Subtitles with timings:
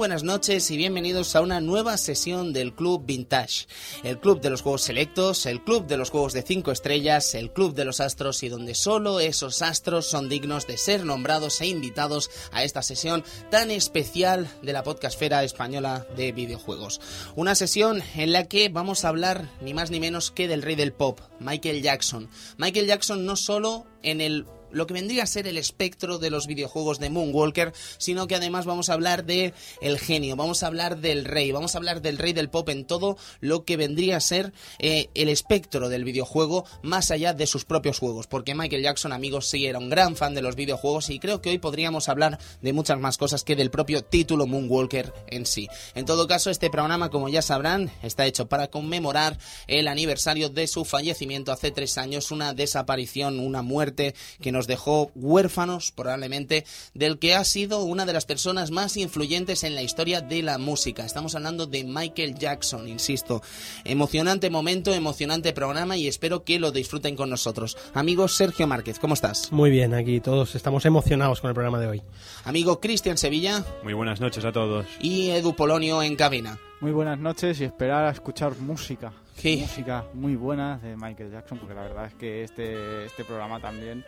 [0.00, 3.66] Buenas noches y bienvenidos a una nueva sesión del Club Vintage,
[4.02, 7.52] el club de los juegos selectos, el club de los juegos de 5 estrellas, el
[7.52, 11.66] club de los astros y donde solo esos astros son dignos de ser nombrados e
[11.66, 17.02] invitados a esta sesión tan especial de la podcastfera española de videojuegos.
[17.36, 20.76] Una sesión en la que vamos a hablar ni más ni menos que del rey
[20.76, 22.30] del pop, Michael Jackson.
[22.56, 26.46] Michael Jackson no solo en el lo que vendría a ser el espectro de los
[26.46, 30.98] videojuegos de Moonwalker, sino que además vamos a hablar de el genio, vamos a hablar
[30.98, 34.20] del rey, vamos a hablar del rey del pop en todo lo que vendría a
[34.20, 39.12] ser eh, el espectro del videojuego más allá de sus propios juegos, porque Michael Jackson,
[39.12, 42.38] amigos, sí era un gran fan de los videojuegos y creo que hoy podríamos hablar
[42.62, 45.68] de muchas más cosas que del propio título Moonwalker en sí.
[45.94, 50.66] En todo caso, este programa, como ya sabrán, está hecho para conmemorar el aniversario de
[50.66, 56.66] su fallecimiento hace tres años, una desaparición, una muerte que nos nos dejó huérfanos probablemente
[56.92, 60.58] del que ha sido una de las personas más influyentes en la historia de la
[60.58, 61.06] música.
[61.06, 63.40] Estamos hablando de Michael Jackson, insisto.
[63.86, 67.78] Emocionante momento, emocionante programa y espero que lo disfruten con nosotros.
[67.94, 69.50] Amigo Sergio Márquez, ¿cómo estás?
[69.50, 72.02] Muy bien, aquí todos estamos emocionados con el programa de hoy.
[72.44, 73.64] Amigo Cristian Sevilla.
[73.82, 74.84] Muy buenas noches a todos.
[75.00, 76.58] Y Edu Polonio en cabina.
[76.80, 79.10] Muy buenas noches y esperar a escuchar música.
[79.42, 84.04] Música muy buena de Michael Jackson, porque la verdad es que este, este programa también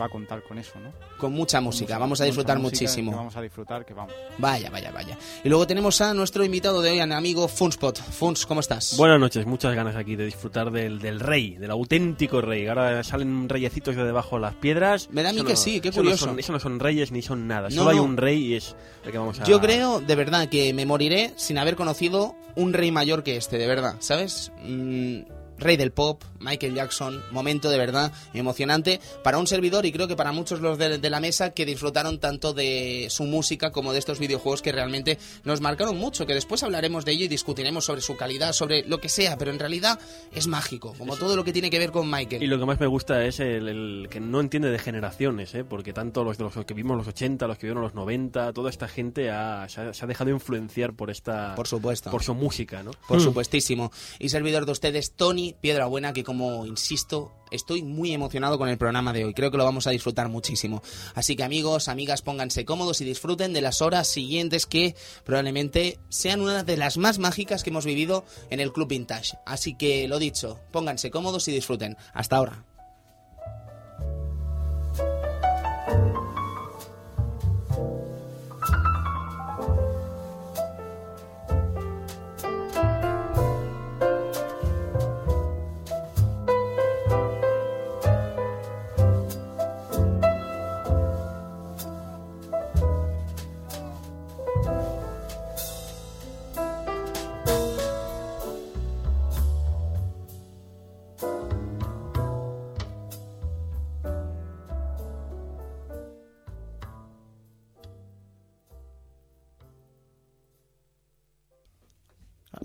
[0.00, 0.92] va a contar con eso, ¿no?
[1.18, 3.12] Con mucha música, vamos a disfrutar muchísimo.
[3.12, 4.14] vamos a disfrutar, que vamos.
[4.38, 5.16] Vaya, vaya, vaya.
[5.42, 7.98] Y luego tenemos a nuestro invitado de hoy, amigo Funspot.
[7.98, 8.96] Funs, ¿cómo estás?
[8.96, 12.66] Buenas noches, muchas ganas aquí de disfrutar del, del rey, del auténtico rey.
[12.66, 15.08] Ahora salen reyecitos de debajo de las piedras.
[15.10, 16.34] Me da a mí que sí, qué curioso.
[16.36, 19.18] eso no son reyes ni son nada, solo hay un rey y es el que
[19.18, 19.44] vamos a...
[19.44, 23.58] Yo creo, de verdad, que me moriré sin haber conocido un rey mayor que este,
[23.58, 24.50] de verdad, ¿sabes?
[24.64, 25.20] Mm,
[25.58, 30.16] rey del pop, Michael Jackson, momento de verdad emocionante para un servidor y creo que
[30.16, 34.18] para muchos los de, la mesa que disfrutaron tanto de su música como de estos
[34.18, 38.16] videojuegos que realmente nos marcaron mucho, que después hablaremos de ello y discutiremos sobre su
[38.16, 39.98] calidad, sobre lo que sea, pero en realidad
[40.32, 42.42] es mágico, como todo lo que tiene que ver con Michael.
[42.42, 45.64] Y lo que más me gusta es el, que no entiende de generaciones, ¿eh?
[45.64, 48.70] porque tanto los, de los que vimos los 80, los que vieron los 90, toda
[48.70, 51.54] esta gente se, ha, dejado influenciar por esta...
[51.54, 52.10] Por supuesto.
[52.10, 52.90] Por su música, ¿no?
[53.08, 53.22] Por mm.
[53.22, 53.92] supuestísimo.
[54.18, 58.78] Y servidor de ustedes, Tony Piedra Buena, que como insisto, estoy muy emocionado con el
[58.78, 59.34] programa de hoy.
[59.34, 60.82] Creo que lo vamos a disfrutar muchísimo.
[61.14, 66.40] Así que amigos, amigas, pónganse cómodos y disfruten de las horas siguientes que probablemente sean
[66.40, 69.36] una de las más mágicas que hemos vivido en el Club Vintage.
[69.46, 71.96] Así que lo dicho, pónganse cómodos y disfruten.
[72.12, 72.65] Hasta ahora.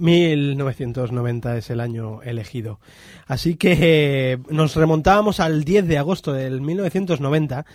[0.02, 2.80] 1990 es el año elegido.
[3.28, 7.66] Así que eh, nos remontábamos al 10 de agosto del 1990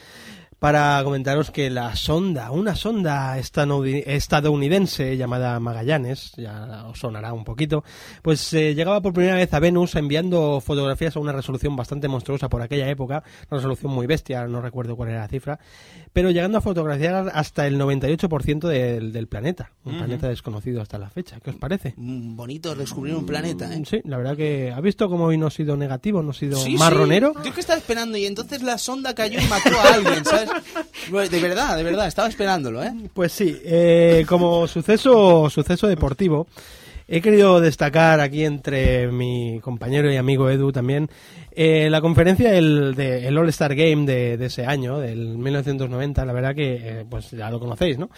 [0.59, 7.85] para comentaros que la sonda, una sonda estadounidense llamada Magallanes, ya os sonará un poquito,
[8.23, 12.49] pues eh, llegaba por primera vez a Venus enviando fotografías a una resolución bastante monstruosa
[12.49, 15.59] por aquella época, una resolución muy bestia, no recuerdo cuál era la cifra,
[16.13, 21.11] pero llegando a fotografiar hasta el 98% del, del planeta, un planeta desconocido hasta la
[21.11, 21.39] fecha.
[21.41, 21.95] ¿Qué os parece?
[21.97, 23.83] Mm, bonito descubrir un planeta, ¿eh?
[23.85, 26.59] Sí, la verdad que ha visto cómo hoy no ha sido negativo, no ha sido
[26.79, 27.35] marronero.
[27.45, 30.46] Yo que estaba esperando y entonces la sonda cayó y mató a alguien, ¿sabes?
[31.11, 32.93] De verdad, de verdad, estaba esperándolo, ¿eh?
[33.15, 36.47] Pues sí, eh, como suceso, suceso deportivo,
[37.07, 41.09] he querido destacar aquí entre mi compañero y amigo Edu también
[41.53, 46.25] eh, la conferencia del de, el All Star Game de, ese año, del 1990.
[46.25, 48.11] La verdad que, eh, pues ya lo conocéis, ¿no?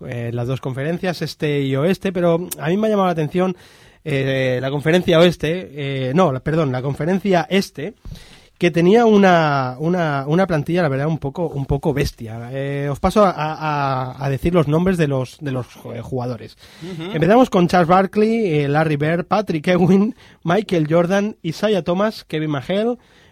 [0.00, 3.56] las dos conferencias, este y oeste, pero a mí me ha llamado la atención
[4.02, 7.94] la conferencia oeste, no, perdón, la conferencia este
[8.62, 12.48] que tenía una, una, una, plantilla, la verdad, un poco, un poco bestia.
[12.52, 16.56] Eh, os paso a, a, decir los nombres de los, de los eh, jugadores.
[17.12, 20.14] Empezamos con Charles Barkley, eh, Larry Bird, Patrick Ewing,
[20.44, 22.52] Michael Jordan, Isaiah Thomas, Kevin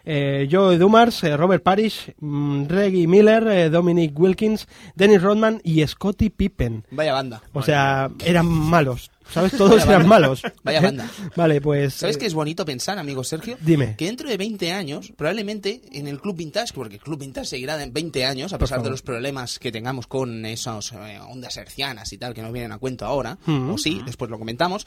[0.04, 4.66] Eh, Joe Dumars, Robert Parrish, mm, Reggie Miller, Dominic Wilkins,
[4.96, 6.86] Dennis Rodman y Scottie Pippen.
[6.90, 7.40] Vaya banda.
[7.52, 9.12] O sea, eran malos.
[9.32, 9.52] ¿Sabes?
[9.56, 10.42] Todos eran malos.
[10.62, 11.10] Vaya banda.
[11.36, 11.94] vale, pues...
[11.94, 13.56] ¿Sabes qué es bonito pensar, amigo Sergio?
[13.60, 13.96] Dime.
[13.96, 17.82] Que dentro de 20 años, probablemente en el Club Vintage, porque el Club Vintage seguirá
[17.82, 20.92] en 20 años, a pesar de los problemas que tengamos con esas
[21.28, 24.86] ondas hercianas y tal, que no vienen a cuento ahora, o sí, después lo comentamos,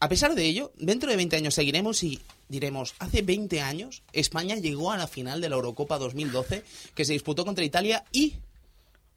[0.00, 4.56] a pesar de ello, dentro de 20 años seguiremos y diremos, hace 20 años España
[4.56, 6.62] llegó a la final de la Eurocopa 2012
[6.94, 8.34] que se disputó contra Italia y...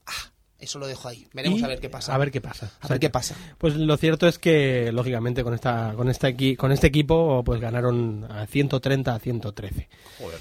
[0.05, 1.27] Ah, eso lo dejo ahí.
[1.33, 2.13] Veremos a ver qué pasa.
[2.13, 2.71] A ver qué pasa.
[2.81, 3.35] A ver qué pasa.
[3.57, 8.25] Pues lo cierto es que, lógicamente, con esta, con esta con este equipo, pues ganaron
[8.29, 9.87] a 130 a 113.
[10.19, 10.39] Joder.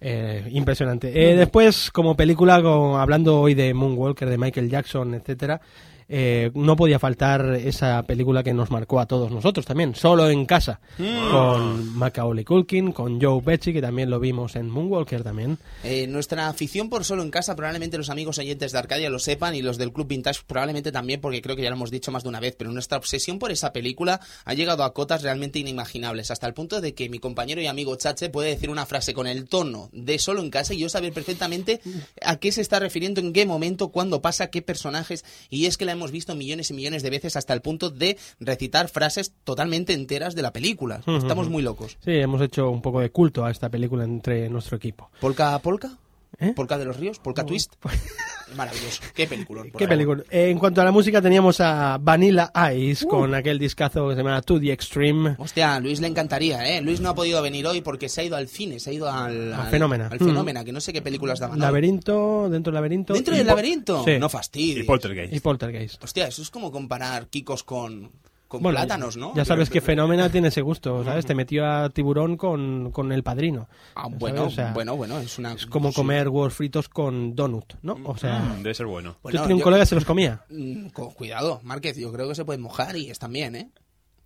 [0.00, 1.08] Eh, impresionante.
[1.08, 5.60] Eh, después, como película, hablando hoy de Moonwalker, de Michael Jackson, etcétera,
[6.08, 10.46] eh, no podía faltar esa película que nos marcó a todos nosotros también, solo en
[10.46, 11.30] casa, mm.
[11.30, 15.58] con Macaulay Culkin, con Joe Pesci, que también lo vimos en Moonwalker también.
[15.82, 19.54] Eh, nuestra afición por solo en casa, probablemente los amigos oyentes de Arcadia lo sepan
[19.54, 22.22] y los del Club Vintage probablemente también, porque creo que ya lo hemos dicho más
[22.22, 26.30] de una vez, pero nuestra obsesión por esa película ha llegado a cotas realmente inimaginables,
[26.30, 29.26] hasta el punto de que mi compañero y amigo Chache puede decir una frase con
[29.26, 31.80] el tono de solo en casa y yo saber perfectamente
[32.22, 35.84] a qué se está refiriendo, en qué momento, cuándo pasa, qué personajes, y es que
[35.84, 39.92] la hemos visto millones y millones de veces hasta el punto de recitar frases totalmente
[39.92, 41.02] enteras de la película.
[41.06, 41.96] Estamos muy locos.
[42.04, 45.10] Sí, hemos hecho un poco de culto a esta película entre nuestro equipo.
[45.20, 45.98] ¿Polka Polka?
[46.38, 46.52] ¿Eh?
[46.54, 47.74] Polka de los Ríos, Polka Twist.
[48.56, 49.02] Maravilloso.
[49.14, 49.64] Qué película.
[49.76, 50.22] Qué película.
[50.30, 53.08] Eh, en cuanto a la música, teníamos a Vanilla Ice uh.
[53.08, 55.34] con aquel discazo que se llama To the Extreme.
[55.38, 56.80] Hostia, Luis le encantaría, ¿eh?
[56.80, 59.10] Luis no ha podido venir hoy porque se ha ido al cine, se ha ido
[59.10, 59.52] al.
[59.52, 60.08] al Fenómena.
[60.08, 61.58] Al Fenómena, que no sé qué películas daban.
[61.58, 63.14] Laberinto, dentro del laberinto.
[63.14, 64.04] ¿Dentro del laberinto?
[64.20, 64.82] No fastidio.
[64.82, 65.34] Y Poltergeist.
[65.34, 66.04] Y Poltergeist.
[66.04, 68.12] Hostia, eso es como comparar Kikos con
[68.48, 69.34] con plátanos, ¿no?
[69.34, 71.26] Ya sabes que Fenómena tiene ese gusto, ¿sabes?
[71.26, 73.68] Te metió a tiburón con, con el padrino.
[73.94, 75.52] Ah, bueno, bueno, bueno, es una...
[75.52, 77.96] Es como comer huevos fritos con donut, ¿no?
[78.04, 78.38] O sea...
[78.38, 79.16] Mm, debe ser bueno.
[79.24, 80.44] Yo tenía un colega que se los comía.
[80.56, 83.70] Mm, cuidado, Márquez, yo creo que se pueden mojar y están bien, ¿eh?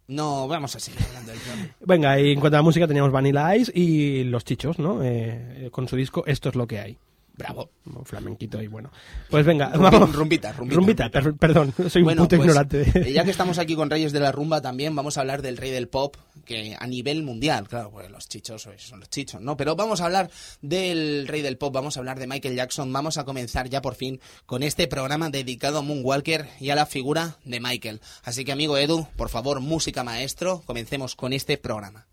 [0.06, 1.40] No, vamos a seguir hablando del
[1.80, 5.02] Venga, y en cuanto a la música teníamos Vanilla Ice y Los Chichos, ¿no?
[5.02, 6.98] Eh, con su disco Esto es lo que hay.
[7.40, 7.70] Bravo.
[8.04, 8.90] flamenquito y bueno.
[9.28, 10.14] Pues venga, vamos.
[10.14, 11.10] Rumbita, rumbita.
[11.10, 12.86] perdón, soy un puto pues, ignorante.
[12.94, 15.56] Eh, ya que estamos aquí con Reyes de la Rumba también, vamos a hablar del
[15.56, 19.56] rey del pop, que a nivel mundial, claro, pues los chichos son los chichos, ¿no?
[19.56, 23.18] Pero vamos a hablar del rey del pop, vamos a hablar de Michael Jackson, vamos
[23.18, 27.38] a comenzar ya por fin con este programa dedicado a Moonwalker y a la figura
[27.44, 28.00] de Michael.
[28.22, 32.09] Así que amigo Edu, por favor, música maestro, comencemos con este programa.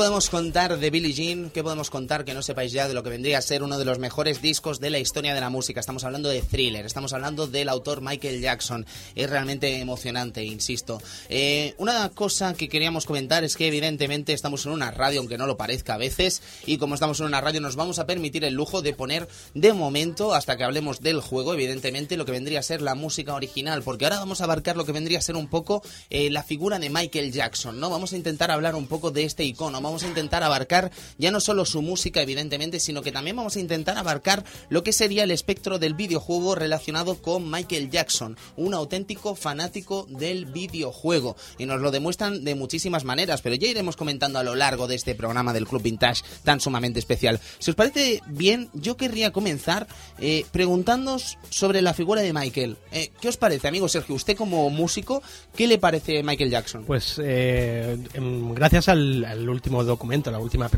[0.00, 1.50] Podemos contar de Billie Jean?
[1.50, 3.84] ¿Qué podemos contar que no sepáis ya de lo que vendría a ser uno de
[3.84, 5.78] los mejores discos de la historia de la música?
[5.78, 8.86] Estamos hablando de Thriller, estamos hablando del autor Michael Jackson.
[9.14, 11.02] Es realmente emocionante, insisto.
[11.32, 15.46] Eh, una cosa que queríamos comentar es que evidentemente estamos en una radio, aunque no
[15.46, 18.54] lo parezca a veces, y como estamos en una radio nos vamos a permitir el
[18.54, 22.64] lujo de poner de momento, hasta que hablemos del juego, evidentemente, lo que vendría a
[22.64, 25.46] ser la música original, porque ahora vamos a abarcar lo que vendría a ser un
[25.46, 27.90] poco eh, la figura de Michael Jackson, ¿no?
[27.90, 29.80] Vamos a intentar hablar un poco de este icono ¿no?
[29.80, 33.60] Vamos a intentar abarcar ya no solo su música, evidentemente, sino que también vamos a
[33.60, 39.36] intentar abarcar lo que sería el espectro del videojuego relacionado con Michael Jackson, un auténtico
[39.36, 41.19] fanático del videojuego.
[41.58, 44.94] Y nos lo demuestran de muchísimas maneras, pero ya iremos comentando a lo largo de
[44.94, 47.40] este programa del Club Vintage tan sumamente especial.
[47.58, 49.86] Si os parece bien, yo querría comenzar
[50.18, 52.76] eh, preguntándoos sobre la figura de Michael.
[52.92, 54.14] Eh, ¿Qué os parece, amigo Sergio?
[54.14, 55.22] Usted como músico,
[55.54, 56.84] ¿qué le parece Michael Jackson?
[56.84, 60.70] Pues eh, em, gracias al, último documento, la última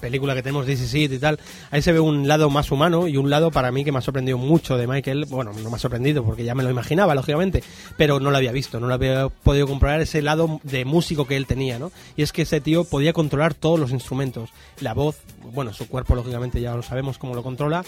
[0.00, 1.38] película que tenemos, This Is It y tal,
[1.70, 4.02] ahí se ve un lado más humano y un lado para mí que me ha
[4.02, 5.26] sorprendido mucho de Michael.
[5.26, 7.62] Bueno, no me ha sorprendido porque ya me lo imaginaba, lógicamente,
[7.96, 11.36] pero no lo había visto, no lo había podido comprobar ese lado de músico que
[11.36, 11.90] él tenía, ¿no?
[12.16, 15.16] Y es que ese tío podía controlar todos los instrumentos, la voz,
[15.52, 17.84] bueno, su cuerpo lógicamente ya lo sabemos cómo lo controla,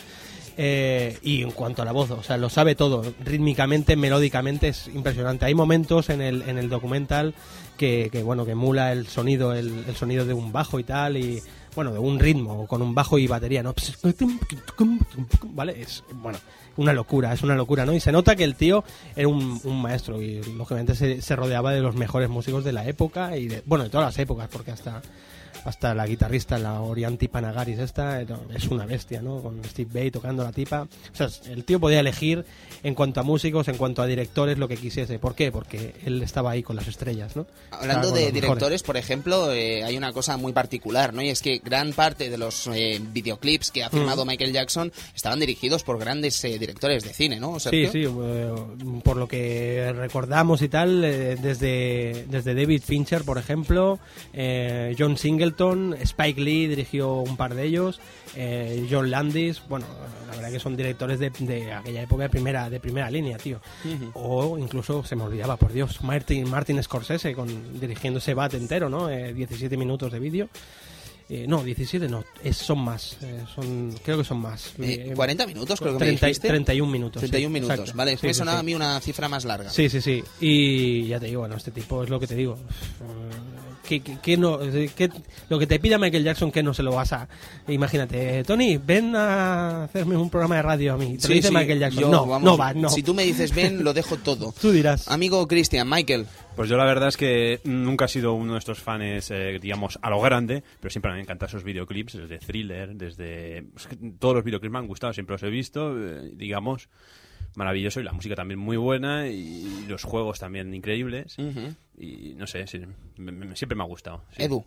[0.56, 4.88] eh, y en cuanto a la voz, o sea, lo sabe todo, rítmicamente, melódicamente, es
[4.88, 5.46] impresionante.
[5.46, 7.34] Hay momentos en el, en el documental
[7.76, 11.42] que, bueno, que emula el sonido, el, sonido de un bajo y tal, y
[11.74, 13.74] bueno, de un ritmo, con un bajo y batería, ¿no?
[15.44, 15.80] ¿Vale?
[15.80, 16.38] Es, bueno,
[16.76, 17.92] una locura, es una locura, ¿no?
[17.94, 18.84] Y se nota que el tío
[19.16, 23.36] era un, maestro y lógicamente se, se, rodeaba de los mejores músicos de la época
[23.36, 25.02] y de, bueno, de todas las épocas, porque hasta
[25.64, 29.40] hasta la guitarrista, la Orianti Panagaris, esta es una bestia, ¿no?
[29.40, 30.82] Con Steve Bay tocando la tipa.
[30.82, 32.44] O sea, el tío podía elegir
[32.82, 35.18] en cuanto a músicos, en cuanto a directores, lo que quisiese.
[35.18, 35.52] ¿Por qué?
[35.52, 37.46] Porque él estaba ahí con las estrellas, ¿no?
[37.70, 41.22] Hablando de directores, por ejemplo, eh, hay una cosa muy particular, ¿no?
[41.22, 44.28] Y es que gran parte de los eh, videoclips que ha filmado mm.
[44.28, 47.60] Michael Jackson estaban dirigidos por grandes eh, directores de cine, ¿no?
[47.60, 48.06] Sí, sí,
[49.04, 53.98] por lo que recordamos y tal, desde, desde David Fincher, por ejemplo,
[54.98, 55.16] John
[56.00, 58.00] Spike Lee dirigió un par de ellos,
[58.36, 59.86] eh, John Landis, bueno,
[60.28, 63.60] la verdad que son directores de, aquella época de primera, de primera línea, tío.
[64.14, 68.88] O incluso, se me olvidaba, por Dios, Martin, Martin Scorsese con, dirigiendo ese bat entero,
[68.88, 69.08] ¿no?
[69.08, 70.48] 17 eh, minutos de vídeo.
[71.28, 73.16] Eh, no, 17 no, es, son más.
[73.22, 74.74] Eh, son, creo que son más.
[75.14, 77.20] 40 minutos, creo que 30, me 31 minutos.
[77.20, 78.16] 31 minutos, vale.
[78.16, 79.70] Sí, me sonaba a mí una cifra más larga.
[79.70, 80.22] Sí, sí, sí.
[80.40, 82.58] Y ya te digo, bueno, este tipo es lo que te digo
[83.82, 84.58] que, no,
[85.48, 87.28] lo que te pida Michael Jackson que no se lo vas a
[87.68, 91.18] imagínate Tony ven a hacerme un programa de radio a mí.
[91.18, 92.10] Te dice Michael Jackson.
[92.10, 92.88] no no va no.
[92.88, 94.54] si tú me dices ven lo dejo todo.
[94.60, 95.08] Tú dirás.
[95.08, 96.26] Amigo Cristian Michael.
[96.54, 99.98] Pues yo la verdad es que nunca he sido uno de estos fans, eh, digamos,
[100.02, 103.64] a lo grande, pero siempre me han encantado esos videoclips, desde thriller, desde...
[104.18, 106.90] todos los videoclips me han gustado, siempre los he visto, eh, digamos
[107.54, 111.36] maravilloso y la música también muy buena y los juegos también increíbles.
[111.98, 114.24] Y no sé, siempre me ha gustado.
[114.36, 114.64] Edu.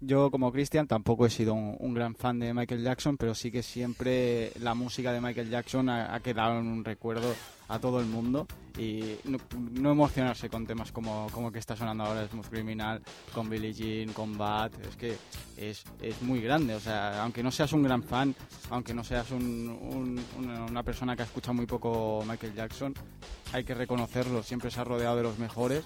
[0.00, 3.64] Yo como Cristian tampoco he sido un, gran fan de Michael Jackson, pero sí que
[3.64, 7.34] siempre la música de Michael Jackson ha, quedado en un recuerdo
[7.68, 8.46] a todo el mundo
[8.78, 13.02] y no, emocionarse con temas como, como que está sonando ahora Smooth Criminal,
[13.34, 15.16] con Billie Jean, con Bad, es que
[15.56, 18.34] es, es muy grande, o sea, aunque no seas un gran fan,
[18.70, 20.18] aunque no seas un,
[20.68, 22.94] una persona que ha escuchado muy poco Michael Jackson,
[23.52, 25.84] hay que reconocerlo, siempre se ha rodeado de los mejores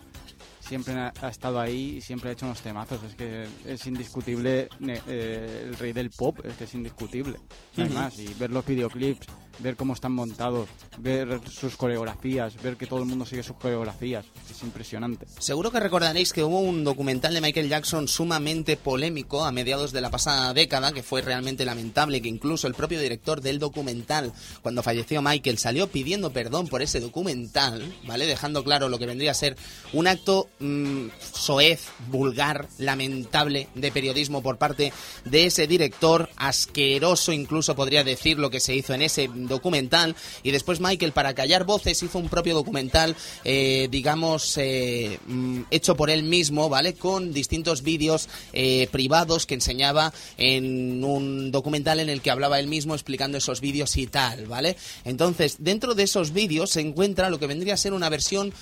[0.63, 3.03] siempre ha, estado ahí y siempre ha hecho unos temazos.
[3.03, 4.69] Es que es indiscutible
[5.07, 7.39] eh, el rey del pop, es que es indiscutible.
[7.77, 9.27] Además, y ver los videoclips,
[9.59, 10.69] ver cómo están montados,
[10.99, 14.25] ver sus coreografías, ver que todo el mundo sigue sus coreografías.
[14.51, 15.27] Es impresionante.
[15.39, 20.01] Seguro que recordaréis que hubo un documental de Michael Jackson sumamente polémico a mediados de
[20.01, 24.33] la pasada década, que fue realmente lamentable, que incluso el propio director del documental,
[24.63, 28.27] cuando falleció Michael, salió pidiendo perdón por ese documental, ¿vale?
[28.27, 29.57] Dejando claro lo que vendría a ser
[29.93, 34.93] un acto mmm, soez, vulgar, lamentable de periodismo por parte
[35.25, 40.17] de ese director, asqueroso incluso podría decir lo que se hizo en ese documental.
[40.43, 45.97] Y después Michael para callar voces hizo un propio documental eh, digamos eh, mm, hecho
[45.97, 52.09] por él mismo vale con distintos vídeos eh, privados que enseñaba en un documental en
[52.09, 56.33] el que hablaba él mismo explicando esos vídeos y tal vale entonces dentro de esos
[56.33, 58.53] vídeos se encuentra lo que vendría a ser una versión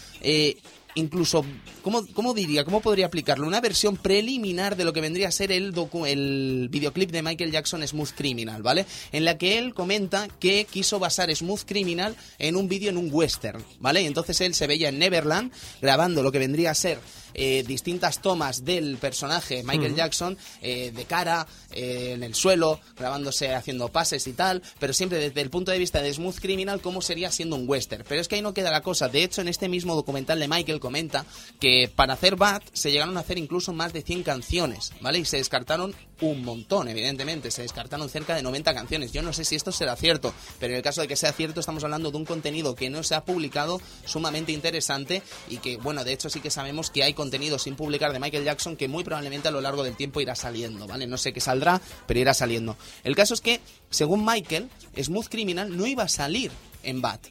[0.94, 1.44] incluso,
[1.82, 2.64] ¿cómo, ¿cómo, diría?
[2.64, 3.46] ¿Cómo podría aplicarlo?
[3.46, 5.74] Una versión preliminar de lo que vendría a ser el,
[6.06, 8.86] el videoclip de Michael Jackson Smooth Criminal, ¿vale?
[9.12, 13.08] En la que él comenta que quiso basar Smooth Criminal en un vídeo en un
[13.12, 14.02] western, ¿vale?
[14.02, 16.98] Y entonces él se veía en Neverland grabando lo que vendría a ser
[17.34, 23.54] eh, distintas tomas del personaje Michael Jackson eh, de cara, eh, en el suelo, grabándose
[23.54, 27.02] haciendo pases y tal, pero siempre desde el punto de vista de Smooth Criminal, cómo
[27.02, 28.04] sería siendo un western.
[28.08, 29.08] Pero es que ahí no queda la cosa.
[29.08, 31.24] De hecho, en este mismo documental de Michael, comenta
[31.60, 35.18] que para hacer Bat se llegaron a hacer incluso más de 100 canciones, ¿vale?
[35.18, 39.12] Y se descartaron un montón, evidentemente, se descartaron cerca de 90 canciones.
[39.12, 41.60] Yo no sé si esto será cierto, pero en el caso de que sea cierto
[41.60, 46.04] estamos hablando de un contenido que no se ha publicado, sumamente interesante y que, bueno,
[46.04, 49.04] de hecho sí que sabemos que hay contenido sin publicar de Michael Jackson que muy
[49.04, 51.06] probablemente a lo largo del tiempo irá saliendo, ¿vale?
[51.06, 52.76] No sé qué saldrá, pero irá saliendo.
[53.04, 53.60] El caso es que,
[53.90, 54.68] según Michael,
[55.00, 56.50] Smooth Criminal no iba a salir
[56.82, 57.26] en Bat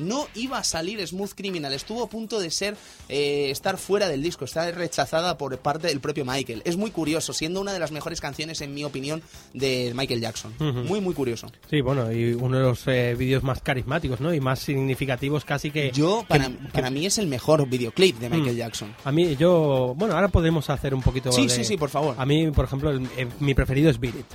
[0.00, 2.76] no iba a salir Smooth Criminal, estuvo a punto de ser
[3.08, 6.62] eh, estar fuera del disco, estar rechazada por parte del propio Michael.
[6.64, 9.22] Es muy curioso, siendo una de las mejores canciones, en mi opinión,
[9.54, 10.54] de Michael Jackson.
[10.58, 11.50] Muy, muy curioso.
[11.68, 14.32] Sí, bueno, y uno de los eh, vídeos más carismáticos, ¿no?
[14.34, 15.90] Y más significativos casi que...
[15.92, 18.58] Yo, que- para, para mí es el mejor videoclip de Michael Mm.
[18.58, 18.94] Jackson.
[19.04, 19.94] A mí, yo...
[19.96, 22.14] Bueno, ahora podemos hacer un poquito Sí, de- sí, sí, por favor.
[22.18, 24.26] A mí, por ejemplo, el- eh, mi preferido es Beat It.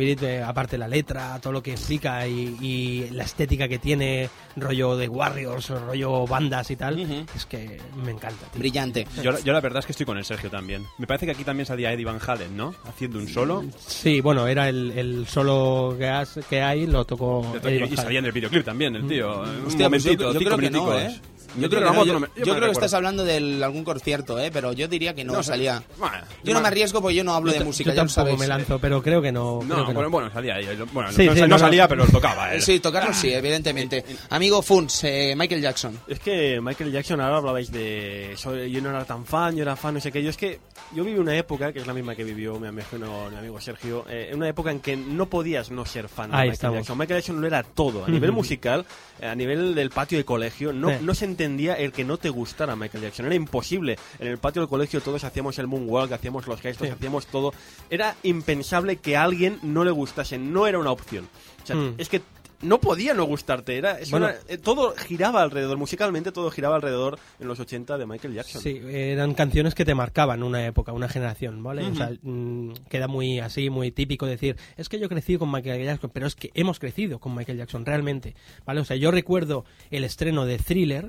[0.00, 4.96] Eh, aparte la letra, todo lo que explica y, y la estética que tiene, rollo
[4.96, 6.98] de Warriors, rollo bandas y tal,
[7.34, 8.58] es que me encanta, tío.
[8.60, 9.06] Brillante.
[9.22, 10.84] Yo, yo la verdad es que estoy con el Sergio también.
[10.98, 12.74] Me parece que aquí también salía Eddie Van Halen, ¿no?
[12.86, 13.64] Haciendo un solo.
[13.86, 18.18] Sí, bueno, era el, el solo que, has- que hay, lo tocó Eddie Y, salía
[18.20, 19.40] en el videoclip también, el tío.
[19.42, 20.98] Un Hostia, pues yo, momentito, yo cinco creo que no.
[20.98, 21.20] ¿eh?
[21.56, 23.84] Yo Yo creo que no, yo- me- yo yo creo que estás hablando de algún
[23.84, 24.50] concierto, ¿eh?
[24.52, 25.82] Pero yo diría que no, No salía.
[25.98, 28.38] Bueno, Yo no me arriesgo porque yo no hablo Yo de música, yo tampoco sabéis.
[28.38, 29.60] me lanzo, pero creo que no.
[29.64, 30.66] creo No, que bueno, bueno, salía ahí.
[30.92, 32.62] Bueno, Sí, no, sí, no no, salía, pero tocaba él.
[32.62, 34.04] Sí, tocarlo sí, evidentemente.
[34.30, 35.98] Amigo Funs, eh, Michael Jackson.
[36.08, 38.36] Es que Michael Jackson, ahora hablabais de.
[38.70, 40.22] yo no era tan fan, yo era fan, no sé qué.
[40.22, 40.60] Yo es que.
[40.92, 43.60] Yo viví una época, que es la misma que vivió mi amigo, no, mi amigo
[43.60, 46.76] Sergio, eh, una época en que no podías no ser fan de Ahí Michael estamos.
[46.78, 46.98] Jackson.
[46.98, 48.04] Michael Jackson lo era todo.
[48.04, 48.84] A nivel musical,
[49.20, 50.96] eh, a nivel del patio de colegio, no, Sí.
[51.02, 53.26] no se entendía el que no te gustara Michael Jackson.
[53.26, 53.96] Era imposible.
[54.18, 56.92] En el patio del colegio todos hacíamos el moonwalk, hacíamos los gestos, Sí.
[56.92, 57.52] hacíamos todo.
[57.88, 60.38] Era impensable que a alguien no le gustase.
[60.38, 61.28] No era una opción.
[61.62, 61.94] O sea, Mm.
[61.98, 62.20] es que
[62.62, 63.78] no podía no gustarte.
[63.78, 64.26] Era, Bueno.
[64.26, 68.60] una- eh, todo giraba alrededor, musicalmente todo giraba alrededor en los 80 de Michael Jackson.
[68.60, 71.86] Sí, eran canciones que te marcaban una época, una generación, ¿vale?
[71.86, 75.82] O sea, mm, queda muy así, muy típico decir, es que yo crecí con Michael
[75.86, 78.34] Jackson, pero es que hemos crecido con Michael Jackson, realmente,
[78.66, 78.80] ¿vale?
[78.82, 81.08] O sea, yo recuerdo el estreno de Thriller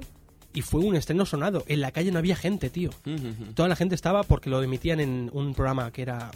[0.54, 1.64] y fue un estreno sonado.
[1.68, 2.90] En la calle no había gente, tío.
[3.56, 6.32] Toda la gente estaba porque lo emitían en un programa que era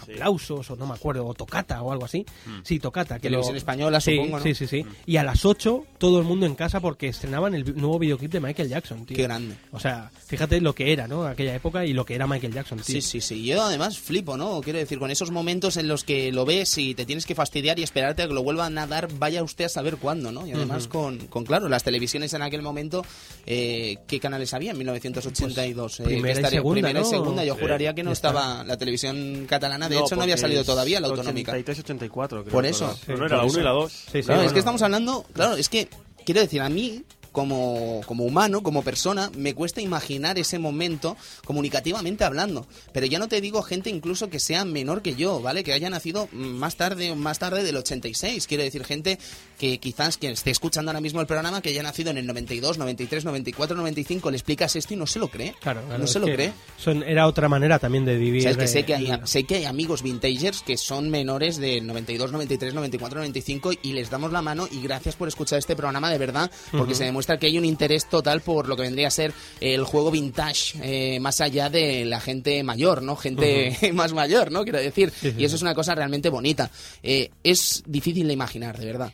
[0.00, 2.24] aplausos o no me acuerdo, o tocata o algo así.
[2.62, 3.16] Sí, tocata.
[3.16, 4.42] Que Televisión lo- española, sí, supongo, ¿no?
[4.42, 4.84] Sí, sí, sí.
[5.06, 8.40] Y a las 8 todo el mundo en casa porque estrenaban el nuevo videoclip de
[8.40, 9.16] Michael Jackson, tío.
[9.16, 9.56] Qué grande.
[9.72, 11.24] O sea, fíjate lo que era, ¿no?
[11.26, 12.86] Aquella época y lo que era Michael Jackson, tío.
[12.96, 13.44] Sí, sí, sí.
[13.44, 14.60] Yo además flipo, ¿no?
[14.62, 17.78] Quiero decir, con esos momentos en los que lo ves y te tienes que fastidiar
[17.78, 20.46] y esperarte a que lo vuelvan a dar, vaya usted a saber cuándo, ¿no?
[20.46, 23.04] Y además con, con, claro, las televisiones en aquel momento,
[23.46, 26.00] eh, ¿qué canales había en 1982?
[26.00, 27.44] Eh, Pues primera que y segunda, primera y segunda.
[27.44, 27.60] Yo Sí.
[27.60, 29.85] juraría que no estaba la televisión catalana.
[29.88, 31.52] De hecho, no había salido es todavía la autonómica.
[31.56, 32.44] 83-84, creo.
[32.44, 32.92] Por eso.
[32.94, 33.52] Sí, no por era la eso.
[33.54, 33.92] 1 y la 2.
[33.92, 34.52] Sí, sí, Claro, es bueno.
[34.52, 35.88] que estamos hablando, claro, es que
[36.24, 42.24] quiero decir, a mí como, como humano, como persona, me cuesta imaginar ese momento comunicativamente
[42.24, 42.66] hablando.
[42.92, 45.62] Pero ya no te digo gente incluso que sea menor que yo, ¿vale?
[45.62, 48.46] Que haya nacido más tarde más tarde del 86.
[48.46, 49.18] Quiero decir, gente
[49.58, 52.78] que quizás que esté escuchando ahora mismo el programa que haya nacido en el 92,
[52.78, 55.54] 93, 94, 95, le explicas esto y no se lo cree.
[55.60, 56.52] Claro, claro, no es se lo cree.
[56.78, 58.44] son- era otra manera también de vivir.
[58.56, 61.80] Que sé eh, que hay, el- sé que hay amigos vintagers que son menores de
[61.80, 66.10] 92, 93, 94, 95 y les damos la mano y gracias por escuchar este programa
[66.10, 69.10] de verdad porque se demuestra que hay un interés total por lo que vendría a
[69.10, 73.16] ser el juego vintage eh, más allá de la gente mayor, ¿no?
[73.16, 74.62] Gente más mayor, ¿no?
[74.64, 75.12] Quiero decir.
[75.20, 76.70] Sí, sí, y eso es una cosa realmente bonita.
[77.02, 79.12] Eh, es difícil de imaginar, de verdad.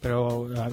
[0.00, 0.68] Pero a-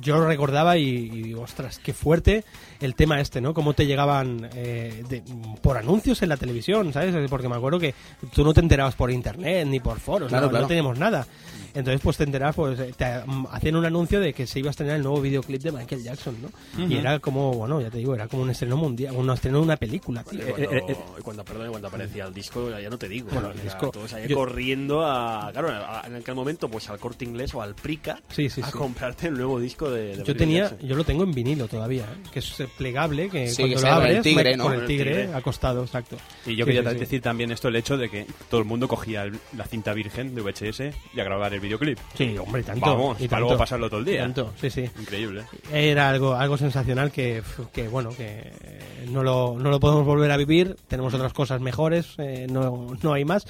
[0.00, 2.44] yo recordaba y, y digo, ostras, qué fuerte
[2.80, 3.54] el tema este, ¿no?
[3.54, 5.22] Cómo te llegaban eh, de-
[5.62, 7.14] por anuncios en la televisión, ¿sabes?
[7.30, 7.94] Porque me acuerdo que
[8.34, 10.62] tú no te enterabas por internet ni por foros, Claro, no, claro.
[10.64, 11.26] no teníamos nada.
[11.74, 14.68] Entonces, pues te enterabas, pues eh, te mm, hacían un anuncio de que se iba
[14.68, 16.86] a estrenar el nuevo videoclip de Michael Jackson, ¿no?
[16.88, 19.64] Y era como, bueno, ya te digo, era como un estreno mundial, un estreno de
[19.64, 20.40] una película, tío.
[20.48, 20.86] Y cuando,
[21.18, 23.28] y cuando, perdón, cuando aparecía el disco, ya no te digo.
[23.32, 25.50] Bueno, el disco- Todos ahí yo- corriendo a.
[25.52, 28.66] Claro, a- en aquel momento, pues al corte inglés o al Prica Sí, sí, a
[28.66, 28.72] sí.
[28.72, 30.00] comprarte el nuevo disco de.
[30.00, 30.88] de Yo Michael tenía, Jackson.
[30.88, 32.28] yo lo tengo en vinilo todavía, ¿eh?
[32.32, 34.64] que es eh, plegable, que Sí, cuando que lo con el abres, tigre, ¿no?
[34.64, 36.16] con el tigre, acostado, exacto.
[36.46, 37.00] Y yo Sí, quería sí, sí.
[37.00, 40.34] decir también esto, el hecho de que todo el mundo cogía el- la cinta virgen
[40.34, 41.98] de VHS y a grabar el videoclip.
[42.14, 42.86] Sí, hombre, tanto.
[42.86, 44.22] Vamos, y para tanto, luego pasarlo todo el día.
[44.22, 44.88] tanto, sí, sí.
[44.98, 45.44] Increíble.
[45.72, 47.42] Era algo, algo sensacional que,
[47.72, 50.76] que bueno, que eh, no lo, no lo podemos volver a vivir.
[50.88, 53.46] Tenemos otras cosas mejores, eh, no, no hay más.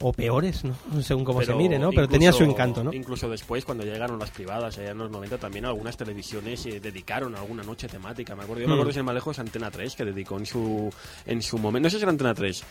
[0.00, 0.74] O peores, ¿no?
[1.02, 1.90] Según cómo se mire, ¿no?
[1.90, 2.92] Pero incluso- tenía su encanto, ¿no?
[2.92, 7.34] Incluso después, cuando llegaron las privadas, allá en los 90, también algunas televisiones se dedicaron
[7.34, 8.34] a alguna noche temática.
[8.34, 8.76] Me acuerdo, yo me Mm.
[8.78, 10.92] acuerdo si Malejos Antena 3, que dedicó en su,
[11.26, 12.62] en su momento, no sé si era Antena 3,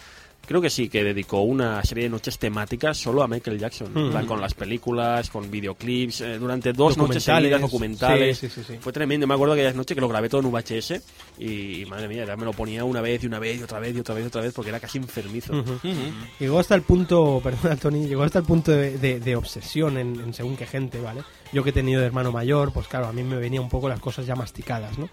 [0.45, 3.93] creo que sí, que dedicó una serie de noches temáticas solo a Michael Jackson,
[4.27, 8.37] con las películas, con videoclips, eh, durante dos noches seguidas, documentales.
[8.37, 8.77] Sí, sí, sí.
[8.79, 11.01] Fue tremendo, me acuerdo aquella noche que lo grabé todo en VHS
[11.39, 13.95] y, madre mía, ya me lo ponía una vez y una vez y otra vez
[13.95, 15.53] y otra vez y otra vez porque era casi enfermizo.
[16.39, 20.19] Llegó hasta el punto, perdona Tony, llegó hasta el punto de, de- de obsesión en,
[20.19, 21.21] en según qué gente, ¿vale?
[21.53, 23.89] Yo que he tenido de hermano mayor, pues claro, a mí me venía un poco
[23.89, 25.09] las cosas ya masticadas, ¿no?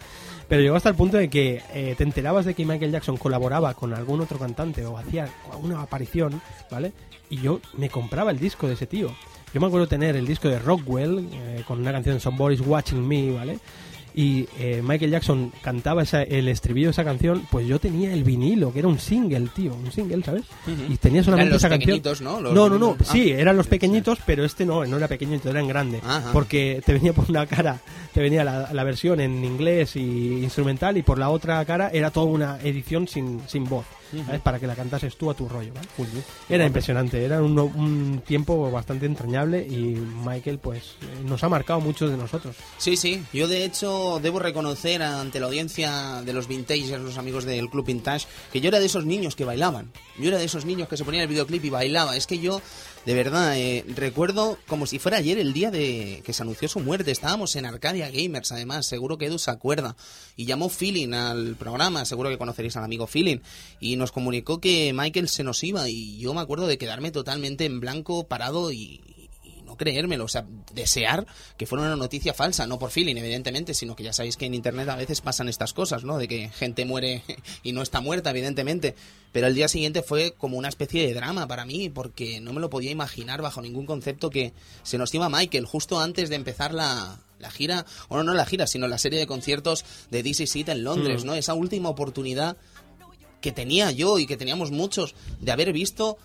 [0.49, 3.75] Pero llegó hasta el punto de que eh, te enterabas de que Michael Jackson colaboraba
[3.75, 6.93] con algún otro cantante o hacía alguna aparición, ¿vale?
[7.29, 9.15] Y yo me compraba el disco de ese tío.
[9.53, 13.33] Yo me acuerdo tener el disco de Rockwell eh, con una canción Somebody's Watching Me,
[13.33, 13.59] ¿vale?
[14.21, 18.25] Y eh, Michael Jackson cantaba esa- el estribillo de esa canción, pues yo tenía el
[18.25, 20.43] vinilo, que era un single, tío, un single, ¿sabes?
[20.89, 22.25] Y tenía solamente Eran los esa canción.
[22.25, 22.41] ¿no?
[22.41, 23.05] Los- no, no, no, Ah.
[23.05, 26.01] sí, eran los pequeñitos, pero este no, no era pequeñito, era en grande.
[26.05, 26.31] Ajá.
[26.33, 27.79] Porque te venía por una cara,
[28.13, 32.11] te venía la, la versión en inglés y instrumental, y por la otra cara era
[32.11, 33.85] toda una edición sin, sin voz,
[34.25, 34.41] ¿sabes?
[34.41, 35.89] Para que la cantases tú a tu rollo, ¿vale?
[36.49, 42.11] Era impresionante, era un, un tiempo bastante entrañable y Michael, pues, nos ha marcado muchos
[42.11, 42.57] de nosotros.
[42.79, 43.23] Sí, sí.
[43.33, 47.87] Yo de hecho debo reconocer ante la audiencia de los vintagers, los amigos del Club
[47.87, 49.93] Vintage, que yo era de esos niños que bailaban.
[50.19, 52.17] Yo era de esos niños que se ponían el videoclip y bailaba.
[52.17, 52.61] Es que yo,
[53.09, 56.81] de verdad, eh, recuerdo como si fuera ayer el día de que se anunció su
[56.81, 57.11] muerte.
[57.11, 58.85] Estábamos en Arcadia Gamers, además.
[58.85, 59.97] Seguro que Edu se acuerda.
[60.37, 62.05] Y llamó Feeling al programa.
[62.05, 63.39] Seguro que conoceréis al amigo Feeling.
[63.81, 65.89] Y nos comunicó que Michael se nos iba.
[65.89, 69.01] Y yo me acuerdo de quedarme totalmente en blanco, parado y,
[69.79, 74.03] creérmelo, o sea, desear que fuera una noticia falsa, no por feeling, evidentemente, sino que
[74.03, 76.19] ya sabéis que en internet a veces pasan estas cosas, ¿no?
[76.19, 77.23] De que gente muere
[77.63, 78.95] y no está muerta, evidentemente.
[79.33, 82.61] Pero el día siguiente fue como una especie de drama para mí, porque no me
[82.61, 86.75] lo podía imaginar bajo ningún concepto que se nos iba Michael justo antes de empezar
[86.75, 90.57] la, la gira, o no, no la gira, sino la serie de conciertos de Is
[90.57, 91.35] It en Londres, ¿no?
[91.35, 92.57] Esa última oportunidad
[93.41, 96.19] que tenía yo y que teníamos muchos de haber visto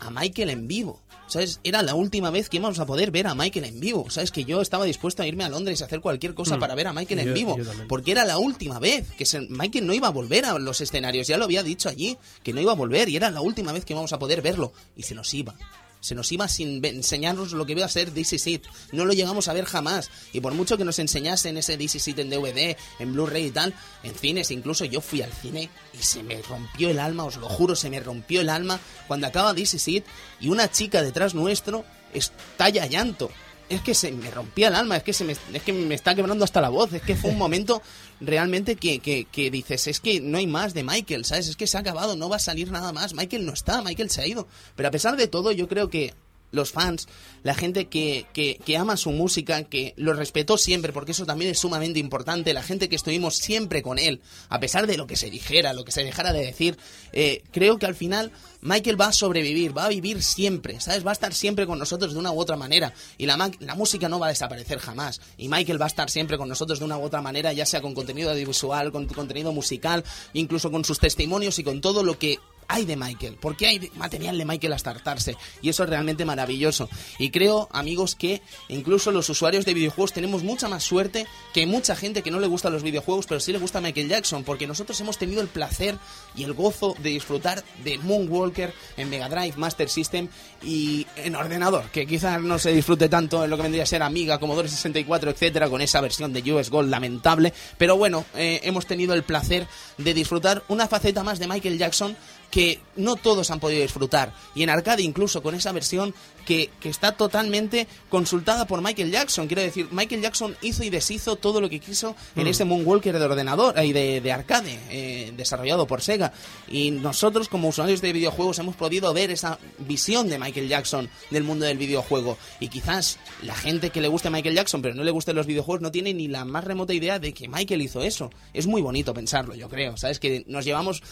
[0.00, 1.00] a Michael en vivo.
[1.28, 1.60] ¿Sabes?
[1.62, 4.08] Era la última vez que íbamos a poder ver a Michael en vivo.
[4.10, 4.30] ¿Sabes?
[4.32, 6.92] Que yo estaba dispuesto a irme a Londres y hacer cualquier cosa para ver a
[6.92, 7.56] Michael en vivo.
[7.88, 11.26] Porque era la última vez que se- Michael no iba a volver a los escenarios.
[11.28, 13.08] Ya lo había dicho allí, que no iba a volver.
[13.08, 14.72] Y era la última vez que íbamos a poder verlo.
[14.96, 15.54] Y se nos iba.
[16.00, 18.64] Se nos iba sin enseñarnos lo que iba a ser Is It.
[18.92, 20.10] No lo llegamos a ver jamás.
[20.32, 23.74] Y por mucho que nos enseñasen ese Is It en DVD, en Blu-ray y tal,
[24.02, 27.48] en cines, incluso yo fui al cine y se me rompió el alma, os lo
[27.48, 30.04] juro, se me rompió el alma cuando acaba Is It
[30.40, 33.30] y una chica detrás nuestro estalla llanto.
[33.68, 36.14] Es que se me rompía el alma, es que, se me, es que me está
[36.14, 36.92] quebrando hasta la voz.
[36.94, 37.82] Es que fue un momento
[38.20, 41.48] realmente que, que, que dices, es que no hay más de Michael, ¿sabes?
[41.48, 43.14] Es que se ha acabado, no va a salir nada más.
[43.14, 44.46] Michael no está, Michael se ha ido.
[44.76, 46.14] Pero a pesar de todo, yo creo que
[46.50, 47.08] los fans,
[47.42, 51.50] la gente que, que, que ama su música, que lo respetó siempre, porque eso también
[51.50, 55.16] es sumamente importante, la gente que estuvimos siempre con él, a pesar de lo que
[55.16, 56.78] se dijera, lo que se dejara de decir,
[57.12, 61.06] eh, creo que al final Michael va a sobrevivir, va a vivir siempre, ¿sabes?
[61.06, 62.92] Va a estar siempre con nosotros de una u otra manera.
[63.16, 65.20] Y la, la música no va a desaparecer jamás.
[65.36, 67.80] Y Michael va a estar siempre con nosotros de una u otra manera, ya sea
[67.80, 72.38] con contenido audiovisual, con contenido musical, incluso con sus testimonios y con todo lo que
[72.68, 75.36] hay de Michael, porque hay material de Michael hasta hartarse.
[75.62, 76.88] Y eso es realmente maravilloso.
[77.18, 81.96] Y creo, amigos, que incluso los usuarios de videojuegos tenemos mucha más suerte que mucha
[81.96, 85.00] gente que no le gustan los videojuegos, pero sí le gusta Michael Jackson, porque nosotros
[85.00, 85.96] hemos tenido el placer
[86.36, 90.28] y el gozo de disfrutar de Moonwalker en Mega Drive, Master System
[90.62, 94.02] y en ordenador, que quizás no se disfrute tanto en lo que vendría a ser
[94.02, 97.52] Amiga, Commodore 64, etcétera, con esa versión de US Gold lamentable.
[97.78, 102.16] Pero bueno, eh, hemos tenido el placer de disfrutar una faceta más de Michael Jackson
[102.50, 104.32] que no todos han podido disfrutar.
[104.54, 106.14] Y en arcade incluso con esa versión
[106.46, 109.46] que, que está totalmente consultada por Michael Jackson.
[109.46, 113.24] Quiero decir, Michael Jackson hizo y deshizo todo lo que quiso en ese Moonwalker de
[113.24, 116.32] ordenador y de, de arcade, eh, desarrollado por Sega.
[116.66, 121.44] Y nosotros como usuarios de videojuegos hemos podido ver esa visión de Michael Jackson del
[121.44, 122.38] mundo del videojuego.
[122.60, 125.82] Y quizás la gente que le guste Michael Jackson pero no le gusten los videojuegos
[125.82, 128.30] no tiene ni la más remota idea de que Michael hizo eso.
[128.54, 129.98] Es muy bonito pensarlo, yo creo.
[129.98, 130.18] ¿Sabes?
[130.18, 131.02] Que nos llevamos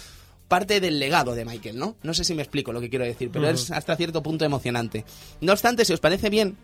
[0.48, 1.96] parte del legado de Michael, ¿no?
[2.02, 5.04] No sé si me explico lo que quiero decir, pero es hasta cierto punto emocionante.
[5.40, 6.56] No obstante, si os parece bien,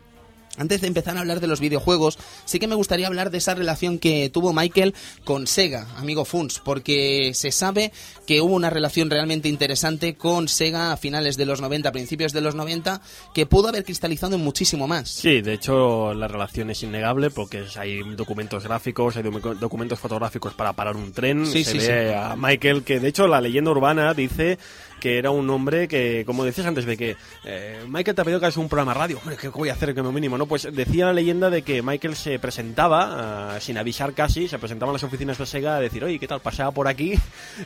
[0.58, 3.54] antes de empezar a hablar de los videojuegos, sí que me gustaría hablar de esa
[3.54, 7.92] relación que tuvo Michael con Sega, amigo Funs, porque se sabe
[8.26, 12.40] que hubo una relación realmente interesante con Sega a finales de los 90, principios de
[12.40, 13.00] los 90,
[13.34, 15.08] que pudo haber cristalizado en muchísimo más.
[15.10, 20.54] Sí, de hecho la relación es innegable porque hay documentos gráficos, hay docu- documentos fotográficos
[20.54, 21.46] para parar un tren.
[21.46, 22.14] Sí, se sí, ve sí.
[22.14, 24.58] a Michael que de hecho la leyenda urbana dice
[25.02, 28.38] que era un hombre que, como decías antes de que eh, Michael te ha pedido
[28.38, 30.34] que hagas un programa radio, hombre, ¿qué voy a hacer que mínimo?
[30.34, 34.60] Bueno, pues decía la leyenda de que Michael se presentaba, ah, sin avisar casi, se
[34.60, 36.38] presentaba en las oficinas de Sega a decir, oye, ¿qué tal?
[36.38, 37.14] Pasaba por aquí,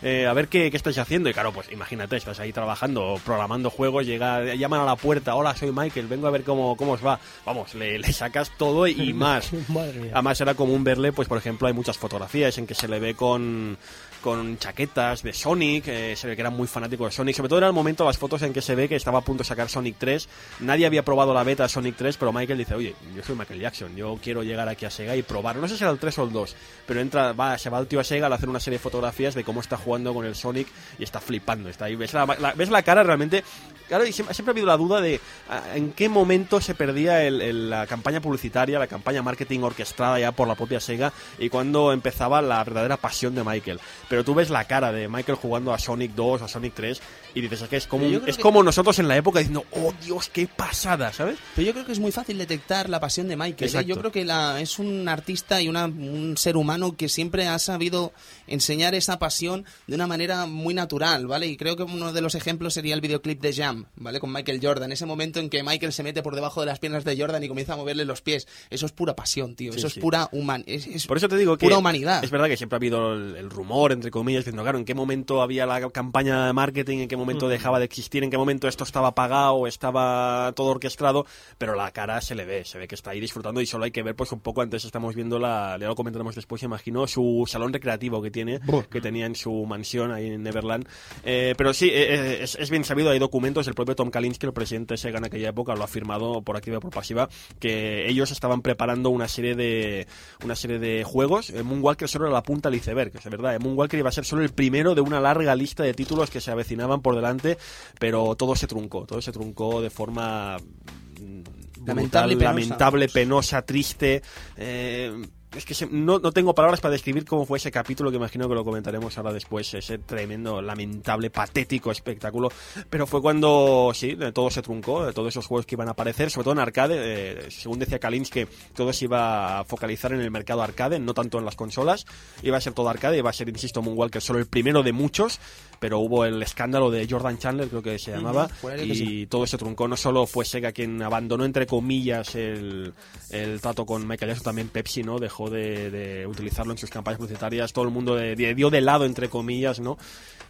[0.01, 1.29] eh, a ver qué, qué estáis haciendo.
[1.29, 5.55] Y claro, pues imagínate, estás ahí trabajando, programando juegos, llega, llaman a la puerta, hola,
[5.55, 7.19] soy Michael, vengo a ver cómo, cómo os va.
[7.45, 9.51] Vamos, le, le sacas todo y más.
[9.69, 10.11] Madre mía.
[10.15, 13.13] Además era común verle, pues por ejemplo, hay muchas fotografías en que se le ve
[13.13, 13.77] con
[14.21, 17.59] con chaquetas de Sonic, eh, se ve que era muy fanático de Sonic, sobre todo
[17.59, 19.69] era el momento las fotos en que se ve que estaba a punto de sacar
[19.69, 20.27] Sonic 3,
[20.61, 23.59] nadie había probado la beta de Sonic 3, pero Michael dice, oye, yo soy Michael
[23.61, 26.17] Jackson, yo quiero llegar aquí a Sega y probar, no sé si era el 3
[26.19, 28.59] o el 2, pero entra, va, se va el tío a Sega a hacer una
[28.59, 30.67] serie de fotografías de cómo está jugando con el Sonic
[30.99, 32.25] y está flipando, está ahí, ves la-
[32.55, 33.43] ves la cara realmente,
[33.87, 35.19] claro, siempre, siempre ha habido la duda de
[35.49, 40.19] ah, en qué momento se perdía el- el- la campaña publicitaria, la campaña marketing orquestada
[40.19, 43.79] ya por la propia Sega y cuando empezaba la verdadera pasión de Michael.
[44.09, 47.01] Pero tú ves la cara de Michael jugando a Sonic 2, a Sonic 3
[47.37, 49.93] y dices, es que es como, es que- como nosotros en la época diciendo, oh
[50.03, 51.37] Dios, qué pasada, ¿sabes?
[51.55, 53.75] Pero yo creo que es muy fácil detectar la pasión de Michael.
[53.75, 53.85] ¿eh?
[53.85, 57.59] Yo creo que la, es un artista y una- un ser humano que siempre ha
[57.59, 58.13] sabido
[58.47, 61.47] enseñar esa pasión de una manera muy natural, ¿vale?
[61.47, 64.19] Y creo que uno de los ejemplos sería el videoclip de Jam, ¿vale?
[64.19, 64.91] Con Michael Jordan.
[64.91, 67.47] Ese momento en que Michael se mete por debajo de las piernas de Jordan y
[67.47, 68.47] comienza a moverle los pies.
[68.69, 69.71] Eso es pura pasión, tío.
[69.73, 69.99] Sí, eso sí.
[69.99, 72.23] es pura human es, es Por eso te digo que pura humanidad.
[72.23, 74.93] es verdad que siempre ha habido el, el rumor, entre comillas, diciendo, claro, en qué
[74.93, 78.67] momento había la campaña de marketing, en qué momento dejaba de existir, en qué momento
[78.67, 81.25] esto estaba pagado, estaba todo orquestado,
[81.57, 83.91] pero la cara se le ve, se ve que está ahí disfrutando y solo hay
[83.91, 87.43] que ver, pues un poco antes estamos viendo la, ya lo comentaremos después, imagino, su
[87.47, 88.59] salón recreativo que tiene,
[88.89, 90.87] que tenía en su mansión ahí en Neverland.
[91.23, 94.47] Eh, pero sí, eh, eh, es, es bien sabido, hay documentos, el propio Tom Kalinske,
[94.47, 97.29] el presidente de Sega en aquella época, lo ha firmado por activa y por pasiva,
[97.59, 100.07] que ellos estaban preparando una serie de
[100.43, 101.49] una serie de juegos.
[101.49, 103.59] Eh, Moonwalker solo era la punta del iceberg, es verdad.
[103.59, 106.51] Moonwalker iba a ser solo el primero de una larga lista de títulos que se
[106.51, 107.57] avecinaban por delante,
[107.99, 111.41] pero todo se truncó, todo se truncó de forma mm,
[111.85, 112.43] Lamentable brutal, penosa.
[112.53, 114.21] lamentable, penosa, triste.
[114.57, 115.13] eh,
[115.55, 118.49] es que se- no, no tengo palabras para describir cómo fue ese capítulo, que imagino
[118.49, 122.51] que lo comentaremos ahora después, ese tremendo, lamentable, patético espectáculo.
[122.89, 126.43] Pero fue cuando, sí, todo se truncó, todos esos juegos que iban a aparecer, sobre
[126.43, 130.29] todo en arcade, eh, según decía Kalins, que todo se iba a focalizar en el
[130.31, 132.05] mercado arcade, no tanto en las consolas,
[132.43, 135.39] iba a ser todo arcade, iba a ser, insisto, Moonwalker solo el primero de muchos,
[135.79, 138.49] pero hubo el escándalo de Jordan Chandler, creo que se llamaba,
[138.83, 139.27] y sí.
[139.27, 139.87] todo se truncó.
[139.87, 142.93] No solo fue Sega quien abandonó, entre comillas, el,
[143.29, 145.19] el trato con Michael Jackson, también Pepsi, ¿no?
[145.19, 148.81] Dejó de, de utilizarlo en sus campañas publicitarias, todo el mundo de- de- dio de
[148.81, 149.97] lado, entre comillas, ¿no?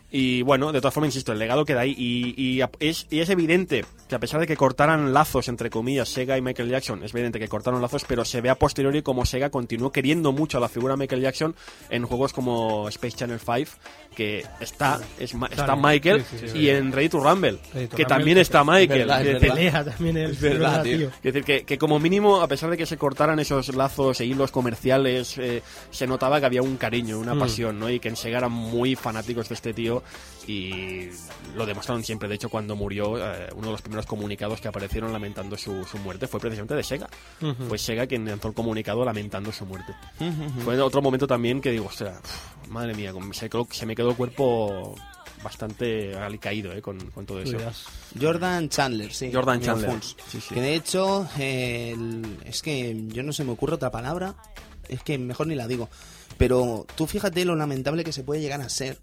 [0.09, 1.93] Y bueno, de todas formas, insisto, el legado queda ahí.
[1.97, 5.69] Y, y a- es, y es evidente que a pesar de que cortaran lazos, entre
[5.69, 9.01] comillas, Sega y Michael Jackson, es evidente que cortaron lazos, pero se ve a posteriori
[9.01, 11.55] como Sega continuó queriendo mucho a la figura de Michael Jackson
[11.89, 13.71] en juegos como Space Channel 5,
[14.17, 18.03] que está, es está Michael, sí, sí, y en Ready to Rumble, Ready to que
[18.03, 18.99] Rumble, también está Michael.
[19.07, 19.55] verdad, es Es verdad.
[19.55, 21.07] Pelea también el Es verdad, tío.
[21.09, 24.25] es decir, que, que como mínimo, a pesar de que se cortaran esos lazos e
[24.25, 27.39] hilos comerciales, eh, se notaba que había un cariño, una Mm.
[27.39, 27.89] pasión, ¿no?
[27.91, 30.01] Y que en Sega eran muy fanáticos de este tío
[30.47, 31.09] y
[31.55, 32.27] lo demostraron siempre.
[32.27, 35.97] De hecho, cuando murió, eh, uno de los primeros comunicados que aparecieron lamentando su, su
[35.99, 37.07] muerte fue precisamente de Sega.
[37.67, 39.93] Fue Sega quien lanzó el comunicado lamentando su muerte.
[40.63, 44.09] Fue otro momento también que digo, ostras, uf, madre mía, se, quedó- se me quedó
[44.11, 44.95] el cuerpo
[45.43, 47.57] bastante alicaído eh, con, con todo eso.
[48.19, 49.29] Jordan Chandler, sí.
[49.33, 49.89] Jordan Chandler.
[49.91, 50.15] Fons.
[50.29, 50.53] Sí, sí.
[50.53, 54.35] Que de hecho, eh, el- es que yo no se me ocurre otra palabra.
[54.89, 55.89] Es que mejor ni la digo.
[56.37, 58.99] Pero tú fíjate lo lamentable que se puede llegar a ser.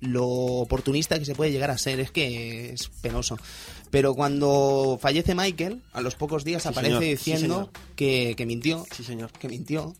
[0.00, 2.00] Lo oportunista que se puede llegar a ser.
[2.00, 3.38] Es que es penoso.
[3.90, 7.18] Pero cuando fallece Michael, a los pocos días Sí, aparece señor.
[7.18, 8.84] Diciendo que, que mintió.
[8.94, 9.30] Sí, señor.
[9.32, 9.94] Que mintió.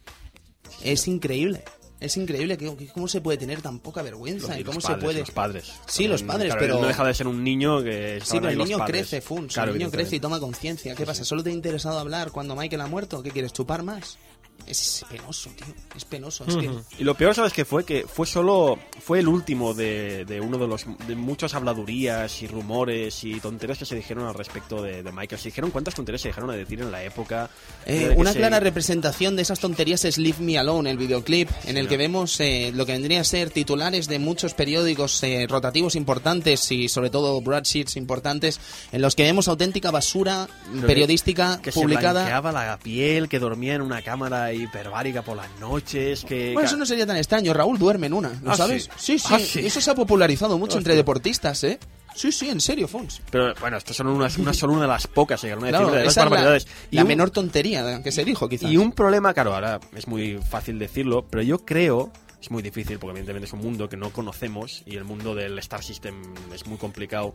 [0.83, 1.65] Es increíble.
[1.99, 4.81] Es increíble que, que cómo se puede tener tan poca vergüenza Los- y los cómo
[4.83, 5.73] padres, se puede Los padres.
[5.87, 8.21] Sí, los padres, Claro, pero- No deja de ser un niño que.
[8.23, 9.55] Sí, pero el niño crece, Funs.
[9.55, 10.95] Claro, el niño crece y toma conciencia.
[10.95, 11.25] ¿Qué pasa?
[11.25, 13.23] ¿Solo te ha interesado hablar cuando Michael ha muerto?
[13.23, 14.19] ¿Qué quieres, chupar más?
[14.67, 15.67] Es penoso, tío.
[15.97, 16.45] Es penoso.
[16.49, 16.71] Es que...
[16.99, 17.85] Y lo peor, ¿sabes qué fue?
[17.85, 18.79] Que fue solo.
[19.01, 20.85] Fue el último de, de uno de los.
[21.07, 25.41] de muchas habladurías y rumores y tonterías que se dijeron al respecto de, de Michael.
[25.41, 27.49] Se dijeron cuántas tonterías se dejaron de decir en la época.
[27.87, 31.49] Eh, que una se- clara representación de esas tonterías es Leave Me Alone, el videoclip,
[31.67, 35.47] en el que vemos eh, lo que vendría a ser titulares de muchos periódicos eh,
[35.49, 38.59] rotativos importantes y sobre todo broadsheets importantes,
[38.91, 42.13] en los que vemos auténtica basura Pero periodística que se publicada.
[42.23, 46.53] blanqueaba la piel, que dormía en una cámara hiperbárica por las noches, que...
[46.55, 47.53] Bueno, eso no sería tan extraño.
[47.55, 48.85] Raúl duerme en una, ¿lo Ah, sabes?
[48.97, 49.19] sí.
[49.19, 49.29] Sí, sí.
[49.35, 49.67] Ah, sí.
[49.67, 50.97] Eso se ha popularizado mucho entre Hostia.
[51.03, 51.79] deportistas, ¿eh?
[52.15, 53.21] Sí, sí, en serio, Fons.
[53.31, 55.81] Pero bueno, esto son unas, una, solo una de las pocas, se llegaron a decir,
[55.81, 56.67] Claro, de las esa es la, barbaridades.
[56.91, 58.71] la un- menor tontería que se dijo, quizás.
[58.71, 62.99] Y un problema, claro, ahora es muy fácil decirlo, pero yo creo, es muy difícil
[62.99, 66.15] porque evidentemente es un mundo que no conocemos y el mundo del Star System
[66.55, 67.35] es muy complicado.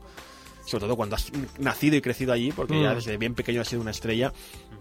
[0.66, 2.96] Sobre todo cuando has nacido y crecido allí, porque ya Mm.
[2.96, 4.32] desde bien pequeño ha sido una estrella.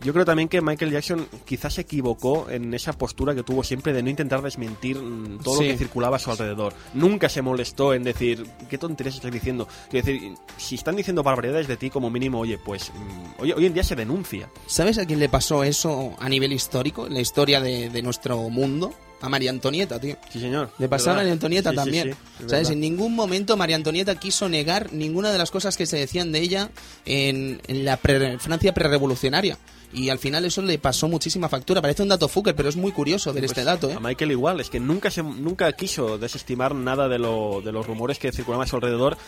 [0.02, 3.92] Yo creo también que Michael Jackson quizás se equivocó en esa postura que tuvo siempre
[3.92, 5.64] de no intentar desmentir mm, todo Sí.
[5.64, 6.72] lo que circulaba a su alrededor.
[6.94, 9.68] Nunca se molestó en decir, ¿qué tonterías estás diciendo?
[9.90, 13.66] Quiero decir, si están diciendo barbaridades de ti, como mínimo, oye, pues mm, hoy, hoy
[13.66, 14.48] en día se denuncia.
[14.66, 18.38] ¿Sabes a quién le pasó eso a nivel histórico, en la historia de, de nuestro
[18.48, 18.92] mundo?
[19.22, 20.16] A María Antonieta, tío.
[20.32, 20.70] Sí, señor.
[20.78, 21.14] Le pasó a.
[21.14, 22.16] María Antonieta Sí, también.
[22.38, 22.70] sí, ¿Sabes?
[22.70, 26.40] En ningún momento María Antonieta quiso negar ninguna de las cosas que se decían de
[26.40, 26.70] ella
[27.04, 29.58] en, en la pre- Francia prerevolucionaria.
[29.92, 31.82] Y al final eso le pasó muchísima factura.
[31.82, 33.94] Parece un dato fucker, pero es muy curioso ver Pues este dato, ¿eh?
[33.94, 37.86] A Michael igual, es que nunca se, nunca quiso desestimar nada de, lo, de los
[37.86, 39.18] rumores que circulaban a su alrededor.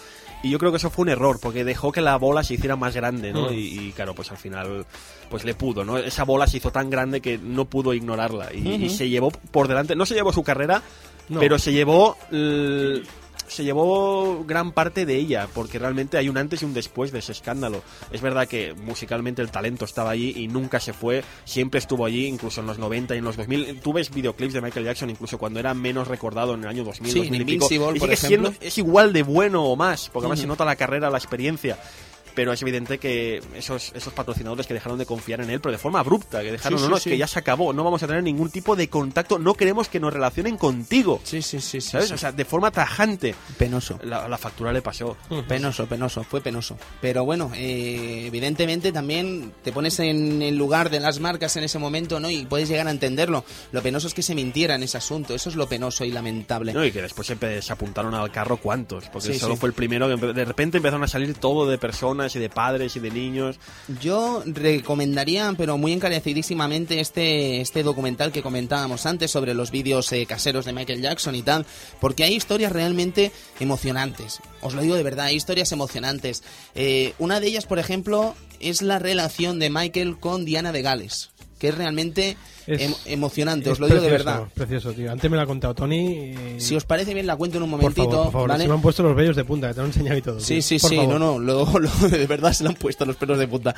[0.43, 2.75] Y yo creo que eso fue un error, porque dejó que la bola se hiciera
[2.77, 3.51] más grande, ¿no?
[3.51, 3.55] Mm.
[3.55, 4.85] Y, y, claro, pues al final,
[5.31, 5.99] pues le pudo, ¿no?
[5.99, 8.53] Esa bola se hizo tan grande que no pudo ignorarla.
[8.53, 10.83] Y, se llevó por delante, no se llevó su carrera,
[11.29, 11.39] No.
[11.39, 12.17] pero se llevó
[13.49, 17.19] se llevó gran parte de ella, porque realmente hay un antes y un después de
[17.19, 17.83] ese escándalo.
[18.11, 22.27] Es verdad que musicalmente el talento estaba allí y nunca se fue, siempre estuvo allí,
[22.27, 23.81] incluso en los 90 y en los 2000.
[23.81, 27.13] Tú ves videoclips de Michael Jackson incluso cuando era menos recordado en el año 2000,
[27.13, 30.25] Sí, 2000 y pico, y por sigue siendo- es igual de bueno o más, porque
[30.27, 31.79] además se nota la carrera, la experiencia.
[32.35, 35.79] Pero es evidente que esos, esos patrocinadores que dejaron de confiar en él, pero de
[35.79, 37.11] forma abrupta, que dejaron, Sí, no, sí, no, es sí.
[37.11, 40.01] que ya se acabó, no vamos a tener ningún tipo de contacto, no queremos que
[40.01, 41.21] nos relacionen contigo.
[41.25, 41.81] Sí, sí, sí.
[41.81, 42.11] ¿Sabes?
[42.13, 43.35] O sea, de forma tajante.
[43.59, 43.99] penoso.
[44.05, 45.17] La, la factura le pasó.
[45.49, 46.77] Penoso, penoso, fue penoso.
[47.01, 51.79] Pero bueno, eh, evidentemente también te pones en el lugar de las marcas en ese
[51.79, 52.31] momento, ¿no?
[52.31, 53.45] Y puedes llegar a entenderlo.
[53.73, 55.35] Lo penoso es que se mintiera en ese asunto.
[55.35, 56.73] Eso es lo penoso y lamentable.
[56.73, 60.09] No, y que después se, se apuntaron al carro cuantos, porque solo fue el primero
[60.09, 63.59] que de repente empezaron a salir todo de personas y de padres y de niños.
[64.01, 70.27] Yo recomendaría, pero muy encarecidísimamente, este, este documental que comentábamos antes sobre los vídeos eh,
[70.27, 71.67] caseros de Michael Jackson y tal,
[72.01, 74.41] porque hay historias realmente emocionantes.
[74.61, 76.43] Os lo digo de verdad, hay historias emocionantes.
[76.75, 81.31] Eh, una de ellas, por ejemplo, es la relación de Michael con Diana de Gales,
[81.59, 84.45] que es realmente Es- em- emocionante, os lo digo de verdad.
[84.55, 85.11] Precioso, tío.
[85.11, 86.35] Antes me lo ha contado Tony.
[86.59, 88.05] Si os parece bien, la cuento en un por momentito.
[88.11, 88.49] favor, por favor.
[88.51, 88.65] ¿vale?
[88.65, 90.41] Se me han puesto los vellos de punta, que te lo he enseñado y todo.
[90.41, 90.63] Sí, tío.
[90.63, 91.19] sí, Por sí, favor.
[91.19, 93.75] no, no, lo, lo- de verdad se le han puesto los pelos de punta.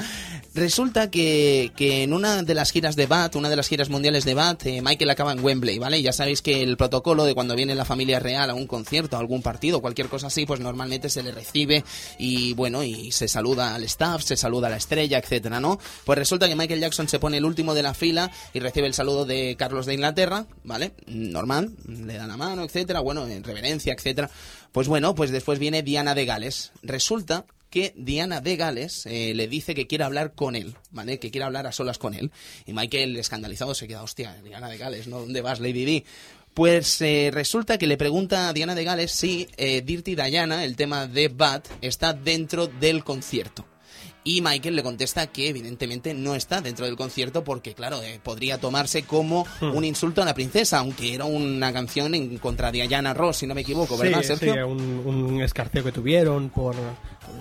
[0.55, 4.25] Resulta que, que en una de las giras de BAT, una de las giras mundiales
[4.25, 6.01] de BAT, eh, Michael acaba en Wembley, ¿vale?
[6.03, 9.20] Ya sabéis que el protocolo de cuando viene la familia real a un concierto, a
[9.20, 11.85] algún partido, cualquier cosa así, pues normalmente se le recibe
[12.18, 15.79] y bueno, y se saluda al staff, se saluda a la estrella, etcétera, ¿no?
[16.05, 18.95] Pues resulta que Michael Jackson se pone el último de la fila y recibe el
[18.95, 20.93] saludo de Carlos de Inglaterra, ¿vale?
[21.07, 24.31] Normal, le da la mano, etcétera, bueno, en reverencia, etcétera.
[24.73, 26.73] Pues bueno, pues después viene Diana de Gales.
[26.83, 31.19] Resulta que Diana de Gales eh, le dice que quiere hablar con él, ¿vale?
[31.19, 32.33] Que quiere hablar a solas con él.
[32.67, 35.21] Y Michael, escandalizado, se queda, hostia, Diana de Gales, ¿no?
[35.21, 36.05] ¿Dónde vas, Lady Di?
[36.55, 40.77] Pues eh, resulta que le pregunta a Diana de Gales si eh, Dirty Diana, el
[40.77, 43.67] tema de Bad, está dentro del concierto.
[44.27, 48.59] Y Michael le contesta que evidentemente no está dentro del concierto porque, claro, eh, podría
[48.59, 53.13] tomarse como un insulto a la princesa, aunque era una canción en contra de Diana
[53.13, 54.55] Ross, si no me equivoco, ¿verdad, sí, Sergio?
[54.55, 56.75] sí, un, un escarceo que tuvieron por,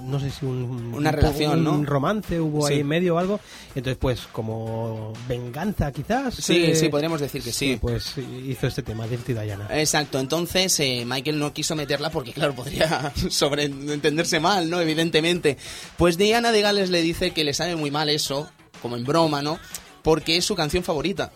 [0.04, 0.94] no sé si un...
[0.94, 1.86] Una un- relación, un ¿no?
[1.90, 2.74] romance hubo Sí.
[2.74, 3.40] ahí en medio o algo.
[3.76, 6.34] Entonces, pues, como venganza quizás.
[6.36, 7.78] Sí, eh, sí, podríamos decir que sí.
[7.82, 8.16] Pues
[8.46, 9.68] hizo este tema, Dirty Diana.
[9.72, 14.80] Exacto, entonces eh, Michael no quiso meterla porque, claro, podría sobreentenderse mal, ¿no?
[14.82, 15.58] Evidentemente.
[15.98, 18.50] Pues Diana de Gales le dice que le sabe muy mal eso,
[18.82, 19.60] como en broma, ¿no?
[20.02, 21.32] Porque es su canción favorita.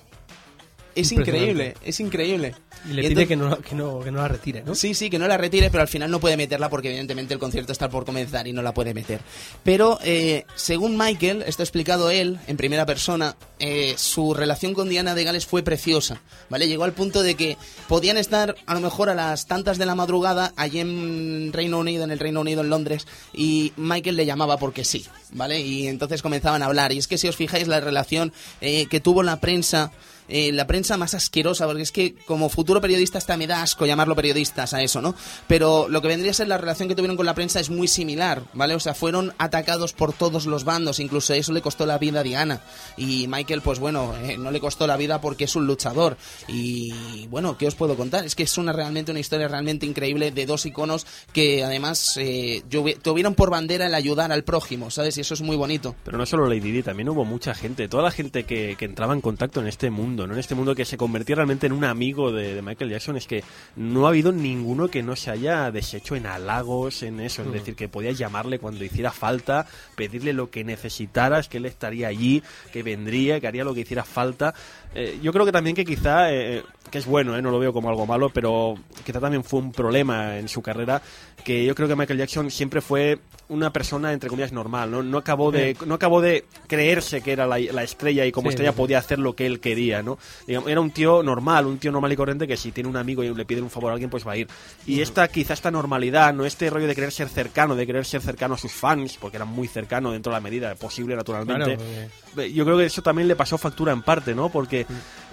[1.02, 2.56] Es increíble, es increíble.
[2.90, 4.76] Y le Y pide entonces- que, no, que, no, que no la retire, ¿no?
[4.76, 7.40] Sí, sí, que no la retire, pero al final no puede meterla porque evidentemente el
[7.40, 9.20] concierto está por comenzar y no la puede meter.
[9.64, 14.90] Pero eh, según Michael, esto ha explicado él en primera persona, eh, su relación con
[14.90, 16.68] Diana de Gales fue preciosa, ¿vale?
[16.68, 17.58] Llegó al punto de que
[17.88, 22.04] podían estar a lo mejor a las tantas de la madrugada allí en Reino Unido,
[22.04, 25.60] en el Reino Unido, en Londres, y Michael le llamaba porque sí, ¿vale?
[25.62, 26.92] Y entonces comenzaban a hablar.
[26.92, 28.32] Y es que si os fijáis la relación
[28.62, 29.92] eh, que tuvo la prensa
[30.30, 33.86] eh, la prensa más asquerosa, porque es que como futuro periodista hasta me da asco
[33.86, 35.16] llamarlo periodistas a eso, ¿no?
[35.48, 37.88] Pero lo que vendría a ser la relación que tuvieron con la prensa es muy
[37.88, 38.76] similar, ¿vale?
[38.76, 42.24] O sea, fueron atacados por todos los bandos, incluso eso le costó la vida a
[42.24, 42.62] Diana.
[42.98, 46.18] Y Michael, pues bueno, eh, no le costó la vida porque es un luchador.
[46.48, 48.26] Y bueno, ¿qué os puedo contar?
[48.26, 52.64] Es que es una realmente una historia realmente increíble de dos iconos que además eh,
[53.02, 55.18] tuvieron por bandera el ayudar al prójimo, ¿sabes?
[55.18, 55.96] Y eso es muy bonito.
[56.04, 59.14] Pero no solo Lady Di, también hubo mucha gente, toda la gente que, que entraba
[59.14, 60.34] en contacto en este mundo, ¿no?
[60.34, 63.28] En este mundo que se convertía realmente en un amigo de, de Michael Jackson es
[63.28, 63.44] que
[63.76, 67.76] no ha habido ninguno que no se haya deshecho en halagos, en eso, es decir,
[67.76, 72.42] que podías llamarle cuando hiciera falta, pedirle lo que necesitaras, que él estaría allí,
[72.72, 74.54] que vendría, que haría lo que hiciera falta.
[74.96, 77.72] Eh, yo creo que también que quizá, eh, que es bueno, eh, no lo veo
[77.74, 78.76] como algo malo, pero
[79.06, 81.02] quizá también fue un problema en su carrera,
[81.44, 83.20] que yo creo que Michael Jackson siempre fue
[83.50, 87.46] una persona, entre comillas, normal, no, no, acabó, de, no acabó de creerse que era
[87.48, 88.78] la, la estrella y como Sí, estrella sí.
[88.78, 90.18] podía hacer lo que él quería, ¿no?
[90.46, 93.24] Digamos, era un tío normal, un tío normal y corriente que si tiene un amigo
[93.24, 94.48] y le pide un favor a alguien, pues va a ir.
[94.86, 98.22] Y esta, quizá esta normalidad, no este rollo de querer ser cercano, de querer ser
[98.22, 101.78] cercano a sus fans, porque era muy cercano dentro de la medida posible, naturalmente.
[101.78, 104.50] Claro, porque- Yo creo que eso también le pasó factura en parte, ¿no?
[104.50, 104.77] Porque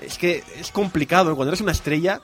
[0.01, 2.21] es que es complicado, cuando eres una estrella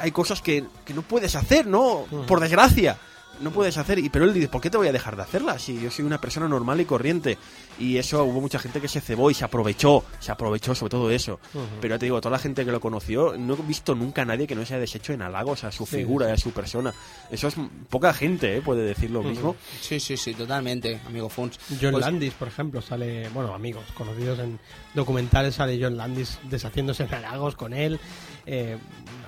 [0.00, 2.06] hay cosas que, que no puedes hacer, ¿no?
[2.26, 2.98] Por desgracia.
[3.40, 5.62] No puedes hacer, y pero él dice, ¿por qué te voy a dejar de hacerlas?
[5.62, 7.38] Si yo soy una persona normal y corriente.
[7.82, 11.10] Y eso hubo mucha gente que se cebó y se aprovechó, se aprovechó sobre todo
[11.10, 11.40] eso.
[11.80, 14.24] Pero ya te digo, toda la gente que lo conoció, no he visto nunca a
[14.24, 16.52] nadie que no se haya deshecho en halagos a su Sí, figura y a su
[16.52, 16.94] persona.
[17.30, 17.56] Eso es
[17.90, 18.62] poca gente, ¿eh?
[18.62, 19.56] puede decir lo mismo.
[19.80, 21.58] Sí, sí, sí, totalmente, amigo Funs.
[21.80, 24.60] John Pues- Landis, por ejemplo, sale, bueno, amigos conocidos en
[24.94, 27.98] documentales, sale John Landis deshaciéndose en halagos con él.
[28.46, 28.76] Eh,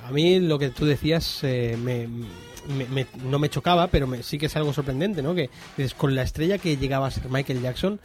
[0.06, 2.06] a mí lo que tú decías eh, me,
[2.68, 5.34] me- me- no me chocaba, pero me- sí que es algo sorprendente, ¿no?
[5.34, 8.00] Que dices, con la estrella que llegaba a ser Michael Jackson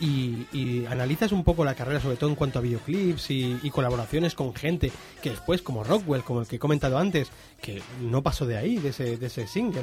[0.00, 3.70] y, y analizas un poco la carrera, sobre todo en cuanto a videoclips y, y
[3.70, 4.90] colaboraciones con gente
[5.22, 7.28] que después, como Rockwell, como el que he comentado antes,
[7.60, 9.82] que no pasó de ahí, de ese, de ese single.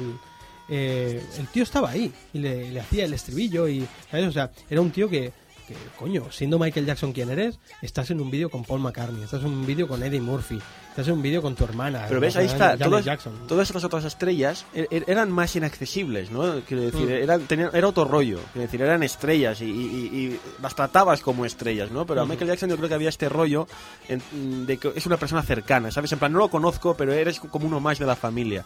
[0.68, 4.26] eh, el tío estaba ahí y le, le hacía el estribillo y ¿sabes?
[4.28, 5.32] o sea era un tío que,
[5.66, 9.42] que, coño siendo Michael Jackson quien eres estás en un vídeo con Paul McCartney estás
[9.42, 10.60] en un vídeo con Eddie Murphy
[10.92, 13.04] estás en un vídeo con tu hermana Pero ves, ahí está, todas,
[13.48, 16.60] todas estas otras estrellas er- er- eran más inaccesibles, ¿no?
[16.66, 17.22] Quiero decir, Mm.
[17.22, 19.70] eran, tenían, era otro rollo, quiero decir, eran estrellas y, y-
[20.16, 22.04] y las tratabas como estrellas, ¿no?
[22.06, 23.66] Pero a Michael Jackson yo creo que había este rollo
[24.08, 26.12] en- de que es una persona cercana, ¿sabes?
[26.12, 28.64] En plan, no lo conozco, pero eres como uno más de la familia.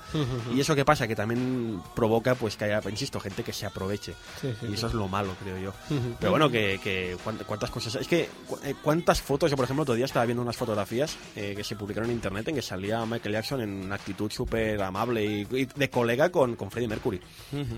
[0.54, 4.14] Y eso que pasa, que también provoca, pues, que haya, insisto, gente que se aproveche.
[4.40, 4.74] Sí, sí, y sí.
[4.74, 5.70] eso es lo malo, creo yo.
[5.94, 6.16] Ujú.
[6.18, 7.94] Pero bueno, que, que cuán- cuántas cosas.
[7.96, 8.28] Es que
[8.64, 9.50] eh, cuántas fotos.
[9.50, 12.48] Yo, por ejemplo, otro día estaba viendo unas fotografías eh, que se publicaron en internet
[12.48, 16.56] en que salía Michael Jackson en una actitud súper amable y, y de colega con,
[16.56, 17.20] con Freddie Mercury.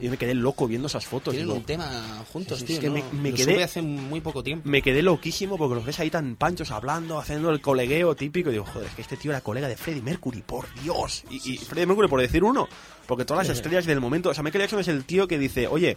[0.01, 1.33] Y me quedé loco viendo esas fotos.
[1.33, 2.75] Tienen digo, un tema juntos, Sí, tío.
[2.77, 2.95] es que ¿no?
[2.95, 4.69] me- me Lo quedé- hace muy poco tiempo.
[4.69, 8.49] me quedé loquísimo porque los ves ahí tan panchos hablando, haciendo el colegueo típico.
[8.49, 11.25] Y digo, joder, es que este tío era colega de Freddie Mercury, por Dios.
[11.31, 12.69] Y, y Freddie Mercury, por decir uno.
[13.09, 14.29] Porque todas las estrellas del momento.
[14.29, 15.97] O sea, Michael Jackson es el tío que dice, oye,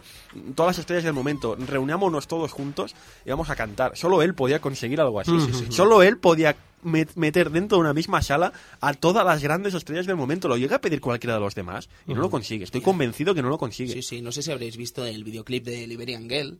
[0.56, 2.94] todas las estrellas del momento, reunámonos todos juntos
[3.24, 3.96] y vamos a cantar.
[3.96, 5.30] Solo él podía conseguir algo así.
[5.38, 5.72] Sí, sí, sí.
[5.72, 10.06] Solo él podía met- meter dentro de una misma sala a todas las grandes estrellas
[10.06, 10.48] del momento.
[10.48, 12.64] Lo llega a pedir cualquiera de los demás y no lo consigue.
[12.64, 13.92] Estoy convencido que no lo consigue.
[13.92, 16.58] Sí, sí, no sé si habréis visto el videoclip de Liberian Girl,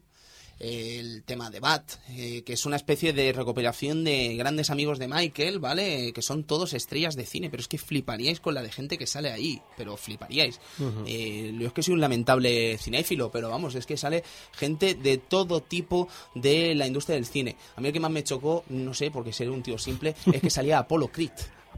[0.59, 5.09] el tema de Bat, eh, que es una especie de recopilación de grandes amigos de
[5.09, 6.13] Michael, ¿vale?
[6.13, 9.07] Que son todos estrellas de cine, pero es que fliparíais con la de gente que
[9.07, 10.61] sale ahí, pero fliparíais.
[11.07, 14.23] Eh, yo es que soy un lamentable cinéfilo, pero vamos, es que sale
[14.53, 17.57] gente de todo tipo de la industria del cine.
[17.77, 20.41] A mí el que más me chocó, no sé, porque ser un tío simple, es
[20.41, 21.33] que salía Apollo Creed.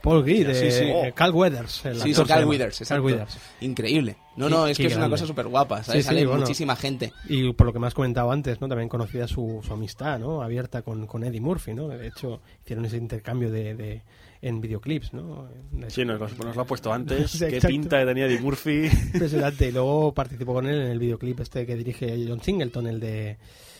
[0.04, 0.84] Paul Sí, de sí.
[0.84, 2.44] eh, Carl Weathers el Sí, actor sí, Carl.
[2.44, 3.00] Weathers, Carl.
[3.00, 3.38] Weathers.
[3.62, 4.16] Increíble.
[4.36, 6.02] No, no, es que es una cosa súper guapa, ¿sabes?
[6.02, 6.40] Sí, sí, Sale bueno.
[6.42, 7.12] muchísima gente.
[7.28, 8.68] Y por lo que me has comentado antes, ¿no?
[8.68, 10.42] También conocida su, su amistad, ¿no?
[10.42, 11.88] Abierta con, con Eddie Murphy, ¿no?
[11.88, 14.02] De hecho, hicieron ese intercambio de, de-
[14.42, 15.48] en videoclips, ¿no?
[15.88, 17.30] Sí, nos, lo- nos lo ha puesto antes.
[17.30, 18.86] Sí, Qué pinta que tenía Eddie Murphy.
[19.14, 19.68] Impresionante.
[19.68, 23.38] Y luego participó con él en el videoclip este que dirige John Singleton, el de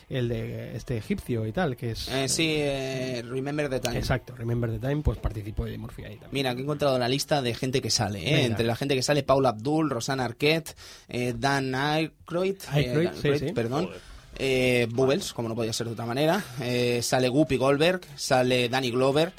[0.09, 3.99] el de este egipcio y tal, que es Eh, sí, eh, Remember the Time.
[3.99, 6.31] exacto, Remember the Time, pues participó Eddie Murphy ahí también.
[6.33, 8.21] Mira, que he encontrado la lista de gente que sale.
[8.21, 8.45] ¿eh?
[8.45, 10.75] Entre la gente que sale, Paula Abdul, Rosanna Arquette,
[11.09, 13.53] eh, Dan Aykroyd, eh, Aykroyd, Dan sí, sí.
[13.53, 13.91] perdón.
[14.37, 16.43] Eh, Bubbles, como no podía ser de otra manera.
[16.61, 19.33] Eh, sale Guppy Goldberg, sale Danny Glover,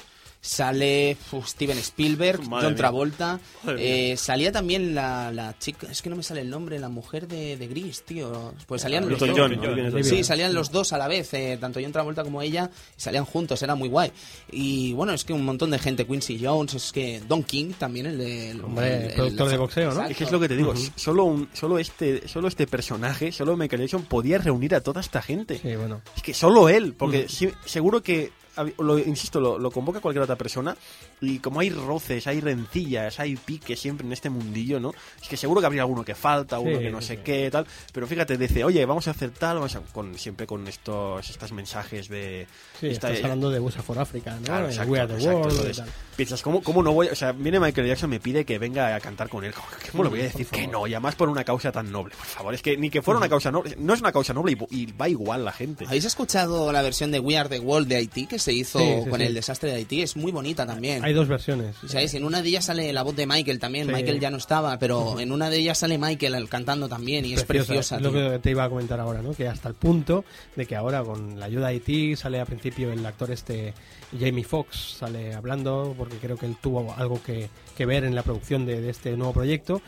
[0.46, 2.76] sale uf, Steven Spielberg, Madre John.
[2.76, 3.40] Travolta.
[3.78, 7.26] Eh, salía también la, la chica, es que no me sale el nombre, la mujer
[7.26, 8.54] de, de Gris, tío.
[8.66, 9.58] Pues salían los Newton dos.
[9.64, 10.04] John, John.
[10.04, 13.60] Sí, salían los dos a la vez, eh, tanto John Travolta como ella, salían juntos,
[13.62, 14.12] era muy guay.
[14.52, 18.06] Y bueno, es que un montón de gente, Quincy Jones, es que Don King también,
[18.06, 18.50] el de...
[18.52, 20.04] el- Hombre, el- el- productor de boxeo, ¿no?
[20.06, 23.56] Es que es lo que te digo, solo, un, solo, este, solo este personaje, solo
[23.56, 25.58] Michael Jackson podía reunir a toda esta gente.
[25.58, 26.00] Sí, bueno.
[26.16, 27.26] Es que solo él, porque
[27.64, 28.30] seguro que,
[28.78, 30.76] lo, insisto, lo, lo convoca cualquier otra persona
[31.20, 34.92] y como hay roces, hay rencillas, hay piques siempre en este mundillo, ¿no?
[35.20, 37.50] Es que seguro que habría alguno que falta, uno Sí, que no sí, sé qué,
[37.50, 37.66] tal.
[37.92, 41.52] Pero fíjate, dice, oye, vamos a hacer tal, vamos a, con, siempre con estos, estos
[41.52, 42.46] mensajes de...
[42.80, 44.44] Sí, esta- estás hablando de USA for Africa, ¿no?
[44.46, 45.82] Claro, exacto, We Are the exacto, entonces.
[46.16, 47.08] Piensas, ¿cómo, ¿cómo no voy?
[47.08, 49.52] O sea, viene Michael Jackson, me pide que venga a cantar con él.
[49.92, 50.86] ¿Cómo, le voy a decir que no?
[50.86, 52.54] Y además por una causa tan noble, por favor.
[52.54, 53.76] Es que ni que fuera una causa noble.
[53.78, 55.84] No es una causa noble y, y va igual la gente.
[55.86, 58.84] ¿Habéis escuchado la versión de We Are the World de Haití que, se hizo Sí,
[59.04, 59.26] sí, con sí.
[59.26, 61.04] el desastre de Haití, es muy bonita también.
[61.04, 61.76] Hay dos versiones.
[61.86, 62.14] ¿Sabes?
[62.14, 63.86] En una de ellas sale la voz de Michael también.
[63.86, 63.92] Sí.
[63.92, 67.44] Michael ya no estaba, pero en una de ellas sale Michael cantando también y es
[67.44, 67.96] preciosa.
[67.96, 69.34] Es lo que te iba a comentar ahora, ¿no?
[69.34, 72.92] Que hasta el punto de que ahora con la ayuda de IT sale al principio
[72.92, 73.74] el actor este
[74.18, 78.22] Jamie Foxx sale hablando porque creo que él tuvo algo que, que ver en la
[78.22, 79.82] producción de, de este nuevo proyecto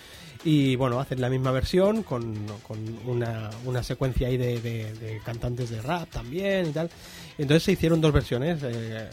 [0.45, 2.35] y bueno, hacen la misma versión con,
[2.67, 6.91] con una, una secuencia ahí de, de- de cantantes de rap también y tal.
[7.39, 9.09] Entonces se hicieron dos versiones, eh,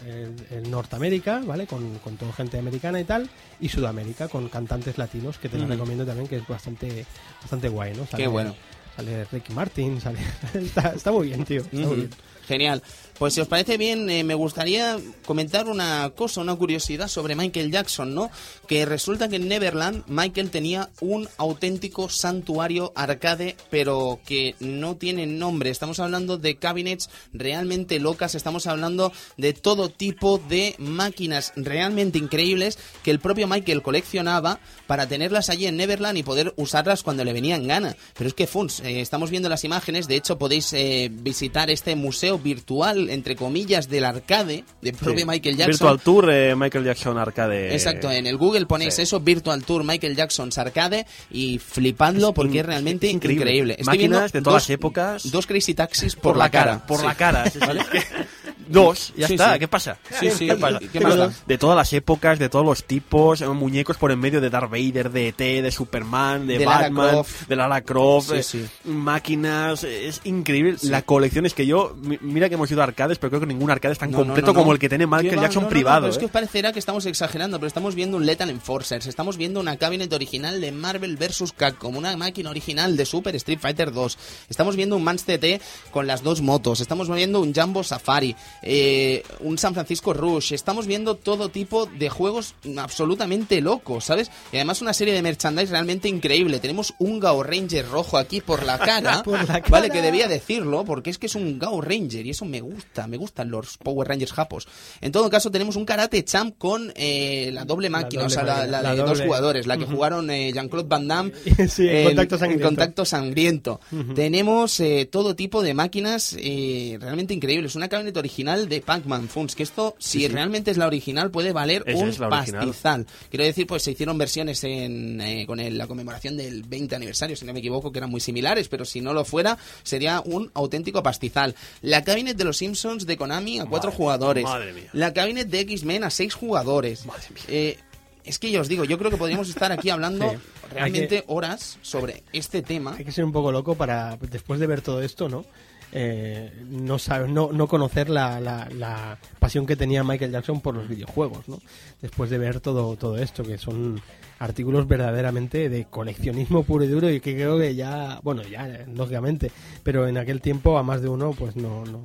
[0.52, 1.68] el- el Norteamérica, ¿vale?
[1.68, 3.30] Con, con toda gente americana y tal,
[3.60, 7.06] y Sudamérica con cantantes latinos, que te lo recomiendo también, que es bastante,
[7.42, 8.06] bastante guay, ¿no?
[8.16, 8.56] Qué bueno.
[8.96, 10.20] Sale Ricky Martin, sale...
[10.54, 11.62] está, está muy bien, tío.
[11.62, 11.96] Está muy Ujú.
[11.96, 12.10] bien.
[12.48, 12.84] Genial.
[13.18, 17.72] Pues si os parece bien, eh, me gustaría comentar una cosa, una curiosidad sobre Michael
[17.72, 18.30] Jackson, ¿no?
[18.68, 25.28] Que resulta que en Neverland Michael tenía un auténtico santuario arcade, pero que no tiene
[25.28, 25.70] nombre.
[25.70, 32.78] Estamos hablando de cabinets realmente locas, estamos hablando de todo tipo de máquinas realmente increíbles
[33.02, 37.32] que el propio Michael coleccionaba para tenerlas allí en Neverland y poder usarlas cuando le
[37.32, 37.96] venía en gana.
[38.18, 41.96] Pero es que, Funs, eh, estamos viendo las imágenes, de hecho podéis eh, visitar este
[41.96, 45.26] museo virtual, entre comillas, del arcade de propio Sí.
[45.26, 45.72] Michael Jackson.
[45.72, 47.74] Virtual Tour, eh, Michael Jackson Arcade.
[47.74, 49.02] Exacto, en el Google ponéis sí.
[49.04, 53.44] eso, Virtual Tour Michael Jackson's Arcade y flipadlo porque es realmente es increíble.
[53.44, 53.74] increíble.
[53.80, 55.32] Estoy Máquinas de todas dos- las épocas.
[55.32, 56.86] Dos Crazy Taxis por, la cara.
[56.86, 57.06] Por Sí.
[57.06, 57.44] la cara.
[57.46, 58.25] Es que-
[58.68, 59.54] Dos, ya Sí, está.
[59.54, 59.60] sí.
[59.60, 59.98] ¿Qué pasa?
[60.20, 60.48] Sí, sí.
[60.48, 61.32] ¿Qué pasa?
[61.46, 64.70] De todas las épocas, de todos los tipos, eh, muñecos por en medio de Darth
[64.72, 68.66] Vader, de ET, de Superman, de, Batman, de Lara Croft, Sí, eh, sí.
[68.86, 70.76] máquinas, eh, es increíble.
[70.84, 73.46] La colección es que yo, mi- mira que hemos ido a arcades, pero creo que
[73.48, 74.60] ningún arcade es tan No, completo no, no.
[74.60, 75.36] como el que tiene Michael.
[75.40, 76.08] Jackson No, no, no, privado.
[76.08, 79.60] es que os parecerá que estamos exagerando, pero estamos viendo un Lethal Enforcers, estamos viendo
[79.60, 81.54] una cabinet original de Marvel vs.
[81.56, 84.18] Capcom, una máquina original de Super Street Fighter 2,
[84.50, 85.62] estamos viendo un Mans TT
[85.92, 90.88] con las dos motos, estamos viendo un Jumbo Safari, eh, un San Francisco Rush, estamos
[90.88, 94.32] viendo todo tipo de juegos absolutamente locos, ¿sabes?
[94.52, 96.60] Y además una serie de merchandise realmente increíble.
[96.60, 100.84] Tenemos un Gao Ranger rojo aquí por la cara, Por la vale, que debía decirlo,
[100.86, 104.08] porque es que es un Gao Ranger y eso me gusta, me gustan los Power
[104.08, 104.68] Rangers japos.
[105.02, 108.44] En todo caso, tenemos un Karate Champ con eh, la doble máquina, doble o sea,
[108.44, 111.32] la, máquina, la la de dos jugadores, la que jugaron eh, Jean-Claude Van Damme
[111.70, 112.68] Sí, en Contacto Sangriento.
[112.68, 113.80] Contacto Sangriento.
[114.16, 114.82] Tenemos
[115.12, 117.76] todo tipo de máquinas realmente increíbles.
[117.76, 121.84] Una camioneta original de Pac-Man Funs, que esto, si realmente es la original, puede valer
[121.88, 122.30] Esa un original.
[122.30, 123.06] pastizal.
[123.30, 127.36] Quiero decir, pues se hicieron versiones en, eh, con el- la conmemoración del 20 aniversario,
[127.36, 130.52] si no me equivoco, que eran muy similares, pero si no lo fuera, sería un
[130.54, 131.56] auténtico pastizal.
[131.82, 134.44] La cabinet de los Simpsons de Konami a cuatro jugadores.
[134.44, 134.90] madre mía.
[134.94, 137.04] La cabinet de X-Men a seis jugadores.
[137.48, 137.78] Eh,
[138.24, 140.38] es que yo os digo, yo creo que podríamos estar aquí hablando Sí.
[140.74, 142.96] realmente Hay horas sobre este tema.
[142.98, 145.46] Hay que ser un poco loco para, después de ver todo esto, ¿no?
[145.92, 150.76] Eh, no, sabe- no, no conocer la, la, la pasión que tenía Michael Jackson por
[150.76, 151.60] los videojuegos, ¿no?
[152.02, 154.02] Después de ver todo, todo esto, que son
[154.40, 159.52] artículos verdaderamente de coleccionismo puro y duro y que creo que ya, bueno, ya, lógicamente,
[159.84, 162.02] pero en aquel tiempo a más de uno, pues no, no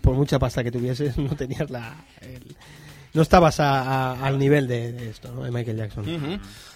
[0.00, 1.94] por mucha pasta que tuvieses, no tenías la...
[3.12, 5.42] no estabas a- al nivel de, esto, ¿no?
[5.44, 6.04] De Michael Jackson.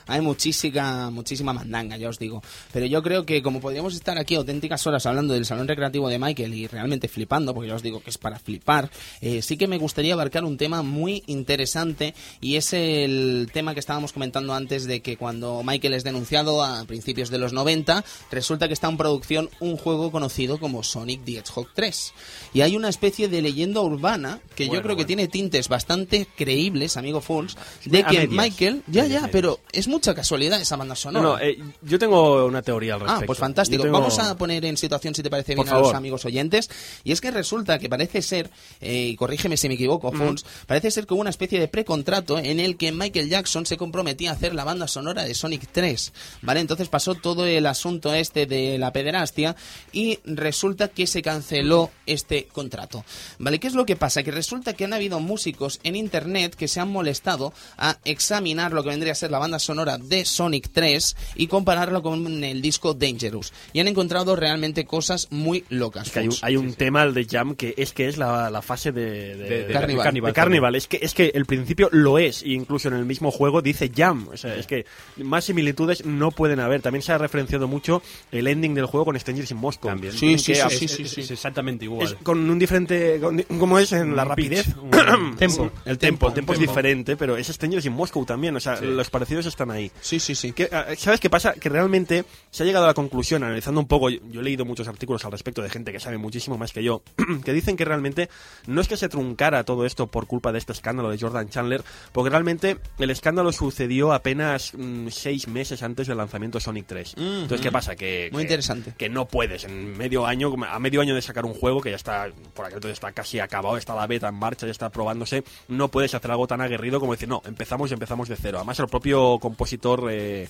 [0.08, 2.42] Hay muchísima, muchísima mandanga, ya os digo.
[2.72, 6.18] Pero yo creo que como podríamos estar aquí auténticas horas hablando del salón recreativo de
[6.18, 8.90] Michael y realmente flipando, porque ya os digo que es para flipar,
[9.20, 13.80] eh, sí que me gustaría abarcar un tema muy interesante y es el tema que
[13.80, 18.66] estábamos comentando antes de que cuando Michael es denunciado a principios de los 90, resulta
[18.66, 22.12] que está en producción un juego conocido como Sonic the Hedgehog 3.
[22.54, 26.26] Y hay una especie de leyenda urbana que yo Bueno, creo que tiene tintes bastante
[26.36, 28.30] creíbles, amigo Fools, de A que medias.
[28.30, 29.30] Michael, ya, ya, medias.
[29.30, 31.22] pero es mucha casualidad esa banda No, sonora.
[31.24, 33.22] no, eh, yo tengo una teoría al respecto.
[33.24, 33.82] Ah, pues fantástico.
[33.82, 36.70] Tengo- Vamos a poner en situación, si te parece bien, a los amigos oyentes.
[37.02, 38.48] Y es que resulta que parece ser,
[38.80, 42.38] eh, y corrígeme si me equivoco, Fons, parece ser que hubo una especie de precontrato
[42.38, 46.12] en el que Michael Jackson se comprometía a hacer la banda sonora de Sonic 3.
[46.42, 46.60] ¿Vale?
[46.60, 49.56] Entonces pasó todo el asunto este de la pederastia
[49.92, 53.04] y resulta que se canceló este contrato.
[53.38, 53.58] ¿Vale?
[53.58, 54.22] ¿Qué es lo que pasa?
[54.22, 58.82] Que resulta que han habido músicos en internet que se han molestado a examinar lo
[58.82, 62.92] que vendría a ser la banda sonora de Sonic 3 y compararlo con el disco
[62.92, 63.52] Dangerous.
[63.72, 66.08] Y han encontrado realmente cosas muy locas.
[66.08, 68.50] Es que hay un, hay un tema, el de Jam, que es que es la,
[68.50, 70.04] la fase de, de, De- de Carnival.
[70.04, 70.30] Carnival.
[70.30, 70.74] de Carnival.
[70.74, 73.90] Es que, es que el principio lo es, e incluso en el mismo juego dice
[73.94, 74.28] Jam.
[74.32, 74.84] O sea, es que
[75.16, 76.82] más similitudes no pueden haber.
[76.82, 79.90] También se ha referenciado mucho el ending del juego con Strangers in Moscow.
[79.90, 80.12] También.
[80.12, 81.32] Sí, sí, sí, es- sí, es- sí, es sí.
[81.32, 82.06] exactamente igual.
[82.06, 83.20] Es con un diferente.
[83.20, 83.92] con- ¿Cómo es?
[83.92, 84.66] En la Un rapidez.
[84.66, 85.70] pitch, un- Tempo.
[85.84, 86.72] El tempo, el tempo es tempo.
[86.72, 89.77] diferente, pero es Strangers in Moscow también, o sea, los parecidos están ahí.
[90.00, 90.52] Sí, sí, sí.
[90.52, 91.52] Que, ah, ¿Sabes qué pasa?
[91.54, 94.88] Que realmente se ha llegado a la conclusión, analizando un poco, yo, he leído muchos
[94.88, 97.02] artículos al respecto de gente que sabe muchísimo más que yo,
[97.44, 98.28] que dicen que realmente
[98.66, 101.82] no es que se truncara todo esto por culpa de este escándalo de Jordan Chandler,
[102.12, 107.14] porque realmente el escándalo sucedió apenas mm, seis meses antes del lanzamiento de Sonic 3.
[107.16, 107.94] Entonces, ¿qué pasa?
[107.96, 108.94] Que, Muy que- interesante.
[108.96, 111.96] Que no puedes en medio año, a medio año de sacar un juego que ya
[111.96, 115.44] está, por aquel entonces está casi acabado, está la beta en marcha, ya está probándose,
[115.68, 118.58] no puedes hacer algo tan aguerrido como decir, no, empezamos y empezamos de cero.
[118.58, 119.67] Además, el propio compositor
[120.10, 120.48] eh,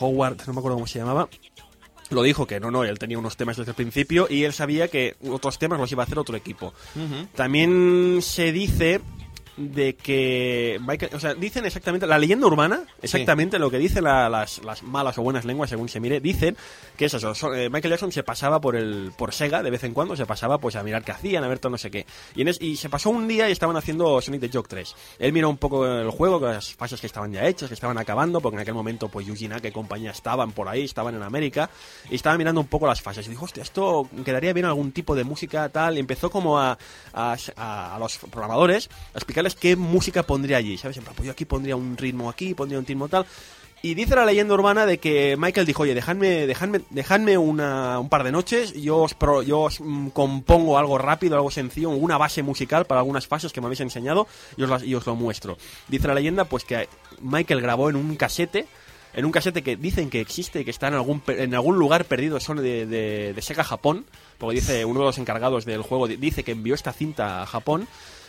[0.00, 1.28] Howard, no me acuerdo cómo se llamaba,
[2.10, 4.88] lo dijo que no, no, él tenía unos temas desde el principio y él sabía
[4.88, 6.74] que otros temas los iba a hacer otro equipo.
[7.34, 9.00] También se dice
[9.56, 14.28] de que Michael, o sea, dicen exactamente la leyenda urbana, exactamente lo que dicen la-
[14.28, 16.56] las, las malas o buenas lenguas según se mire, dicen
[16.96, 19.84] que es eso, so- eh, Michael Jackson se pasaba por el por Sega de vez
[19.84, 22.04] en cuando, se pasaba pues a mirar qué hacían, a ver todo no sé qué.
[22.34, 24.94] Y, en es- y se pasó un día y estaban haciendo Sonic the Hedgehog 3.
[25.18, 28.40] Él miró un poco el juego, las fases que estaban ya hechas, que estaban acabando,
[28.40, 31.70] porque en aquel momento pues Yuji Naka y compañía estaban por ahí, estaban en América,
[32.10, 33.26] y estaba mirando un poco las fases.
[33.26, 35.96] Y dijo, hostia, esto quedaría bien algún tipo de música tal.
[35.96, 36.76] Y empezó como a,
[37.12, 40.98] a, a- a los programadores a explicarles qué música pondría allí, ¿sabes?
[40.98, 43.26] Plan, pues yo aquí pondría un ritmo aquí, pondría un ritmo tal.
[43.82, 48.08] Y dice la leyenda urbana de que Michael dijo, oye, dejadme, dejadme, dejadme una, un
[48.08, 52.16] par de noches, yo os, pro- yo os mm, compongo algo rápido, algo sencillo, una
[52.16, 54.26] base musical para algunas fases que me habéis enseñado
[54.56, 55.58] y os, las- y os lo muestro.
[55.88, 56.88] Dice la leyenda pues que
[57.20, 58.64] Michael grabó en un casete,
[59.12, 62.06] en un casete que dicen que existe y que está en algún, en algún lugar
[62.06, 64.06] perdido son de, de, de Sega Japón,
[64.38, 67.46] porque dice uno de los encargados del juego, di- dice que envió esta cinta a
[67.46, 67.86] Japón.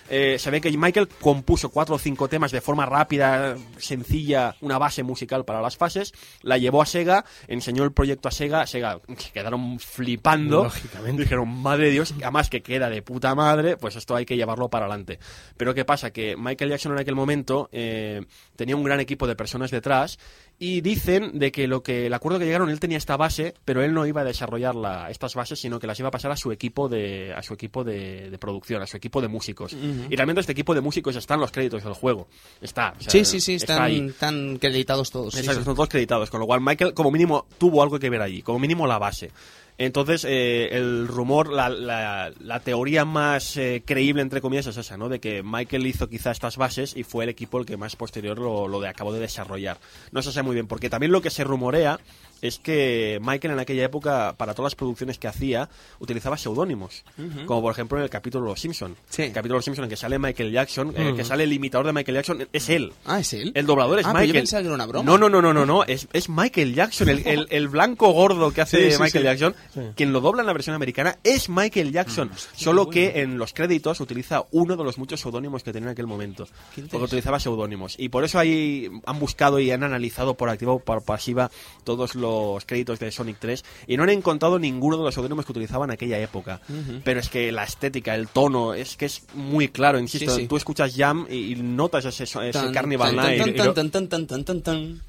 [0.10, 4.78] Eh, se ve que Michael compuso cuatro o cinco temas de forma rápida, sencilla, una
[4.78, 8.99] base musical para las fases, la llevó a Sega, enseñó el proyecto a Sega, Sega
[9.34, 11.24] quedaron flipando, Lógicamente.
[11.24, 14.70] dijeron, madre de Dios, además que queda de puta madre, pues esto hay que llevarlo
[14.70, 15.20] para adelante.
[15.58, 16.12] Pero ¿qué pasa?
[16.12, 18.22] Que Michael Jackson en aquel momento eh,
[18.56, 20.20] tenía un gran equipo de personas detrás
[20.58, 23.84] y dicen de que lo que el acuerdo que llegaron él tenía esta base pero
[23.84, 26.38] él no iba a desarrollar la- estas bases sino que las iba a pasar a
[26.38, 30.16] su equipo de a su equipo de, de producción a su equipo de músicos y
[30.16, 32.28] realmente este equipo de músicos está en los créditos del juego
[32.62, 34.08] está o sea, Sí, sí, sí, está están, ahí.
[34.08, 35.36] están creditados todos.
[35.36, 35.66] Exacto, sí.
[35.66, 38.58] son todos creditados, con lo cual Michael como mínimo tuvo algo que ver allí, como
[38.60, 39.32] mínimo la base.
[39.78, 44.95] Entonces, eh, el rumor, la, la- la teoría más eh, creíble, entre comillas, es esa,
[44.95, 45.09] ¿no?
[45.09, 48.39] De que Michael hizo quizá estas bases y fue el equipo el que más posterior
[48.39, 49.78] lo, lo de, acabó de desarrollar.
[50.11, 51.99] No se sabe muy bien, porque también lo que se rumorea
[52.41, 55.69] es que Michael en aquella época, para todas las producciones que hacía,
[55.99, 57.03] utilizaba seudónimos.
[57.45, 58.95] Como por ejemplo en el capítulo Los Simpson.
[59.09, 59.23] Sí.
[59.23, 61.93] El capítulo Los Simpson en que sale Michael Jackson, eh, que sale el imitador de
[61.93, 62.93] Michael Jackson, es él.
[63.05, 63.51] Ah, ¿es él?
[63.55, 64.33] El doblador es Ah, pero Michael.
[64.33, 65.05] yo pensaba que era una broma.
[65.11, 65.83] No, no, no, no, no, no.
[65.86, 69.23] Es, es Michael Jackson, el, el- el blanco gordo que hace Sí, sí, Michael.
[69.25, 69.55] Jackson.
[69.95, 72.31] Quien lo dobla en la versión americana es Michael Jackson.
[72.55, 76.07] solo que en los créditos utiliza uno de los muchos seudónimos que tenía en aquel
[76.07, 76.47] momento.
[76.91, 77.95] Porque utilizaba seudónimos.
[77.97, 81.49] Y por eso ahí han buscado y han analizado por activa o por pasiva
[81.83, 82.24] todos los
[82.65, 85.93] créditos de Sonic 3 y no han encontrado ninguno de los seudónimos que utilizaban en
[85.93, 86.61] aquella época.
[87.03, 90.32] Pero es que la estética, el tono, es que es muy claro, insisto.
[90.34, 90.47] Sí, sí.
[90.47, 93.57] Tú escuchas Jam y, y notas ese, ese Tan, Carnival Night.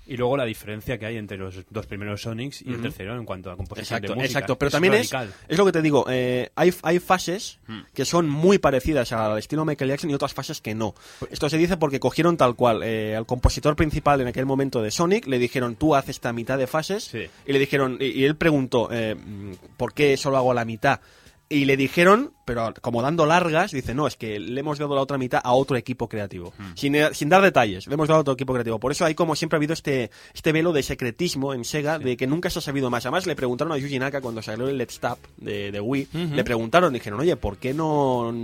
[0.07, 3.25] y luego la diferencia que hay entre los dos primeros Sonics y el tercero en
[3.25, 4.27] cuanto a composición Exacto, de música.
[4.39, 4.59] exacto.
[4.59, 5.35] Pero también es, radical.
[5.49, 7.59] es lo que te digo, eh, hay, hay fases
[7.95, 10.95] que son muy parecidas al estilo Michael Jackson y otras fases que no.
[11.31, 14.91] Esto se dice porque cogieron tal cual eh, al compositor principal en aquel momento de
[14.91, 17.27] Sonic, le dijeron tú haces esta mitad de fases Sí.
[17.47, 19.17] y le dijeron, y, y él preguntó, eh,
[19.77, 21.01] ¿por qué solo hago la mitad?
[21.49, 25.01] Y le dijeron, pero como dando largas, dice, no, es que le hemos dado la
[25.01, 26.53] otra mitad a otro equipo creativo.
[26.75, 28.81] Sin, eh, sin dar detalles, le hemos dado a otro equipo creativo.
[28.81, 32.17] Por eso hay como siempre ha habido este, este velo de secretismo en Sega, de
[32.17, 33.07] que nunca se ha sabido más.
[33.07, 36.43] Además, le preguntaron a Yuji Naka cuando salió el Let's Tap de, de Wii, le
[36.43, 38.35] preguntaron, dijeron, oye, ¿por qué no...?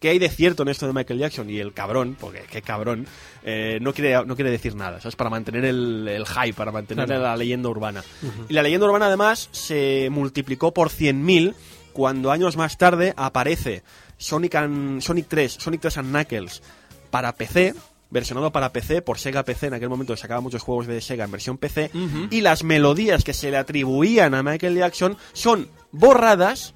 [0.00, 1.48] ¿Qué hay de cierto en esto de Michael Jackson?
[1.50, 3.06] Y el cabrón, porque qué cabrón,
[3.44, 5.14] eh, no, quiere, no quiere decir nada, ¿sabes?
[5.14, 8.02] Para mantener el, el hype, para mantener la leyenda urbana.
[8.48, 11.54] Y la leyenda urbana, además, se multiplicó por 100.000
[11.92, 13.82] cuando años más tarde aparece
[14.16, 16.62] Sonic, and- Sonic 3, Sonic 3 and Knuckles
[17.10, 17.74] para PC,
[18.10, 21.30] versionado para PC por Sega PC, en aquel momento sacaba muchos juegos de Sega en
[21.30, 21.90] versión PC,
[22.30, 26.72] y las melodías que se le atribuían a Michael Jackson son borradas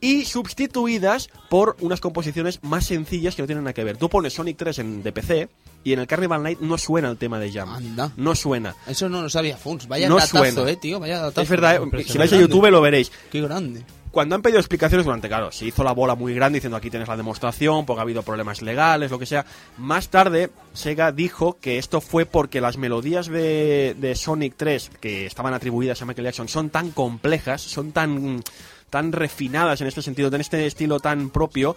[0.00, 3.96] y sustituidas por unas composiciones más sencillas que no tienen nada que ver.
[3.96, 5.48] Tú pones Sonic 3 en, de PC
[5.84, 7.68] y en el Carnival Night no suena el tema de Jam.
[7.70, 8.12] Anda.
[8.16, 8.74] No suena.
[8.86, 9.86] Eso no lo sabía Funs.
[9.88, 10.70] Vaya No datazo, suena.
[10.70, 10.98] eh, tío.
[10.98, 11.42] Vaya datazo.
[11.42, 13.10] Es verdad, eh, si vais a YouTube lo veréis.
[13.30, 13.84] Qué grande.
[14.10, 17.06] Cuando han pedido explicaciones durante, claro, se hizo la bola muy grande diciendo aquí tienes
[17.06, 19.44] la demostración, porque ha habido problemas legales, lo que sea.
[19.76, 25.26] Más tarde, Sega dijo que esto fue porque las melodías de, de Sonic 3, que
[25.26, 28.42] estaban atribuidas a Michael Jackson, son tan complejas, son tan,
[28.90, 31.76] tan refinadas en este sentido, en este estilo tan propio,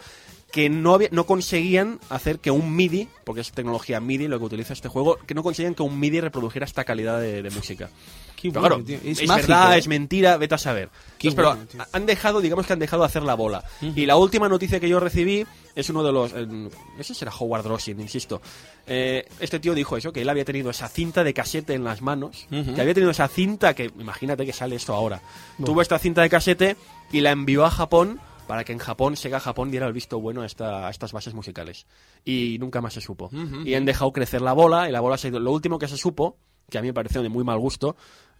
[0.51, 4.45] que no, había- no conseguían hacer que un MIDI, porque es tecnología MIDI lo que
[4.45, 7.89] utiliza este juego, que no conseguían que un MIDI reprodujera esta calidad de, de música.
[8.35, 9.79] Qué Pero bueno, claro, es, Es mágico, verdad, ¿eh?
[9.79, 10.89] es mentira, vete a saber.
[11.17, 13.63] Entonces, pero bueno, han dejado, digamos que han dejado de hacer la bola.
[13.81, 15.45] Y la última noticia que yo recibí
[15.75, 16.31] es uno de los...
[16.33, 16.69] eh,
[17.01, 18.41] si era Howard Rosin, insisto.
[18.87, 22.01] Eh, este tío dijo eso, que él había tenido esa cinta de casete en las
[22.01, 25.21] manos, que había tenido esa cinta que, imagínate que sale esto ahora.
[25.63, 26.75] Tuvo esta cinta de casete
[27.11, 30.41] y la envió a Japón para que en Japón, Sega Japón diera el visto bueno
[30.41, 31.85] a, esta- a estas bases musicales.
[32.25, 33.29] Y nunca más se supo.
[33.63, 35.39] Y han dejado crecer la bola y la bola se ha ido.
[35.39, 36.35] Lo último que se supo,
[36.69, 37.95] que a mí me pareció de muy mal gusto,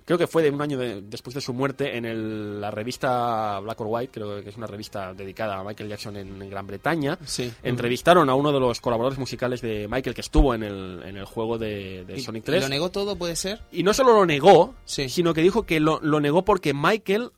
[0.06, 3.60] creo que fue de un año de- después de su muerte en el- la revista
[3.60, 6.66] Black or White, creo que es una revista dedicada a Michael Jackson en, en Gran
[6.66, 7.20] Bretaña.
[7.24, 7.54] Sí.
[7.62, 11.26] Entrevistaron a uno de los colaboradores musicales de Michael que estuvo en el, en el
[11.26, 12.64] juego de, de ¿Y- Sonic y 3.
[12.64, 13.62] ¿Lo negó todo, puede ser?
[13.72, 15.08] Y no solo lo negó, Sí.
[15.08, 17.30] sino que dijo que lo, lo negó porque Michael,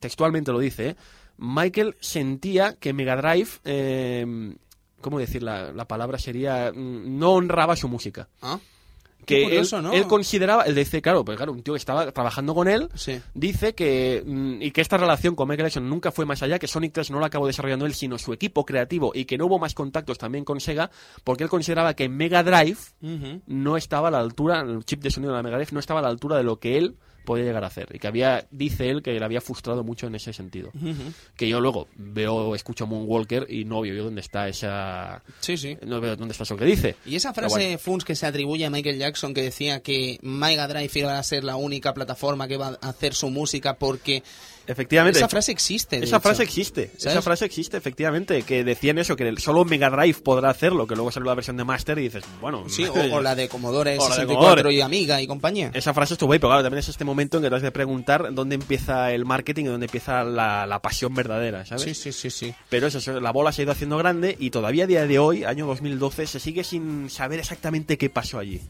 [0.00, 0.96] textualmente lo dice, ¿eh?
[1.38, 4.54] Michael sentía que Mega Drive, eh,
[5.00, 6.18] ¿cómo decir la, la palabra?
[6.18, 8.28] Sería, mm, no honraba su música.
[8.42, 8.58] Ah,
[9.24, 9.92] Que curioso, él, ¿no?
[9.92, 13.20] él consideraba, él dice, claro, pues claro, un tío que estaba trabajando con él, Sí.
[13.34, 16.66] dice que mm, y que esta relación con Michael Jackson nunca fue más allá, que
[16.66, 19.58] Sonic 3 no lo acabó desarrollando él, sino su equipo creativo y que no hubo
[19.58, 20.90] más contactos también con Sega,
[21.24, 22.78] porque él consideraba que Mega Drive
[23.46, 26.00] no estaba a la altura, el chip de sonido de la Mega Drive no estaba
[26.00, 27.88] a la altura de lo que él podía llegar a hacer.
[27.92, 30.70] Y que había, dice él, que le había frustrado mucho en ese sentido.
[31.36, 35.22] Que yo luego veo, escucho Moonwalker y no veo yo dónde está esa...
[35.40, 35.76] Sí, sí.
[35.86, 36.96] No veo dónde está eso que dice.
[37.06, 37.78] Y esa frase bueno.
[37.78, 41.44] Funs que se atribuye a Michael Jackson que decía que Mega Drive iba a ser
[41.44, 44.22] la única plataforma que va a hacer su música porque
[44.66, 45.18] Efectivamente.
[45.18, 45.96] esa frase existe.
[45.96, 46.20] Esa hecho.
[46.20, 50.86] frase existe, esa frase existe, efectivamente, que decían eso, que solo Mega Drive podrá hacerlo,
[50.86, 53.48] que luego salió la versión de Master y dices, bueno, Sí, o, o la de
[53.48, 54.74] Commodore O la de 64 Commodore.
[54.74, 55.70] y Amiga y compañía.
[55.74, 57.72] Esa frase estuvo ahí, pero claro, también es este momento en que te has de
[57.72, 61.82] preguntar dónde empieza el marketing y dónde empieza la, la pasión verdadera, ¿sabes?
[61.84, 62.54] Sí, sí, sí, sí.
[62.68, 65.44] Pero eso, la bola se ha ido haciendo grande y todavía a día de hoy,
[65.44, 68.60] año 2012, se sigue sin saber exactamente qué pasó allí.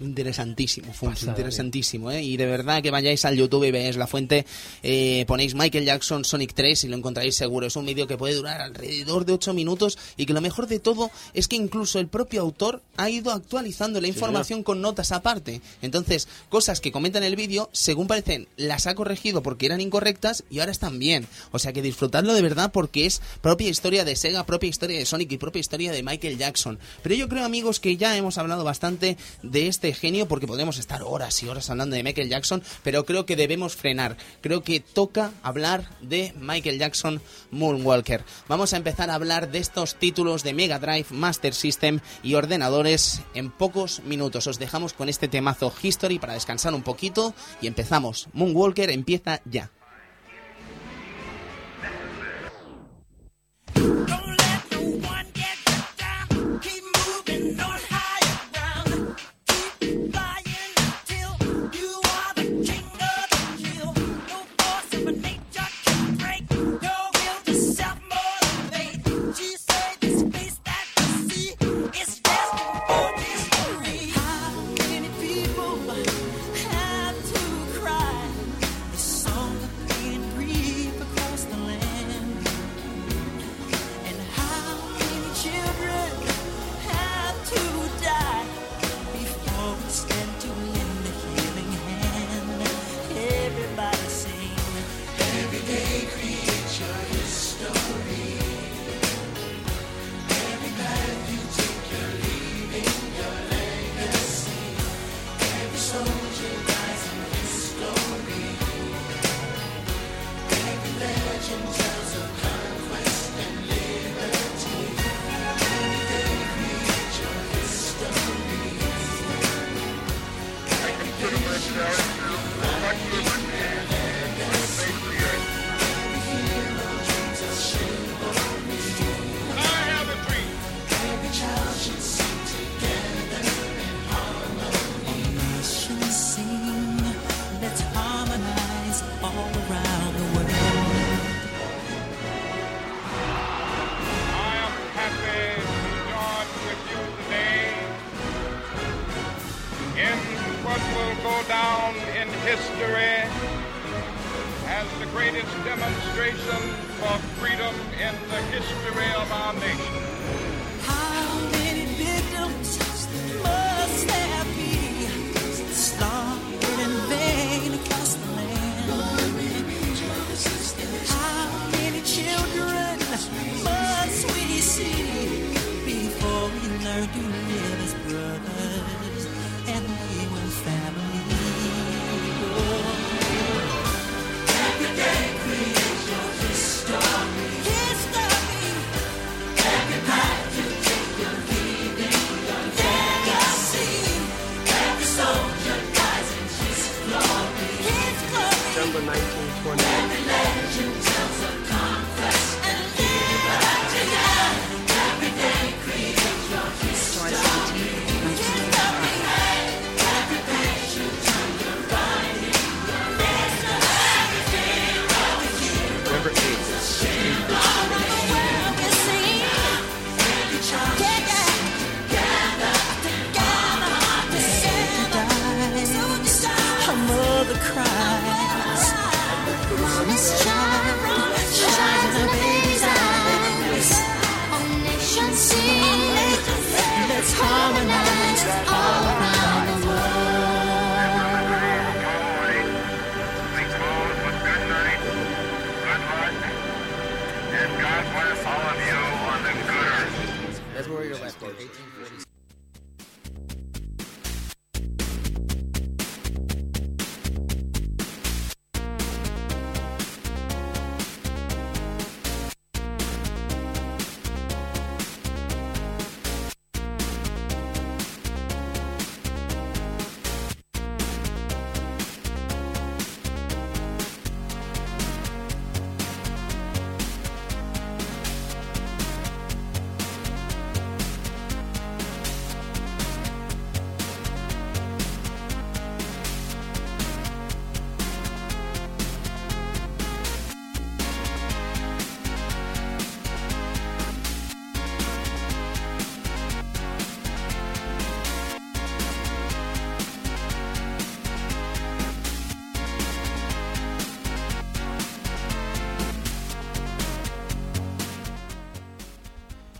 [0.00, 2.22] Interesantísimo, Funs, interesantísimo, ¿eh?
[2.22, 4.44] Y de verdad que vayáis al YouTube y veáis la fuente,
[4.82, 7.66] eh, ponéis Michael Jackson Sonic 3 y lo encontraréis seguro.
[7.66, 10.78] Es un vídeo que puede durar alrededor de 8 minutos y que lo mejor de
[10.78, 15.60] todo es que incluso el propio autor ha ido actualizando la información con notas aparte.
[15.82, 20.44] Entonces, cosas que comenta en el vídeo, según parecen, las ha corregido porque eran incorrectas
[20.50, 21.26] y ahora están bien.
[21.52, 25.06] O sea que disfrutadlo de verdad porque es propia historia de Sega, propia historia de
[25.06, 26.78] Sonic y propia historia de Michael Jackson.
[27.02, 31.02] Pero yo creo, amigos, que ya hemos hablado bastante de este genio porque podemos estar
[31.02, 34.16] horas y horas hablando de Michael Jackson, pero creo que debemos frenar.
[34.40, 38.24] Creo que toca hablar de Michael Jackson Moonwalker.
[38.48, 43.22] Vamos a empezar a hablar de estos títulos de Mega Drive, Master System y ordenadores
[43.34, 44.46] en pocos minutos.
[44.46, 48.28] Os dejamos con este temazo History para descansar un poquito y empezamos.
[48.32, 49.70] Moonwalker empieza ya.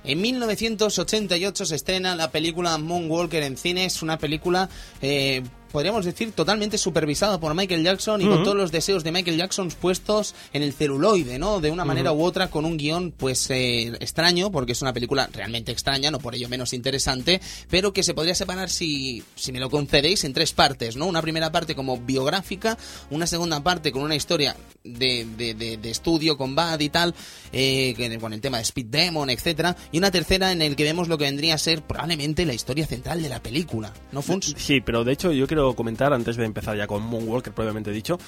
[0.05, 4.68] En 1988 se estrena la película Moonwalker en cines, una película,
[5.00, 5.42] eh,
[5.75, 9.68] podríamos decir, totalmente supervisada por Michael Jackson y con todos los deseos de Michael Jackson
[9.81, 11.61] puestos en el celuloide, ¿no?
[11.61, 15.29] De una manera u otra, con un guion, pues, eh, extraño, porque es una película
[15.33, 19.59] realmente extraña, no por ello menos interesante, pero que se podría separar, si, si me
[19.59, 21.07] lo concedéis, en tres partes, ¿no?
[21.07, 22.79] Una primera parte como biográfica,
[23.11, 24.55] una segunda parte con una historia
[24.85, 27.16] de, de, de- de estudio, con Bad y tal,
[27.53, 30.85] eh, que- con el tema de Speed Demon, etcétera, y una tercera en el que
[30.85, 34.55] vemos lo que vendría a ser probablemente la historia central de la película, ¿no, Funs?
[34.57, 38.19] Sí, pero de hecho yo comentar, antes de empezar ya con Moonwalker, previamente dicho,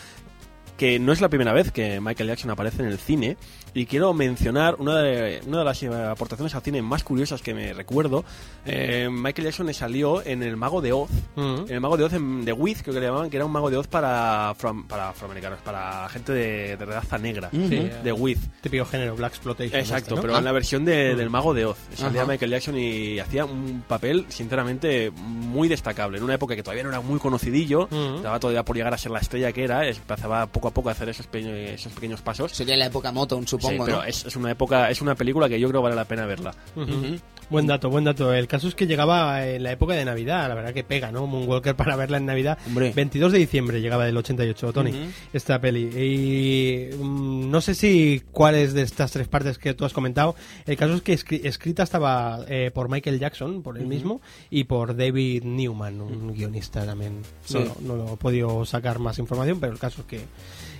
[0.77, 3.37] que no es la primera vez que Michael Jackson aparece en el cine
[3.75, 7.53] y quiero mencionar una de, una de las eh, aportaciones al cine más curiosas que
[7.55, 8.25] me recuerdo.
[8.65, 11.65] Eh, Michael Jackson salió en El Mago de Oz, Mm.
[11.69, 13.53] en El Mago de Oz en The Wiz, creo que le llamaban, que era un
[13.53, 18.13] mago de Oz para, afro- para afroamericanos, para gente de, de raza negra, Sí, The
[18.13, 18.39] Wiz.
[18.63, 19.79] Típico género, Black Exploitation.
[19.81, 20.21] Exacto, este, ¿no?
[20.23, 21.77] pero en la versión de- del Mago de Oz.
[21.95, 22.25] Salía.
[22.25, 26.19] Michael Jackson y hacía un papel, sinceramente, muy destacable.
[26.19, 28.17] En una época que todavía no era muy conocidillo, Ujú.
[28.17, 30.93] estaba todavía por llegar a ser la estrella que era, empezaba poco a poco a
[30.93, 32.53] hacer esos, pe- esos pequeños pasos.
[32.53, 34.05] Sería la época Motown, Sí, supongo, pero ¿no?
[34.05, 36.55] es, es una época, es una película que yo creo vale la pena verla.
[36.75, 37.17] Ujú.
[37.49, 38.33] Buen dato, buen dato.
[38.35, 41.29] El caso es que llegaba en la época de Navidad, la verdad que pega, ¿no?
[41.29, 42.59] Moonwalker para verla en Navidad.
[42.67, 42.93] Hombre.
[42.93, 44.93] 22 de diciembre llegaba del 88, Tony,
[45.33, 45.85] esta peli.
[45.95, 50.35] Y mm, no sé si cuáles de estas tres partes que tú has comentado.
[50.67, 54.65] El caso es que escri- escrita estaba eh, por Michael Jackson, por él mismo, y
[54.65, 57.23] por David Newman, un guionista también.
[57.45, 57.59] Sí.
[57.59, 60.21] No, no, no he podido sacar más información, pero el caso es que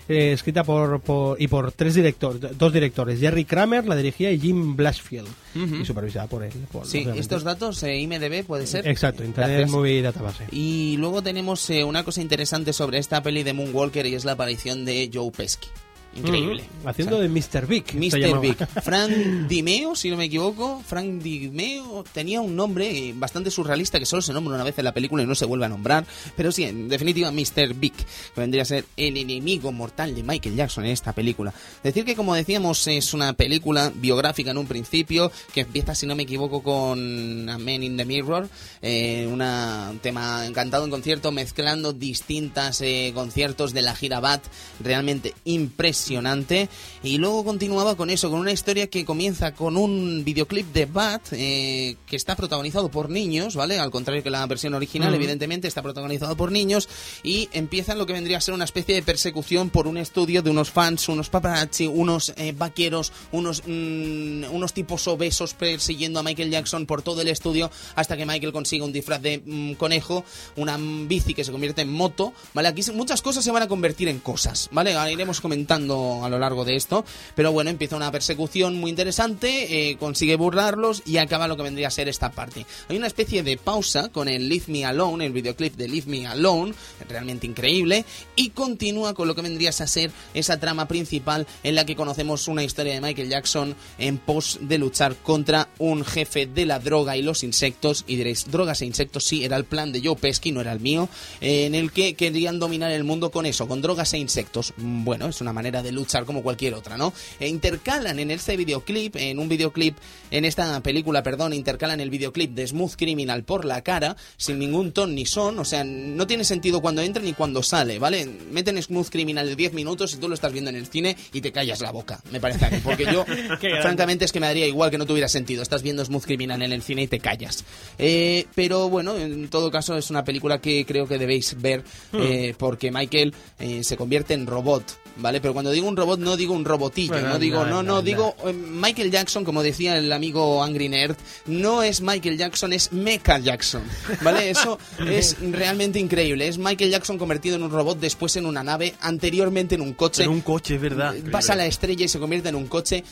[0.09, 4.39] eh, escrita por, por- y por tres directores, dos directores, Jerry Kramer la dirigía y
[4.39, 6.53] Jim Blashfield y supervisada por él.
[6.71, 8.87] por- Sí, estos datos, eh, IMDB puede ser.
[8.87, 9.71] Exacto, Internet Gracias.
[9.71, 10.45] Movie Database.
[10.53, 14.33] Y luego tenemos eh, una cosa interesante sobre esta peli de Moonwalker y es la
[14.33, 15.69] aparición de Joe Pesci.
[16.17, 16.65] Increíble.
[16.83, 17.67] Mm, haciendo O sea, de Mr.
[17.67, 17.85] Big.
[17.95, 18.41] Mr.
[18.41, 18.57] Big.
[18.83, 19.11] Frank
[19.49, 20.83] Dimeo, si no me equivoco.
[20.87, 24.85] Frank Dimeo tenía un nombre eh, bastante surrealista que solo se nombra una vez en
[24.85, 26.05] la película y no se vuelve a nombrar.
[26.37, 27.75] Pero sí, en definitiva, Mr.
[27.75, 31.53] Big, que vendría a ser el enemigo mortal de Michael Jackson en esta película.
[31.83, 36.15] Decir que, como decíamos, es una película biográfica en un principio, que empieza, si no
[36.17, 38.49] me equivoco, con A Man in the Mirror,
[38.83, 44.43] eh, una- un tema encantado en concierto, mezclando distintas eh, conciertos de la gira BAT,
[44.81, 46.69] realmente impresionante impresionante.
[47.03, 51.33] Y luego continuaba con eso, con una historia que comienza con un videoclip de Bat,
[51.33, 53.79] eh, que está protagonizado por niños, ¿vale?
[53.79, 56.89] Al contrario que la versión original, evidentemente, está protagonizado por niños.
[57.23, 60.51] Y empieza lo que vendría a ser una especie de persecución por un estudio de
[60.51, 66.51] unos fans, unos paparazzi, unos eh, vaqueros, unos, mm, unos tipos obesos persiguiendo a Michael
[66.51, 70.25] Jackson por todo el estudio hasta que Michael consiga un disfraz de mm, conejo,
[70.57, 72.69] una bici que se convierte en moto, ¿vale?
[72.69, 74.95] Aquí muchas cosas se van a convertir en cosas, ¿vale?
[74.95, 79.91] Ahora iremos comentando a lo largo de esto, pero bueno, empieza una persecución muy interesante,
[79.91, 82.67] eh, consigue burlarlos y acaba lo que vendría a ser esta parte.
[82.89, 86.27] Hay una especie de pausa con el Leave Me Alone, el videoclip de Leave Me
[86.27, 86.75] Alone,
[87.09, 91.85] realmente increíble, y continúa con lo que vendría a ser esa trama principal en la
[91.85, 96.67] que conocemos una historia de Michael Jackson en pos de luchar contra un jefe de
[96.67, 100.01] la droga y los insectos, y diréis, drogas e insectos, sí, era el plan de
[100.03, 101.09] Joe Pesky, no era el mío,
[101.41, 104.73] en el que querían dominar el mundo con eso, con drogas e insectos.
[104.77, 107.13] Bueno, es una manera de luchar como cualquier otra, ¿no?
[107.41, 109.97] E intercalan en este videoclip, en un videoclip,
[110.31, 114.93] en esta película, perdón, intercalan el videoclip de Smooth Criminal por la cara, sin ningún
[114.93, 118.27] ton ni son, o sea, no tiene sentido cuando entra ni cuando sale, ¿vale?
[118.27, 121.41] Meten Smooth Criminal de 10 minutos y tú lo estás viendo en el cine y
[121.41, 123.25] te callas la boca, me parece a mí, porque yo,
[123.83, 125.63] francamente, es que me daría igual que no tuviera sentido.
[125.63, 127.65] Estás viendo Smooth Criminal en el cine y te callas.
[127.99, 132.55] Eh, pero bueno, en todo caso, es una película que creo que debéis ver eh,
[132.59, 135.06] porque Michael eh, se convierte en robot.
[135.19, 135.41] ¿Vale?
[135.41, 138.37] Pero cuando digo un robot, no digo un robotillo, Bueno, no digo, no, no, digo
[138.45, 143.39] eh, Michael Jackson, como decía el amigo Angry Nerd, no es Michael Jackson, es Mecha
[143.39, 143.83] Jackson,
[144.23, 144.51] ¿vale?
[144.57, 146.49] Eso es realmente increíble.
[146.49, 150.25] Es Michael Jackson convertido en un robot, después en una nave, anteriormente en un coche.
[150.25, 151.15] En un coche, es verdad.
[151.31, 153.05] Pasa la estrella y se convierte en un coche.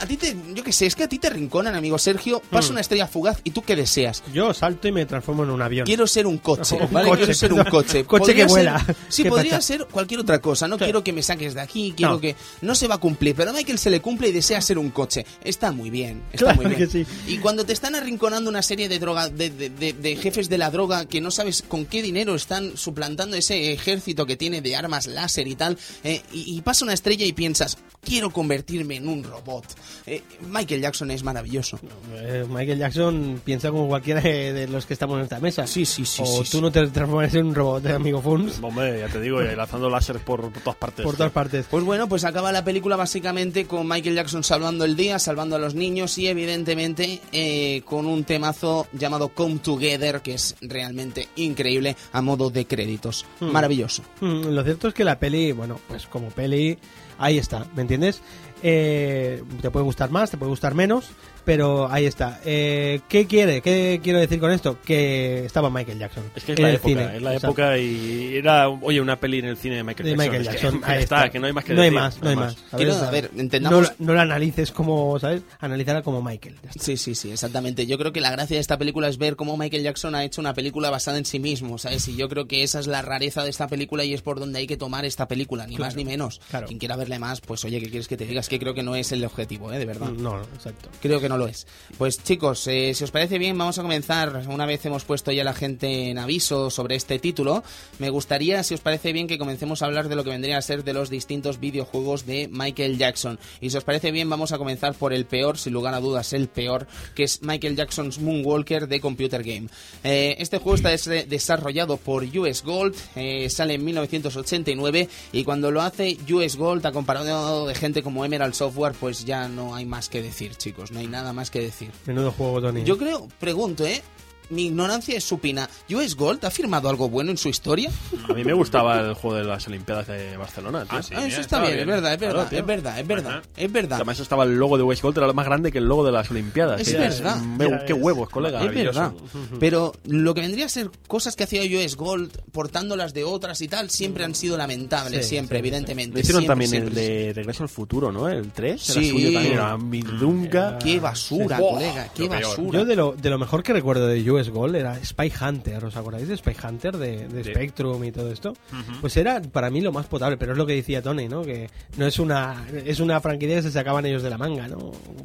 [0.00, 2.40] A ti te, yo qué sé, es que a ti te rinconan, amigo Sergio.
[2.50, 2.72] Pasa Hmm.
[2.72, 4.22] una estrella fugaz y tú qué deseas.
[4.32, 5.84] Yo salto y me transformo en un avión.
[5.86, 7.08] Quiero ser un coche, Un ¿vale?
[7.10, 8.04] coche, quiero ser un coche.
[8.06, 8.86] Coche que ser- vuela.
[9.10, 9.62] Sí, ¿Qué podría pasa?
[9.66, 10.66] ser cualquier otra cosa.
[10.66, 10.84] No Sí.
[10.84, 12.20] quiero que me saques de aquí, quiero No.
[12.20, 12.34] que...
[12.62, 14.90] No se va a cumplir, pero a Michael se le cumple y desea ser un
[14.90, 15.26] coche.
[15.44, 16.78] Está muy bien, está Claro muy bien.
[16.90, 17.06] que sí.
[17.26, 20.56] Y cuando te están arrinconando una serie de droga, de, de- de- de jefes de
[20.56, 24.76] la droga que no sabes con qué dinero están suplantando ese ejército que tiene de
[24.76, 29.08] armas láser y tal, eh, y, y pasa una estrella y piensas, quiero convertirme en
[29.08, 29.66] un robot.
[30.06, 31.78] Eh, Michael Jackson es maravilloso.
[32.14, 35.66] Eh, Michael Jackson piensa como cualquiera de, de los que estamos en esta mesa.
[35.66, 36.60] Sí, sí, sí, O sí, tú sí.
[36.60, 39.88] no te transformas en un robot, eh, amigo Funs, Hombre, ya te digo, y lanzando
[39.90, 41.04] láser por, por todas partes.
[41.04, 41.66] por todas partes.
[41.70, 45.58] Pues bueno, pues acaba la película básicamente con Michael Jackson salvando el día, salvando a
[45.58, 51.96] los niños y evidentemente eh, con un temazo llamado Come Together que es realmente increíble
[52.12, 53.26] a modo de créditos.
[53.40, 54.02] Maravilloso.
[54.20, 56.78] Mm, Lo cierto es que la peli, bueno, pues como peli,
[57.18, 58.22] ahí está, ¿me entiendes?
[58.62, 61.10] Eh, te puede gustar más, te puede gustar menos,
[61.44, 62.40] pero ahí está.
[62.44, 63.60] Eh, ¿Qué quiere?
[63.60, 64.78] ¿Qué quiero decir con esto?
[64.84, 66.24] Que estaba Michael Jackson.
[66.34, 67.16] Es que es en la el época, cine.
[67.16, 70.04] es la O sea, época y era, oye, una peli en el cine de Michael
[70.04, 70.24] de Jackson.
[70.30, 70.80] Michael Es que- Jackson.
[70.84, 71.30] ahí está, está.
[71.30, 72.54] que no hay más que No hay decir, más, no hay más.
[72.54, 72.70] ¿sabes?
[72.76, 75.42] Quiero, O sea, a ver, no, entendamos- la- no la analices como, ¿sabes?
[75.60, 76.56] Analizarla como Michael.
[76.78, 77.86] Sí, sí, sí, exactamente.
[77.86, 80.40] Yo creo que la gracia de esta película es ver cómo Michael Jackson ha hecho
[80.40, 82.06] una película basada en sí mismo, ¿sabes?
[82.08, 84.58] Y yo creo que esa es la rareza de esta película y es por donde
[84.60, 86.40] hay que tomar esta película, ni más ni menos.
[86.50, 86.66] claro.
[86.66, 88.48] Quien quiera verle más, pues oye, ¿qué quieres que te digas?
[88.48, 89.78] Que creo que no es el objetivo, ¿eh?
[89.78, 90.08] De verdad.
[90.10, 90.88] No, no, exacto.
[91.00, 91.66] Creo que no lo es.
[91.96, 94.44] Pues chicos, eh, si os parece bien, vamos a comenzar.
[94.48, 97.62] Una vez hemos puesto ya a la gente en aviso sobre este título,
[97.98, 100.62] me gustaría, si os parece bien, que comencemos a hablar de lo que vendría a
[100.62, 103.38] ser de los distintos videojuegos de Michael Jackson.
[103.60, 106.32] Y si os parece bien, vamos a comenzar por el peor, sin lugar a dudas,
[106.32, 109.68] el peor, que es Michael Jackson's Moonwalker de Computer Game.
[110.02, 115.70] Eh, este juego está des- desarrollado por US Gold, eh, sale en 1989 y cuando
[115.70, 120.08] lo hace US Gold, acompañado de gente como Emerald Software, pues ya no hay más
[120.08, 121.90] que decir, chicos, no hay nada más que decir.
[122.06, 122.84] Menudo juego, Tony.
[122.84, 124.02] Yo creo, pregunto, ¿eh?
[124.50, 125.68] Mi ignorancia es supina.
[125.94, 127.90] ¿US Gold ha firmado algo bueno en su historia?
[128.28, 130.98] A mí me gustaba el juego de las Olimpiadas de Barcelona, tío.
[130.98, 132.58] Ah, sí, Ah, mira, eso está estaba bien, es verdad, es Claro, verdad, tío.
[132.58, 133.42] es verdad, es verdad, Ajá.
[133.56, 133.96] es verdad.
[133.96, 136.30] Además estaba el logo de West Gold, era más grande que el logo de las
[136.30, 136.80] Olimpiadas.
[136.80, 136.98] Es tío.
[136.98, 137.38] verdad.
[137.56, 138.64] Ve- Qué huevos, colega.
[138.64, 139.12] Es verdad.
[139.58, 143.68] Pero lo que vendría a ser cosas que hacía US Gold, portándolas de otras y
[143.68, 146.14] tal, siempre han sido lamentables, Sí, siempre, sí, evidentemente.
[146.14, 148.28] Le hicieron siempre, también siempre, el de Regreso al Futuro, ¿no?
[148.28, 148.80] El 3.
[148.80, 148.92] Sí.
[148.98, 150.78] Era suyo también, era Midunga.
[150.78, 151.62] Qué basura, Sí.
[151.70, 152.78] colega, qué lo basura.
[152.80, 155.96] Yo de lo, de lo mejor que recuerdo de US Gold era Spy Hunter, ¿os
[155.96, 157.50] acordáis de Spy Hunter de, de Sí.
[157.50, 158.54] Spectrum y todo esto?
[159.02, 161.42] Pues era para mí lo más potable, pero es lo que decía Tony, ¿no?
[161.42, 161.68] Que
[161.98, 164.78] no es una es una franquicia que se sacaban ellos de la manga, ¿no?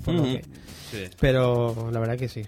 [0.03, 0.32] Por lo Ujú.
[0.34, 0.43] que-
[0.91, 1.03] Sí.
[1.20, 2.41] pero la verdad que sí.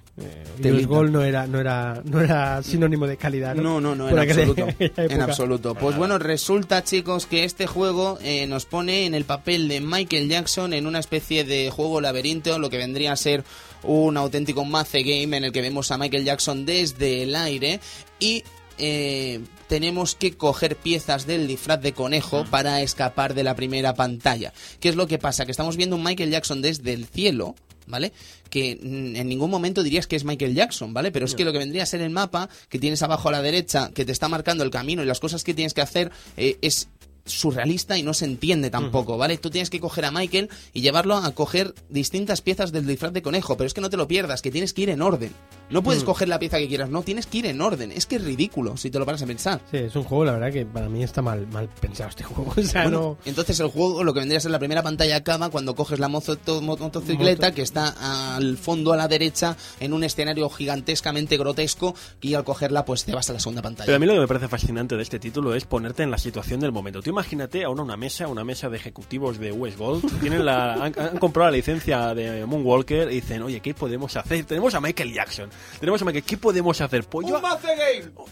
[0.61, 0.85] Eh.
[0.85, 3.63] Gold no era no era no era sinónimo de calidad, ¿no?
[3.81, 4.67] No, no, no, en absoluto.
[4.97, 5.73] En absoluto.
[5.75, 10.29] Pues bueno, resulta, chicos, que este juego eh, nos pone en el papel de Michael
[10.29, 13.43] Jackson en una especie de juego laberinto, lo que vendría a ser
[13.83, 17.79] un auténtico maze game en el que vemos a Michael Jackson desde el aire
[18.19, 18.43] y
[18.77, 24.53] eh, tenemos que coger piezas del disfraz de conejo para escapar de la primera pantalla.
[24.79, 25.45] ¿Qué es lo que pasa?
[25.45, 27.55] Que estamos viendo un Michael Jackson desde el cielo,
[27.87, 28.13] ¿vale?
[28.49, 31.11] Que en ningún momento dirías que es Michael Jackson, ¿vale?
[31.11, 33.41] Pero es que lo que vendría a ser el mapa que tienes abajo a la
[33.41, 36.57] derecha, que te está marcando el camino y las cosas que tienes que hacer, eh,
[36.61, 36.87] es
[37.27, 39.37] surrealista y no se entiende tampoco, ¿vale?
[39.37, 43.21] Tú tienes que coger a Michael y llevarlo a coger distintas piezas del disfraz de
[43.21, 45.31] conejo, pero es que no te lo pierdas, que tienes que ir en orden.
[45.69, 47.91] No puedes coger la pieza que quieras, no, tienes que ir en orden.
[47.91, 49.59] Es que es ridículo si te lo paras a pensar.
[49.69, 52.53] Sí, es un juego, la verdad, que para mí está mal, mal pensado este juego.
[52.57, 53.17] O sea, Bueno, no...
[53.25, 56.07] Entonces el juego, lo que vendría a ser la primera pantalla acaba cuando coges la
[56.07, 57.55] mozo- to- mo- motocicleta Moto.
[57.55, 62.85] que está al fondo a la derecha en un escenario gigantescamente grotesco y al cogerla
[62.85, 63.85] pues te vas a la segunda pantalla.
[63.87, 66.17] Pero a mí lo que me parece fascinante de este título es ponerte en la
[66.17, 67.01] situación del momento.
[67.01, 70.93] Tú imagínate ahora una mesa, una mesa de ejecutivos de US Gold, tienen la, han,
[70.99, 74.45] han comprado la licencia de Moonwalker y dicen, oye, ¿qué podemos hacer?
[74.45, 75.49] Tenemos a Michael Jackson,
[75.79, 77.03] tenemos a Michael, ¿qué podemos hacer?
[77.05, 77.41] Pues yo-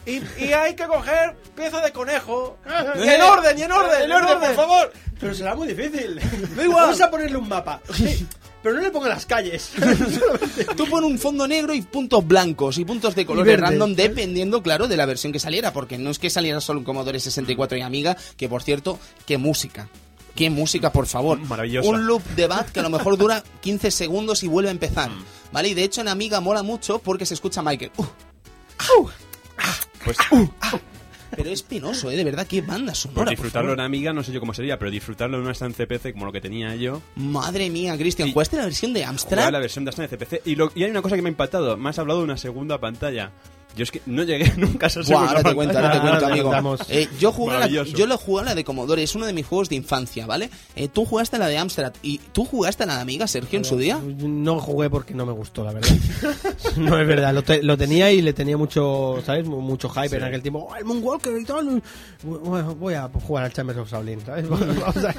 [0.06, 2.58] y, y hay que coger pieza de conejo.
[3.04, 4.94] y en orden, y en orden, en orden, por favor.
[5.20, 6.20] Pero será muy difícil.
[6.56, 6.84] Da igual.
[6.86, 7.82] Vamos a ponerle un mapa.
[8.66, 9.74] Pero no le ponga las calles.
[10.76, 14.10] Tú pon un fondo negro y puntos blancos y puntos de colores verde, random ¿sabes?
[14.10, 17.20] dependiendo, claro, de la versión que saliera, porque no es que saliera solo un Commodore
[17.20, 18.98] 64 y Amiga, que por cierto,
[19.28, 19.88] qué música.
[20.34, 21.38] Qué música, por favor.
[21.42, 21.88] Maravillosa.
[21.88, 25.12] Un loop de bat que a lo mejor dura 15 segundos y vuelve a empezar.
[25.52, 25.68] ¿Vale?
[25.70, 27.92] Y de hecho en Amiga mola mucho porque se escucha Michael.
[28.00, 29.08] Uh,
[30.04, 30.18] Pues,
[31.36, 32.16] pero es penoso, ¿eh?
[32.16, 33.22] De verdad, qué banda pues sonora.
[33.24, 33.80] por disfrutarlo en.
[33.80, 36.42] Amiga no sé yo cómo sería, pero disfrutarlo en una estancia CPC como lo que
[36.42, 37.02] tenía yo.
[37.16, 39.52] Madre mía, Cristian, Y- ¿jugaste la versión de Amstrad?
[39.52, 40.42] la versión de Astana de CPC.
[40.46, 41.78] Y, lo- y hay una cosa que me ha impactado.
[41.78, 43.32] Me has hablado de una segunda pantalla.
[43.76, 46.20] Yo es que no llegué nunca a esa Buah, ahora te cuento, ahora te cuento,
[46.20, 46.76] te amigo.
[46.90, 49.46] Eh, yo jugué la, yo lo jugué a la de Commodore, es uno de mis
[49.46, 50.50] juegos de infancia, ¿vale?
[50.76, 53.58] Eh, tú jugaste a la de Amstrad y tú jugaste a la de Amiga, Sergio,
[53.60, 54.00] en su día.
[54.02, 55.90] No jugué porque no me gustó, la verdad.
[56.78, 57.34] no es verdad.
[57.34, 59.46] Lo, te- lo tenía y le tenía mucho, ¿sabes?
[59.46, 60.68] Mu- Mucho hype en aquel tiempo.
[60.72, 61.82] ¡Oh, el Moonwalker y tal!
[62.24, 64.48] Bueno, voy a jugar al Chambers of Shaolin, ¿sabes?
[64.50, 65.14] Vamos a-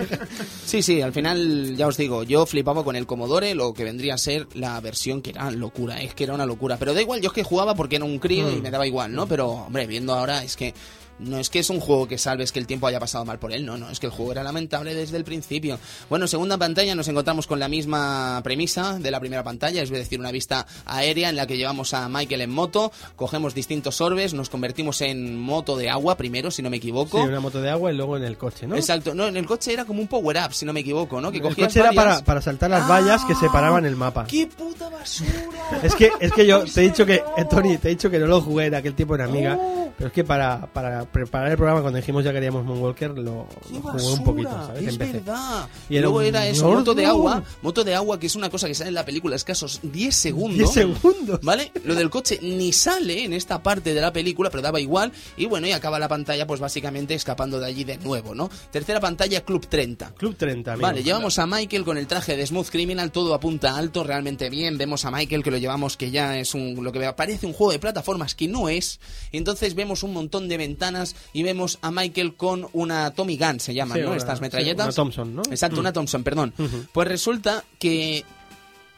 [0.64, 4.14] Sí, sí, al final, ya os digo, yo flipaba con el Commodore, lo que vendría
[4.14, 6.76] a ser la versión que era locura, es que era una locura.
[6.78, 9.12] Pero da igual, yo es que jugaba porque era un crío y me daba igual,
[9.12, 9.26] ¿no?
[9.26, 10.74] Pero, hombre, viendo ahora, es que
[11.18, 13.52] no es que es un juego que salves que el tiempo haya pasado mal por
[13.52, 15.78] él, no, no, es que el juego era lamentable desde el principio.
[16.10, 20.20] Bueno, segunda pantalla nos encontramos con la misma premisa de la primera pantalla, es decir,
[20.20, 24.50] una vista aérea en la que llevamos a Michael en moto, cogemos distintos orbes, nos
[24.50, 27.22] convertimos en moto de agua primero, si no me Sí, equivoco.
[27.22, 28.76] una moto de agua y luego en el coche, ¿no?
[28.76, 31.30] Exacto, no, en el coche era como un power-up, si no me equivoco, ¿no?
[31.32, 34.26] Que El coche era varias- para, para saltar las vallas que separaban el mapa.
[34.26, 35.30] ¡Qué puta basura!
[35.82, 38.18] Es que, es que yo te he dicho que, eh, Tony, te he dicho que
[38.18, 39.90] no lo jugué en aquel tiempo en Amiga, Oh.
[39.96, 43.46] pero es que para, para preparar el programa cuando dijimos ya que queríamos Moonwalker lo,
[43.68, 44.82] ¡Qué lo jugué un poquito, ¿sabes?
[44.82, 45.12] Es Empecé.
[45.14, 45.68] verdad.
[45.88, 48.66] Y luego un era eso, moto de agua, moto de agua que es una cosa
[48.66, 50.74] que sale en la película escasos 10 segundos.
[50.74, 51.40] 10 segundos.
[51.42, 51.72] ¿Vale?
[51.84, 55.12] Lo del coche ni sale en esta parte de la película, pero daba igual.
[55.36, 58.50] Y bueno, y acaba la pantalla, pues básicamente escapando de allí de nuevo, ¿no?
[58.70, 60.14] Tercera pantalla, Club 30.
[60.14, 60.86] Club 30, amigo.
[60.86, 64.78] Vale, llevamos a Michael con el traje de Smooth Criminal, todo apunta alto, realmente bien.
[64.78, 67.72] Vemos a Michael que lo llevamos que ya es un lo que parece un juego
[67.72, 69.00] de plataformas que no es.
[69.32, 70.95] Entonces vemos un montón de ventanas
[71.32, 74.08] y vemos a Michael con una Tommy Gun, se llaman, Sí, ¿no?
[74.08, 74.86] una- Estas sí, metralletas.
[74.86, 75.42] una Thompson, ¿no?
[75.50, 75.80] Exacto, Mm.
[75.80, 76.54] una Thompson, perdón.
[76.92, 78.24] Pues resulta que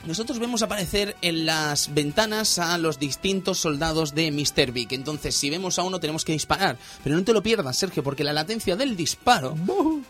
[0.07, 4.71] nosotros vemos aparecer en las ventanas a los distintos soldados de Mr.
[4.73, 4.93] Big.
[4.93, 6.77] Entonces, si vemos a uno, tenemos que disparar.
[7.03, 9.57] Pero no te lo pierdas, Sergio, porque la latencia del disparo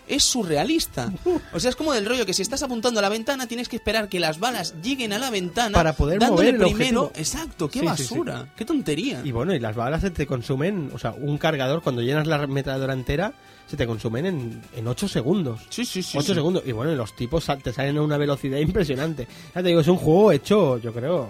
[0.07, 1.11] es surrealista.
[1.53, 3.77] O sea, es como del rollo que si estás apuntando a la ventana, tienes que
[3.77, 7.03] esperar que las balas lleguen a la ventana Para poder dándole mover el primero.
[7.05, 7.13] objetivo.
[7.41, 8.15] Exacto, qué Sí, sí, sí.
[8.15, 9.23] basura, qué tontería.
[9.25, 12.37] Y bueno, y las balas se te consumen, o sea, un cargador cuando llenas la
[12.37, 13.33] ametralladora entera,
[13.69, 15.61] se te consumen en, en 8 segundos.
[15.69, 16.17] Sí, sí, sí.
[16.19, 16.35] 8 sí.
[16.35, 16.63] segundos.
[16.67, 19.29] Y bueno, los tipos te salen a una velocidad impresionante.
[19.55, 21.29] Ya te digo, es un juego hecho, yo creo.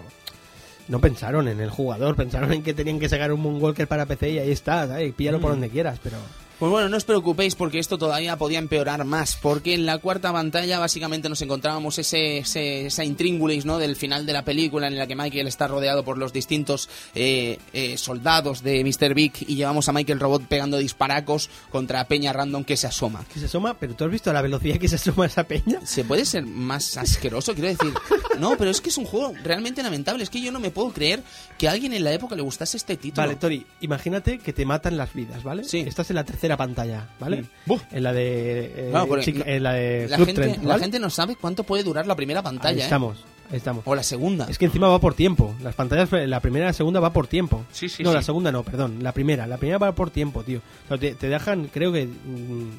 [0.88, 4.30] No pensaron en el jugador, pensaron en que tenían que sacar un Moonwalker para PC
[4.30, 5.12] y ahí está, ¿sabes?
[5.14, 5.42] Píllalo Mm.
[5.42, 6.16] por donde quieras, pero.
[6.58, 10.32] Pues bueno, no os preocupéis porque esto todavía podía empeorar más, porque en la cuarta
[10.32, 13.78] pantalla básicamente nos encontrábamos ese, ese- esa intríngulis ¿no?
[13.78, 17.58] del final de la película en la que Michael está rodeado por los distintos eh,
[17.72, 19.14] eh, soldados de Mr.
[19.14, 23.24] Big y llevamos a Michael Robot pegando disparacos contra Peña Random que se asoma.
[23.32, 25.80] Que se asoma, pero tú has visto la velocidad que se asoma esa peña.
[25.86, 27.54] ¿Se puede ser más asqueroso?
[27.54, 27.94] Quiero decir,
[28.40, 30.24] no, pero es que es un juego realmente lamentable.
[30.24, 31.22] Es que yo no me puedo creer
[31.56, 33.24] que a alguien en la época le gustase este título.
[33.28, 35.62] Vale, Tori, imagínate que te matan las vidas, ¿vale?
[35.62, 35.78] Sí.
[35.86, 37.44] Estás en la tercera pantalla, ¿vale?
[37.66, 37.82] Buf.
[37.92, 38.64] En la de.
[38.76, 40.82] eh, Claro, en la de la, Club gente, 30, la ¿vale?
[40.82, 42.80] gente no sabe cuánto puede durar la primera Ahí pantalla.
[42.80, 42.84] ¿eh?
[42.84, 43.18] estamos,
[43.50, 43.82] ahí estamos.
[43.86, 44.46] O la segunda.
[44.48, 45.54] Es que encima va por tiempo.
[45.62, 47.64] Las pantallas, la primera y la segunda va por tiempo.
[47.72, 48.16] Sí, sí, no, sí.
[48.16, 49.02] la segunda no, perdón.
[49.02, 49.46] La primera.
[49.46, 50.60] La primera va por tiempo, tío.
[50.84, 52.06] O sea, te, te dejan, creo que.
[52.06, 52.70] mm,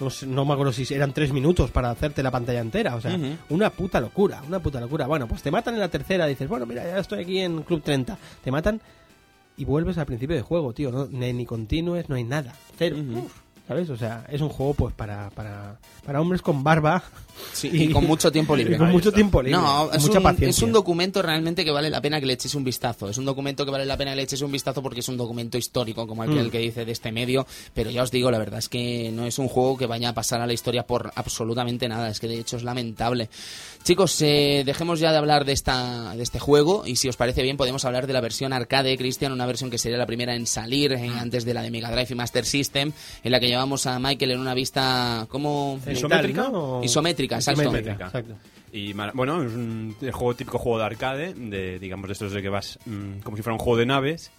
[0.00, 2.94] no, sé- no me acuerdo si eran tres minutos para hacerte la pantalla entera.
[2.94, 5.08] O sea, una puta locura, una puta locura.
[5.08, 6.24] Bueno, pues te matan en la tercera.
[6.26, 8.16] Dices, bueno, mira, ya estoy aquí en Club 30.
[8.44, 8.80] Te matan
[9.58, 10.90] y vuelves al principio del juego, tío.
[10.90, 12.54] No, ni, ni continúes, no hay nada.
[12.76, 12.96] Cero.
[13.66, 13.90] ¿Sabes?
[13.90, 15.78] O sea, es un juego pues para, para,
[16.08, 17.02] para hombres con barba.
[17.52, 18.76] Sí, y con mucho tiempo libre.
[18.76, 19.60] Y con mucho tiempo libre.
[19.60, 20.48] No, es mucha un, paciencia.
[20.48, 23.10] es un documento realmente que vale la pena que le eches un vistazo.
[23.10, 25.18] Es un documento que vale la pena que le eches un vistazo porque es un
[25.18, 26.50] documento histórico, como aquel Mm.
[26.50, 27.46] que dice de este medio.
[27.74, 30.14] Pero ya os digo, la verdad es que no es un juego que vaya a
[30.14, 32.08] pasar a la historia por absolutamente nada.
[32.08, 33.28] Es que de hecho es lamentable.
[33.84, 37.42] Chicos, eh, dejemos ya de hablar de, esta, de este juego y si os parece
[37.42, 40.46] bien podemos hablar de la versión arcade, Cristian, una versión que sería la primera en
[40.46, 43.86] salir eh, antes de la de Mega Drive y Master System, en la que llevamos
[43.86, 46.48] a Michael en una vista como Cenital, ¿Isométrica?
[46.50, 46.78] ¿no?
[46.80, 47.62] O- isométrica, exacto.
[47.62, 48.34] Isométrica, exacto.
[48.72, 52.42] Y bueno, es un el juego típico juego de arcade, de digamos de estos de
[52.42, 54.30] que vas mm, como si fuera un juego de naves,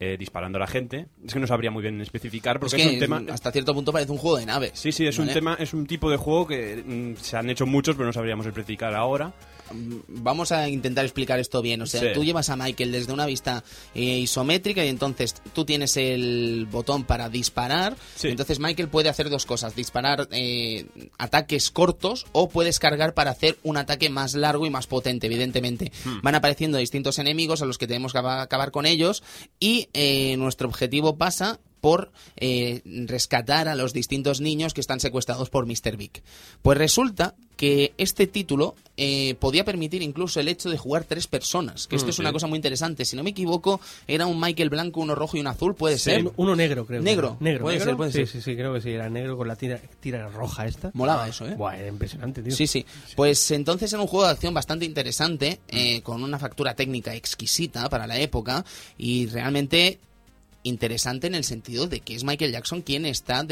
[0.00, 1.06] eh, disparando a la gente.
[1.26, 3.22] Es que no sabría muy bien especificar porque es un tema.
[3.32, 4.72] hasta cierto punto parece un juego de naves.
[4.74, 7.66] Sí, sí, es un tema, es un tipo de juego que mm, se han hecho
[7.66, 9.32] muchos, pero no sabríamos especificar ahora.
[10.08, 11.82] Vamos a intentar explicar esto bien.
[11.82, 12.06] O sea, Sí.
[12.14, 13.64] tú llevas a Michael desde una vista
[13.94, 17.96] eh, isométrica y entonces tú tienes el botón para disparar.
[18.16, 18.28] Sí.
[18.28, 20.86] Entonces Michael puede hacer dos cosas: disparar eh,
[21.18, 25.92] ataques cortos o puedes cargar para hacer un ataque más largo y más potente, evidentemente.
[26.04, 26.20] Hmm.
[26.22, 29.22] Van apareciendo distintos enemigos a los que tenemos que aba- acabar con ellos
[29.60, 35.50] y eh, nuestro objetivo pasa por eh, rescatar a los distintos niños que están secuestrados
[35.50, 35.98] por Mr.
[35.98, 36.22] Big.
[36.62, 41.86] Pues resulta que este título eh, podía permitir incluso el hecho de jugar tres personas,
[41.86, 42.32] que esto Mm, es una sí.
[42.32, 43.04] cosa muy interesante.
[43.04, 46.24] Si no me equivoco, era un Michael blanco, uno rojo y uno azul, puede ser.
[46.36, 47.00] Uno, negro, creo.
[47.00, 47.36] que Negro.
[47.40, 47.64] Negro.
[47.64, 47.90] Puede ¿Negro?
[47.90, 48.28] ser, puede sí, ser.
[48.28, 48.90] Sí, sí, creo que sí.
[48.90, 50.90] Era negro con la tira, tira roja esta.
[50.94, 51.54] Molaba eso, ¿eh?
[51.54, 52.56] Buah, era impresionante, tío.
[52.56, 52.86] Sí, sí.
[53.14, 57.90] Pues entonces era un juego de acción bastante interesante, eh, con una factura técnica exquisita
[57.90, 58.64] para la época
[58.96, 59.98] y realmente
[60.64, 63.44] interesante en el sentido de que es Michael Jackson quien está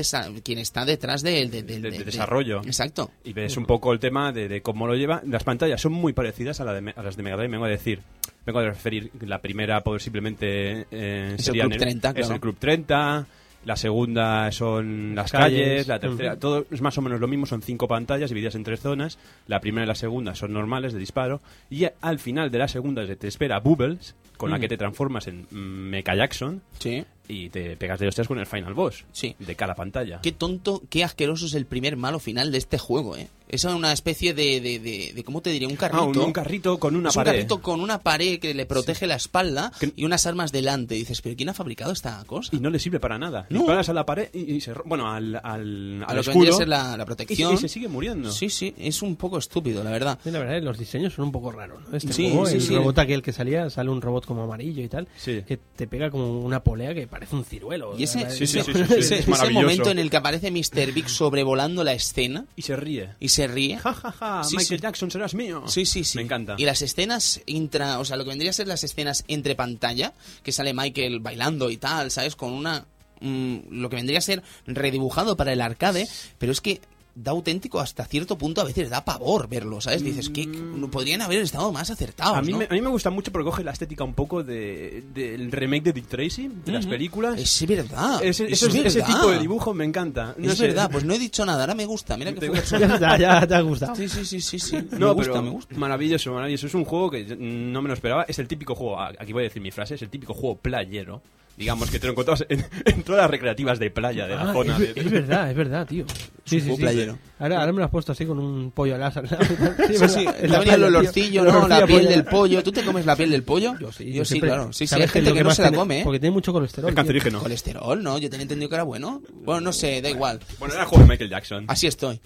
[0.43, 2.63] quien está detrás del de, De- de desarrollo.
[2.65, 3.11] Exacto.
[3.23, 5.23] Y ves un poco el tema de, de cómo lo lleva.
[5.25, 8.01] Las pantallas son muy parecidas a, la a las de Mega Drive, vengo a decir.
[8.45, 12.35] Vengo a referir la primera posiblemente eh, Es el sería Club en 30, es claro.
[12.35, 13.27] el Club 30.
[13.65, 15.61] La segunda son las calles.
[15.61, 18.65] calles, la tercera, todo es más o menos lo mismo, son cinco pantallas divididas en
[18.65, 19.19] tres zonas.
[19.47, 21.41] La primera y la segunda son normales de disparo.
[21.71, 24.61] Y al final de la segunda se te espera Bubbles, con la Mm.
[24.63, 27.05] que te transformas en Mecha Jackson Sí.
[27.29, 29.37] y te pegas de hostias con el final boss Sí.
[29.39, 30.21] de cada pantalla.
[30.23, 33.29] Qué tonto, qué asqueroso es el primer malo final de este juego, ¿eh?
[33.53, 35.69] Es una especie de, de, de, de- ¿cómo te diría?
[35.69, 36.05] Un Ah, carrito.
[36.07, 37.33] un, un carrito con una es un pared.
[37.39, 40.97] carrito con una pared que le protege la espalda Que- y unas armas delante.
[40.97, 42.51] Y dices, ¿pero quién ha fabricado esta cosa?
[42.57, 43.47] y no le sirve para nada.
[43.51, 43.59] No.
[43.61, 46.33] Disparas a la pared y, y se bueno al, al, a al lo que escudo
[46.33, 47.55] vendría a ser la, la y, protección.
[47.55, 48.33] y se sigue muriendo.
[48.33, 50.19] Sí, sí, es un poco estúpido, la verdad.
[50.25, 51.95] Sí, la verdad, los diseños son un poco raros, ¿no?
[51.97, 52.75] Este Sí, juego, sí, el sí.
[52.75, 55.43] robot aquel que salía, sale un robot como amarillo y tal, Sí.
[55.47, 57.99] que te pega como una polea que parece un ciruelo.
[57.99, 58.73] Y ese, Sí, sí, sí, sí,
[59.03, 60.93] sí, es ese momento en el que aparece Mr.
[60.95, 63.11] Big sobrevolando la escena Y se ríe.
[63.21, 63.79] y se ríe.
[63.79, 64.83] Ja, ja, ja, Sí, Michael sí.
[64.83, 65.65] Jackson serás mío.
[65.67, 66.19] Sí, sí, sí.
[66.19, 66.55] Me encanta.
[66.59, 70.13] Y las escenas intra, o sea, lo que vendría a ser las escenas entre pantalla,
[70.43, 72.37] que sale Michael bailando y tal, ¿sabes?
[72.37, 72.87] Con una
[73.21, 76.09] mm, lo que vendría a ser redibujado para el arcade,
[76.39, 76.81] pero es que
[77.15, 80.03] da auténtico hasta cierto punto, a veces da pavor verlo, ¿sabes?
[80.03, 80.59] Dices que que
[80.91, 82.39] podrían haber estado más acertados, Mm.
[82.39, 82.59] a mí, ¿no?
[82.59, 85.83] me, a mí me gusta mucho porque coge la estética un poco de, del remake
[85.85, 87.39] de Dick Tracy, de las películas.
[87.39, 88.23] Es verdad.
[88.25, 90.35] Ese, es eso es- ese tipo de dibujo me encanta.
[90.39, 90.69] No es sé.
[90.69, 92.79] verdad, pues no he dicho nada, ahora me gusta, mira que Te gusta.
[92.79, 93.95] Ya está, ya te ha gustado.
[93.95, 94.77] Sí, sí, sí, sí, sí.
[94.93, 95.75] No, me gusta, pero me gusta.
[95.77, 96.67] maravilloso, maravilloso.
[96.67, 98.25] Es un juego que no me lo esperaba.
[98.27, 101.23] Es el típico juego, aquí voy a decir mi frase, es el típico juego playero.
[101.63, 104.53] Digamos que te lo encontrabas en, en todas las recreativas de playa de la Ah,
[104.53, 104.77] zona.
[104.79, 106.05] es, de- es verdad, es verdad, tío.
[106.45, 106.77] Sí, sí, sí.
[106.83, 107.17] playero.
[107.43, 109.23] Ahora, ahora me lo has puesto así con un pollo al asa.
[109.89, 111.67] Sí, Sí, la venía el olorcillo, ¿no?
[111.67, 112.63] La piel del pollo.
[112.63, 113.75] ¿Tú te comes la piel del pollo?
[113.81, 114.73] Yo sí, yo sí, claro.
[114.73, 116.05] Sí, sí, ¿sabes hay gente lo que no más se la come, ¿eh?
[116.05, 116.91] Porque tiene mucho colesterol.
[116.91, 117.41] Es cancerígeno.
[117.41, 118.19] Colesterol, ¿no?
[118.19, 119.21] Yo tenía entendido que era bueno.
[119.45, 120.39] Bueno, no sé, da igual.
[120.59, 121.65] Bueno, era el juego de Michael Jackson.
[121.69, 122.21] Así estoy.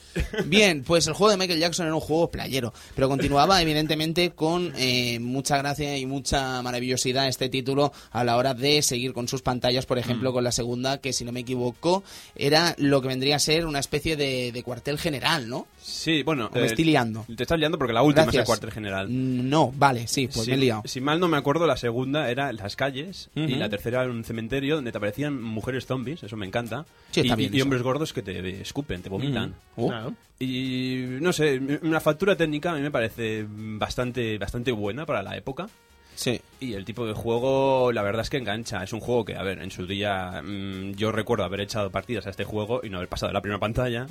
[0.45, 4.73] Bien, pues el juego de Michael Jackson era un juego playero, pero continuaba evidentemente con
[4.77, 9.41] eh, mucha gracia y mucha maravillosidad este título a la hora de seguir con sus
[9.43, 10.01] pantallas, por Mm.
[10.01, 13.65] ejemplo, con la segunda, que si no me equivoco, era lo que vendría a ser
[13.65, 15.69] una especie de, de cuartel general, ¿no?
[15.81, 16.51] Sí, bueno.
[16.53, 17.25] O me estoy liando.
[17.37, 18.47] Te estás liando porque la última es el Gracias.
[18.47, 19.09] cuartel general.
[19.09, 20.83] Mm, No, vale, sí, pues si, me he liado.
[20.85, 23.57] si mal no me acuerdo, la segunda era las calles y Ujú.
[23.57, 26.85] la tercera era un cementerio donde te aparecían mujeres zombies, eso me encanta.
[27.13, 29.55] Sí, está y, bien y hombres gordos que te escupen, te vomitan.
[29.77, 29.89] Oh.
[29.89, 30.15] Claro.
[30.41, 35.37] Y no sé, una factura técnica a mí me parece bastante, bastante buena para la
[35.37, 35.69] época.
[36.17, 36.41] Sí.
[36.59, 38.83] Y el tipo de juego, la verdad es que engancha.
[38.83, 42.27] Es un juego que, a ver, en su día mm, yo recuerdo haber echado partidas
[42.27, 44.07] a este juego y no haber pasado la primera pantalla.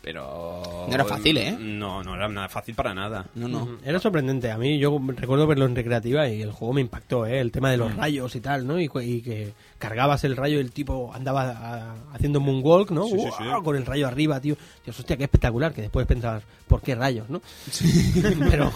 [0.00, 0.86] Pero...
[0.88, 1.54] No era fácil, ¿eh?
[1.60, 3.26] No, no era nada fácil para nada.
[3.34, 3.78] No, no.
[3.84, 4.50] Era sorprendente.
[4.50, 7.38] A mí, yo recuerdo verlo en recreativa y el juego me impactó, ¿eh?
[7.40, 8.80] El tema de los rayos y tal, ¿no?
[8.80, 13.04] Y, y que cargabas el rayo y el tipo andaba a- haciendo moonwalk, ¿no?
[13.06, 13.44] Sí, sí.
[13.62, 14.56] Con el rayo arriba, tío.
[14.84, 15.74] Dios, hostia, qué espectacular.
[15.74, 17.42] Que después pensabas, ¿por qué rayos, no?
[18.50, 18.72] Pero...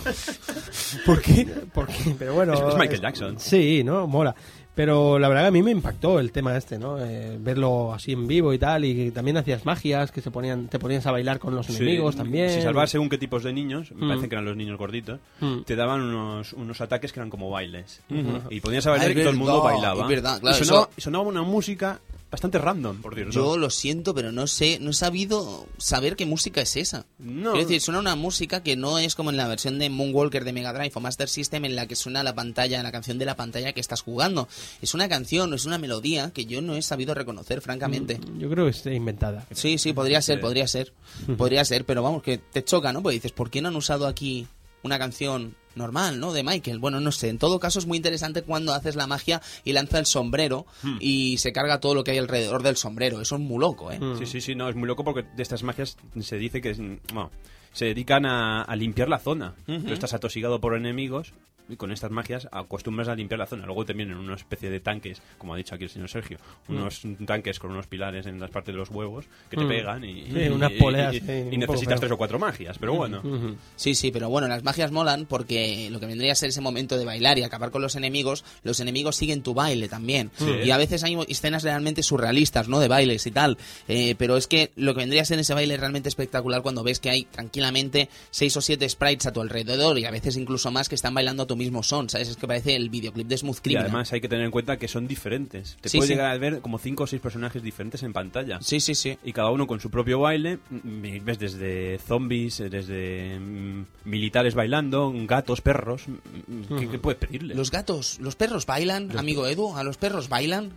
[1.06, 1.46] ¿Por qué?
[1.72, 2.14] ¿Por qué?
[2.18, 2.57] Pero bueno...
[2.68, 3.34] Es- Michael Jackson.
[3.38, 4.06] Sí, ¿no?
[4.06, 4.34] Mola.
[4.74, 6.98] Pero la verdad que a mí me impactó el tema este, ¿no?
[7.04, 10.78] Eh, verlo así en vivo y tal, y también hacías magias que se ponían, te
[10.78, 12.48] ponías a bailar con los Sí, enemigos también.
[12.50, 14.08] Si salvar según qué tipos de niños, me Mm.
[14.10, 15.62] parece que eran los niños gorditos, Mm.
[15.62, 18.02] te daban unos, unos ataques que eran como bailes.
[18.50, 20.02] Y ponías a bailar Ah, y es todo el mundo bailaba.
[20.02, 21.98] es verdad, claro, y, sonaba, eso- y sonaba una música
[22.30, 23.32] bastante random, por cierto.
[23.32, 27.06] Yo lo siento, pero no sé, no he sabido saber qué música es esa.
[27.18, 27.52] No.
[27.52, 30.52] Quiero decir, suena una música que no es como en la versión de Moonwalker de
[30.52, 33.36] Mega Drive o Master System en la que suena la pantalla, la canción de la
[33.36, 34.48] pantalla que estás jugando.
[34.82, 38.20] Es una canción, es una melodía que yo no he sabido reconocer, francamente.
[38.38, 39.46] Yo creo que está inventada.
[39.52, 40.92] Sí, sí, podría ser, podría ser.
[41.36, 43.02] Podría ser, pero vamos, que te choca, ¿no?
[43.02, 44.46] Porque dices, ¿por qué no han usado aquí
[44.82, 46.32] una canción normal, ¿no?
[46.32, 46.78] De Michael.
[46.78, 47.28] Bueno, no sé.
[47.28, 50.66] En todo caso es muy interesante cuando haces la magia y lanza el sombrero
[51.00, 53.20] y se carga todo lo que hay alrededor del sombrero.
[53.20, 54.00] Eso es muy loco, ¿eh?
[54.18, 56.74] Sí, sí, sí, no, es muy loco porque de estas magias se dice que
[57.12, 57.30] bueno,
[57.72, 59.54] se dedican a, a limpiar la zona.
[59.66, 61.32] Tú estás atosigado por enemigos
[61.68, 63.66] y con estas magias acostumbras a limpiar la zona.
[63.66, 66.38] Luego te vienen una especie de tanques, como ha dicho aquí el señor Sergio,
[66.68, 69.68] unos tanques con unos pilares en las partes de los huevos que te Mm.
[69.68, 72.38] pegan y, Sí, y- unas poleas, y- sí, y un poco necesitas tres o cuatro
[72.38, 73.18] magias, pero bueno.
[73.22, 73.56] Ujú.
[73.76, 76.96] Sí, sí, pero bueno, las magias molan porque lo que vendría a ser ese momento
[76.98, 80.30] de bailar y acabar con los enemigos, los enemigos siguen tu baile también.
[80.64, 82.80] Y a veces hay escenas realmente surrealistas, ¿no?
[82.80, 83.58] De bailes y tal.
[83.88, 86.82] Eh, pero es que lo que vendría a ser ese baile es realmente espectacular cuando
[86.82, 90.70] ves que hay tranquilamente seis o siete sprites a tu alrededor y a veces incluso
[90.70, 92.28] más que están bailando a tu mismo son, ¿sabes?
[92.30, 93.84] Es que parece el videoclip de Smooth Y Criminal.
[93.84, 95.76] además hay que tener en cuenta que son diferentes.
[95.82, 96.14] Te Sí, puedes sí.
[96.14, 98.58] llegar a ver como cinco o seis personajes diferentes en pantalla.
[98.62, 99.18] Sí, sí, sí.
[99.24, 100.58] Y cada uno con su propio baile.
[100.70, 106.04] mm, y Ves desde zombies, eh, desde mm, militares bailando, gatos, perros.
[106.08, 107.54] mm, ¿Qué, qué puedes pedirle?
[107.54, 110.70] Los gatos, los perros bailan, amigo Edu, a los perros bailan.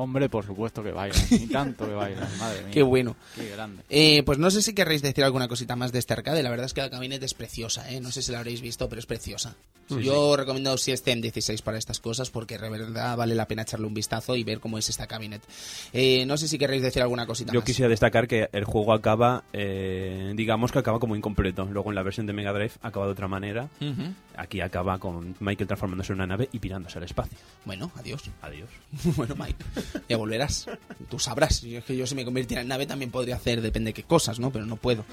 [0.00, 1.20] Hombre, por supuesto que bailan.
[1.30, 2.70] Y tanto que bailan, madre mía.
[2.70, 3.16] Qué bueno.
[3.34, 3.82] Qué grande.
[3.88, 6.40] Eh, pues no sé si querréis decir alguna cosita más de este arcade.
[6.44, 8.00] La verdad es que la cabinet es preciosa, ¿eh?
[8.00, 9.56] No sé si la habréis visto, pero es preciosa.
[9.88, 13.94] Yo recomiendo System 16 para estas cosas porque de verdad vale la pena echarle un
[13.94, 15.40] vistazo y ver cómo es esta cabinet.
[15.92, 17.66] Eh, no sé si querréis decir alguna cosita Yo más.
[17.66, 21.64] quisiera destacar que el juego acaba, eh, digamos que acaba como incompleto.
[21.64, 23.68] Luego en la versión de Mega Drive acaba de otra manera.
[24.36, 27.38] Aquí acaba con Michael transformándose en una nave y pirándose al espacio.
[27.64, 28.22] Bueno, adiós.
[28.42, 28.68] Adiós.
[29.16, 29.64] bueno, Mike,
[30.08, 30.66] ya volverás.
[31.08, 31.62] Tú sabrás.
[31.64, 34.38] Es que yo si me convirtiera en nave también podría hacer, depende de qué cosas,
[34.38, 34.50] ¿no?
[34.50, 35.04] Pero no puedo.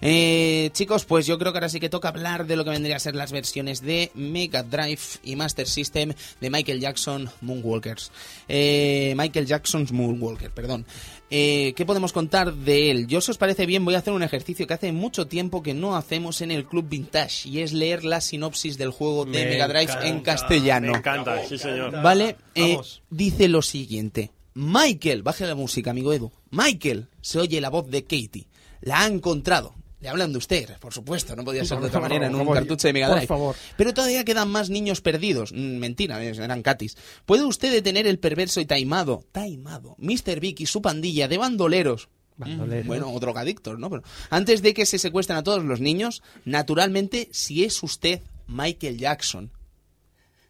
[0.00, 2.96] Eh, chicos, pues yo creo que ahora sí que toca hablar de lo que vendría
[2.96, 8.10] a ser las versiones de Mega Drive y Master System de Michael Jackson Moonwalkers.
[8.48, 10.86] Eh, Michael Jackson's Moonwalker, perdón.
[11.34, 13.06] Eh, ¿Qué podemos contar de él?
[13.06, 15.72] Yo, si os parece bien, voy a hacer un ejercicio que hace mucho tiempo que
[15.72, 19.46] no hacemos en el Club Vintage y es leer la sinopsis del juego de Me
[19.46, 20.94] Mega Drive en castellano.
[20.94, 22.02] encanta, sí señor.
[22.02, 22.36] ¿Vale?
[22.54, 22.76] Eh,
[23.08, 24.30] dice lo siguiente.
[24.52, 26.30] Michael, baje la música, amigo Edu.
[26.50, 28.46] Michael, se oye la voz de Katie.
[28.82, 29.74] La ha encontrado.
[30.02, 32.52] Le hablan de usted, por supuesto, no podía ser de otra Por manera en un
[32.52, 33.28] cartucho de Mega por Drive.
[33.28, 33.56] favor.
[33.76, 35.52] Pero todavía quedan más niños perdidos.
[35.52, 36.96] Mm, Mentira, es- eran catis.
[37.24, 40.40] ¿Puede usted detener el perverso y taimado, taimado, Mr.
[40.40, 42.08] Big y su pandilla de bandoleros?
[42.36, 42.84] Bandoleros.
[42.84, 43.88] Mm, Bueno, o drogadictos, ¿no?
[43.90, 48.98] Pero antes de que se secuestren a todos los niños, naturalmente, si es usted Michael
[48.98, 49.52] Jackson,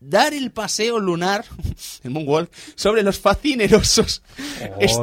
[0.04, 1.44] dar el paseo lunar,
[2.02, 4.22] el moonwalk, sobre los fascinerosos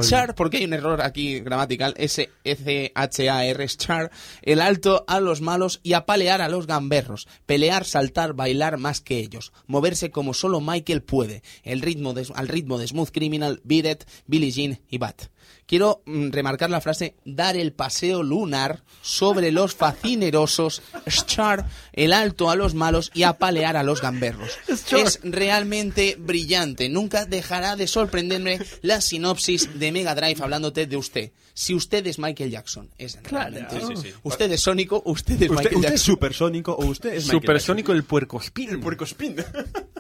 [0.02, 4.12] Schar, porque hay un error aquí gramatical, S-C-H-A-R, Schar,
[4.42, 9.18] el alto a los malos y apalear a los gamberros, pelear, saltar, bailar más que
[9.20, 13.86] ellos, moverse como solo Michael puede, el ritmo de- al ritmo de Smooth Criminal, Beat
[13.86, 15.24] It, Billie Jean y Bat.
[15.70, 22.50] Quiero mm, remarcar la frase dar el paseo lunar sobre los fascinerosos, Schar, el alto
[22.50, 24.50] a los malos y apalear a los gamberros.
[24.68, 26.90] Es realmente brillante.
[26.90, 31.32] Nunca dejará de sorprenderme la sinopsis de Mega Drive hablándote de usted.
[31.54, 33.80] Si usted es Michael Jackson, es realmente.
[33.80, 34.14] Sí, sí, sí.
[34.24, 37.92] Usted es Sónico, usted es ¿Usted, Michael usted es supersónico o usted es Michael Supersónico
[37.92, 38.80] el puercospín.
[38.82, 39.36] Puercospin.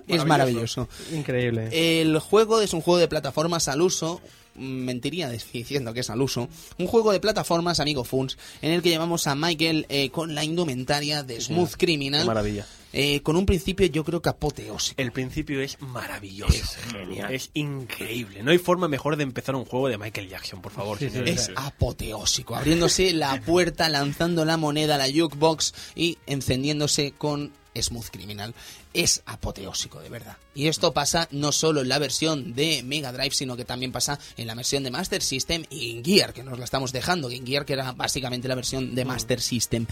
[0.07, 0.89] Es maravilloso.
[1.13, 1.69] Increíble.
[1.71, 4.19] El juego es un juego de plataformas al uso.
[4.55, 6.49] Mentiría diciendo que es al uso.
[6.77, 10.43] Un juego de plataformas, amigo Funs, en el que llevamos a Michael eh, con la
[10.43, 12.21] indumentaria de Smooth Criminal.
[12.21, 12.65] Qué maravilla.
[12.91, 15.01] eh, con un principio, yo creo que apoteósico.
[15.01, 16.53] El principio es maravilloso.
[16.53, 17.34] Es genial.
[17.34, 18.43] Es increíble.
[18.43, 20.97] No hay forma mejor de empezar un juego de Michael Jackson, por favor.
[20.97, 21.49] Sí, sí, señores.
[21.49, 28.07] Es apoteósico, abriéndose la puerta, lanzando la moneda a la jukebox y encendiéndose con Smooth
[28.11, 28.53] Criminal.
[28.91, 30.38] Es apoteósico, de verdad.
[30.56, 34.20] Y esto pasa no solo en la versión de Mega Drive, sino que también pasa
[34.36, 37.30] en la versión de Master System y Game Gear, que nos la estamos dejando.
[37.30, 39.86] Game Gear, que era básicamente la versión de Master System.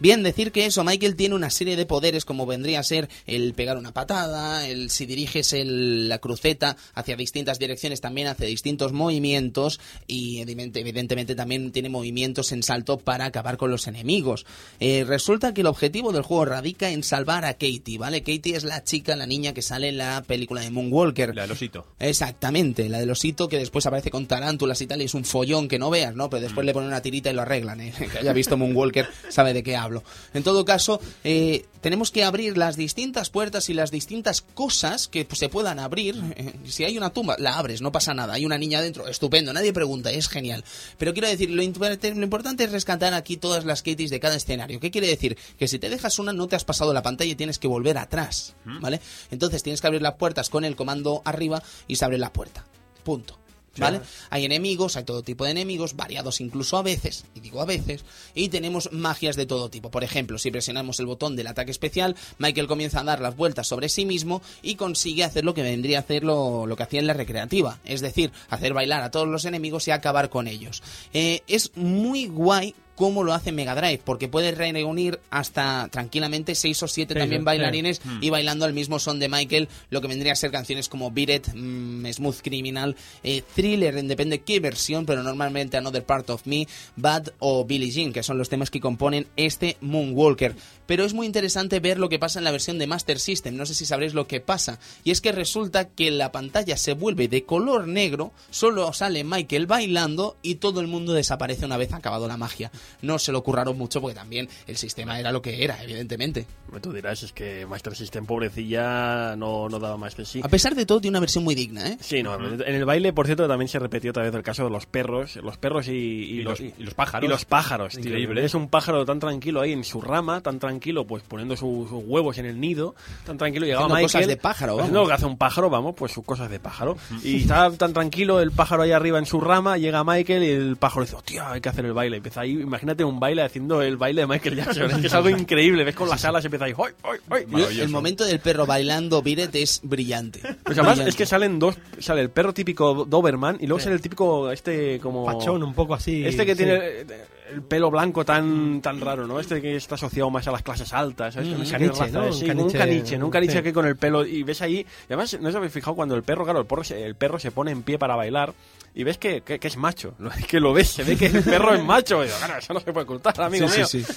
[0.00, 3.54] Bien, decir que eso, Michael tiene una serie de poderes, como vendría a ser el
[3.54, 8.92] pegar una patada, el si diriges el- la cruceta hacia distintas direcciones, también hace distintos
[8.92, 14.44] movimientos y evidente- evidentemente también tiene movimientos en salto para acabar con los enemigos.
[14.78, 18.20] Eh, resulta que el objetivo del juego radica en salvar a Katie, ¿vale?
[18.22, 21.34] Katie Es la chica, la niña que sale en la película de Moonwalker.
[21.34, 21.86] La del osito.
[21.98, 25.66] Exactamente, la del osito que después aparece con tarántulas y tal, y es un follón
[25.68, 26.28] que no veas, ¿no?
[26.30, 26.44] Pero Mm.
[26.44, 27.92] después le ponen una tirita y lo arreglan, ¿eh?
[28.12, 30.02] Que haya visto Moonwalker sabe de qué hablo.
[30.34, 35.24] En todo caso, eh, tenemos que abrir las distintas puertas y las distintas cosas que
[35.24, 36.16] pues, se puedan abrir.
[36.36, 38.34] Eh, si hay una tumba, la abres, no pasa nada.
[38.34, 40.64] Hay una niña dentro, estupendo, nadie pregunta, es genial.
[40.98, 44.36] Pero quiero decir, lo, import- lo importante es rescatar aquí todas las Katies de cada
[44.36, 44.78] escenario.
[44.80, 45.36] ¿Qué quiere decir?
[45.58, 47.98] Que si te dejas una, no te has pasado la pantalla y tienes que volver
[47.98, 48.31] atrás,
[48.64, 49.00] ¿vale?
[49.30, 52.64] Entonces tienes que abrir las puertas con el comando arriba y se abre la puerta.
[53.04, 53.42] Punto.
[53.78, 54.00] ¿Vale?
[54.30, 58.04] Hay enemigos, hay todo tipo de enemigos, variados incluso a veces, y digo a veces,
[58.34, 59.90] y tenemos magias de todo tipo.
[59.90, 63.66] Por ejemplo, si presionamos el botón del ataque especial, Michael comienza a dar las vueltas
[63.66, 67.00] sobre sí mismo y consigue hacer lo que vendría a hacer lo, lo que hacía
[67.00, 70.82] en la recreativa, es decir, hacer bailar a todos los enemigos y acabar con ellos.
[71.14, 76.80] Eh, es muy guay cómo lo hace Mega Drive, porque puede reunir hasta tranquilamente seis
[76.84, 77.44] o siete Sí, también sí.
[77.44, 81.10] bailarines y bailando al mismo son de Michael, lo que vendría a ser canciones como
[81.10, 86.46] Beat It, mm, Smooth Criminal, eh, Thriller, depende qué versión, pero normalmente Another Part of
[86.46, 90.54] Me, Bad o Billie Jean, que son los temas que componen este Moonwalker.
[90.86, 93.66] Pero es muy interesante ver lo que pasa en la versión de Master System, no
[93.66, 97.26] sé si sabréis lo que pasa, y es que resulta que la pantalla se vuelve
[97.26, 102.28] de color negro, solo sale Michael bailando y todo el mundo desaparece una vez acabado
[102.28, 102.70] la magia.
[103.00, 106.46] No se lo curraron mucho porque también el sistema era lo que era, evidentemente.
[106.80, 108.26] Tú dirás, es que Master System,
[108.66, 110.40] pobrecilla, no, no daba más de sí.
[110.42, 111.98] A pesar de todo, tiene una versión muy digna, ¿eh?
[112.00, 114.70] Sí, no, en el baile, por cierto, también se repetió otra vez el caso de
[114.70, 117.26] los perros, los perros y, y Y los- y los pájaros.
[117.26, 118.00] Y los pájaros, tío.
[118.04, 118.44] Increíble.
[118.44, 122.02] Es un pájaro tan tranquilo ahí en su rama, tan tranquilo, pues poniendo su- sus
[122.04, 122.94] huevos en el nido,
[123.24, 123.66] tan tranquilo.
[123.66, 124.12] Llegaba Haciendo Michael.
[124.12, 124.82] cosas de pájaro, vamos.
[124.84, 126.96] Haciendo lo que hace un pájaro, vamos, pues sus cosas de pájaro.
[127.22, 130.76] Y estaba tan tranquilo el pájaro ahí arriba en su rama, llega Michael y el
[130.76, 132.16] pájaro dice, hostia, hay que hacer el baile.
[132.16, 134.90] Empieza ahí, imagínate un baile haciendo el baile de Michael Jackson.
[134.90, 135.84] es que es algo increíble.
[135.84, 137.18] Ves con las alas y empieza ahí, ¡hoy, hoy,
[137.52, 137.80] hoy!
[137.80, 140.40] El momento del perro bailando Biret es brillante.
[140.40, 141.10] Pues además Brillante.
[141.10, 144.98] es que salen dos, sale el perro típico Doberman y luego sale el típico este
[145.00, 146.24] como Pachón, un poco así.
[146.24, 146.64] este que sí.
[146.64, 147.04] tiene
[147.52, 149.40] el, el pelo blanco tan tan raro, ¿no?
[149.40, 151.48] Este que está asociado más a las clases altas, ¿sabes?
[151.50, 152.32] Mm, sé caniche, raza ¿no?
[152.32, 153.24] sí, Un como un caniche, caniche, ¿no?
[153.26, 153.62] Un caniche sí.
[153.62, 156.22] que con el pelo y ves ahí, y además no os habéis fijado cuando el
[156.22, 158.54] perro, claro, el perro se, el perro se pone en pie para bailar
[158.94, 160.14] y ves que, que, que es macho,
[160.48, 162.80] que lo ves, se ve que el perro es macho, y digo, claro, eso no
[162.80, 163.86] se puede ocultar, amigo Sí, mío.
[163.86, 164.12] sí, sí.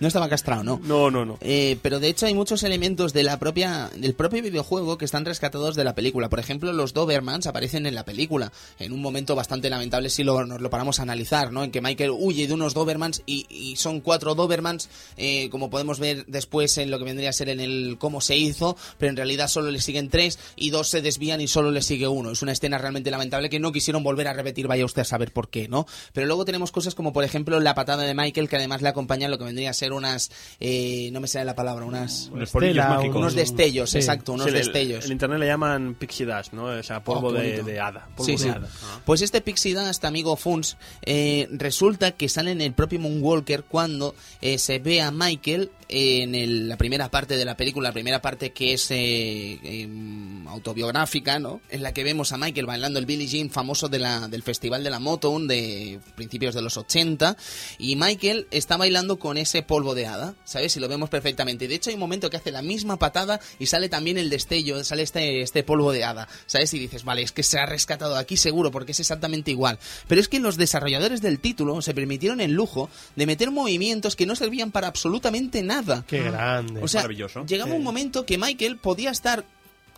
[0.00, 0.80] No estaba castrado, ¿no?
[0.84, 1.38] No, no, no.
[1.40, 5.24] Eh, pero de hecho hay muchos elementos de la propia del propio videojuego que están
[5.24, 6.28] rescatados de la película.
[6.28, 10.46] Por ejemplo, los Dobermans aparecen en la película en un momento bastante lamentable si lo,
[10.46, 11.64] nos lo paramos a analizar, ¿no?
[11.64, 15.98] En que Michael huye de unos Dobermans y, y son cuatro Dobermans, eh, como podemos
[15.98, 19.16] ver después en lo que vendría a ser en el cómo se hizo, pero en
[19.16, 22.30] realidad solo le siguen tres y dos se desvían y solo le sigue uno.
[22.30, 25.32] Es una escena realmente lamentable que no quisieron volver a repetir, vaya usted a saber
[25.32, 25.86] por qué, ¿no?
[26.12, 29.28] Pero luego tenemos cosas como por ejemplo la patada de Michael que además le acompaña
[29.28, 30.30] lo que vendría a ser unas
[30.60, 33.98] eh, no me sale la palabra, unas Estela, unos destellos, Sí.
[33.98, 35.04] exacto, unos Sí, el- destellos.
[35.04, 36.64] En internet le llaman pixie dust, ¿no?
[36.66, 38.06] O sea, polvo Oh, qué de, de hada.
[38.16, 38.48] Polvo Sí, de sí.
[38.48, 38.68] hada.
[39.04, 44.14] Pues este Pixie Dust, amigo Funs, eh, resulta que sale en el propio Moonwalker cuando
[44.40, 48.20] eh, se ve a Michael en el- la primera parte de la película, la primera
[48.20, 51.60] parte que es eh, em, autobiográfica, ¿no?
[51.70, 54.84] En la que vemos a Michael bailando el Billie Jean famoso de la, del Festival
[54.84, 57.36] de la Motown de principios de los 80
[57.78, 60.76] y Michael está bailando con ese polvo de hada, ¿sabes?
[60.76, 61.68] Y lo vemos perfectamente.
[61.68, 64.82] De hecho hay un momento que hace la misma patada y sale también el destello,
[64.84, 66.72] sale este, este polvo de hada, ¿sabes?
[66.74, 69.78] Y dices, vale, es que se ha rescatado aquí seguro porque es exactamente igual.
[70.06, 74.26] Pero es que los desarrolladores del título se permitieron el lujo de meter movimientos que
[74.26, 75.77] no servían para absolutamente nada.
[76.06, 76.80] Qué grande.
[76.82, 77.44] O sea, Maravilloso.
[77.46, 79.44] llegaba un momento que Michael podía estar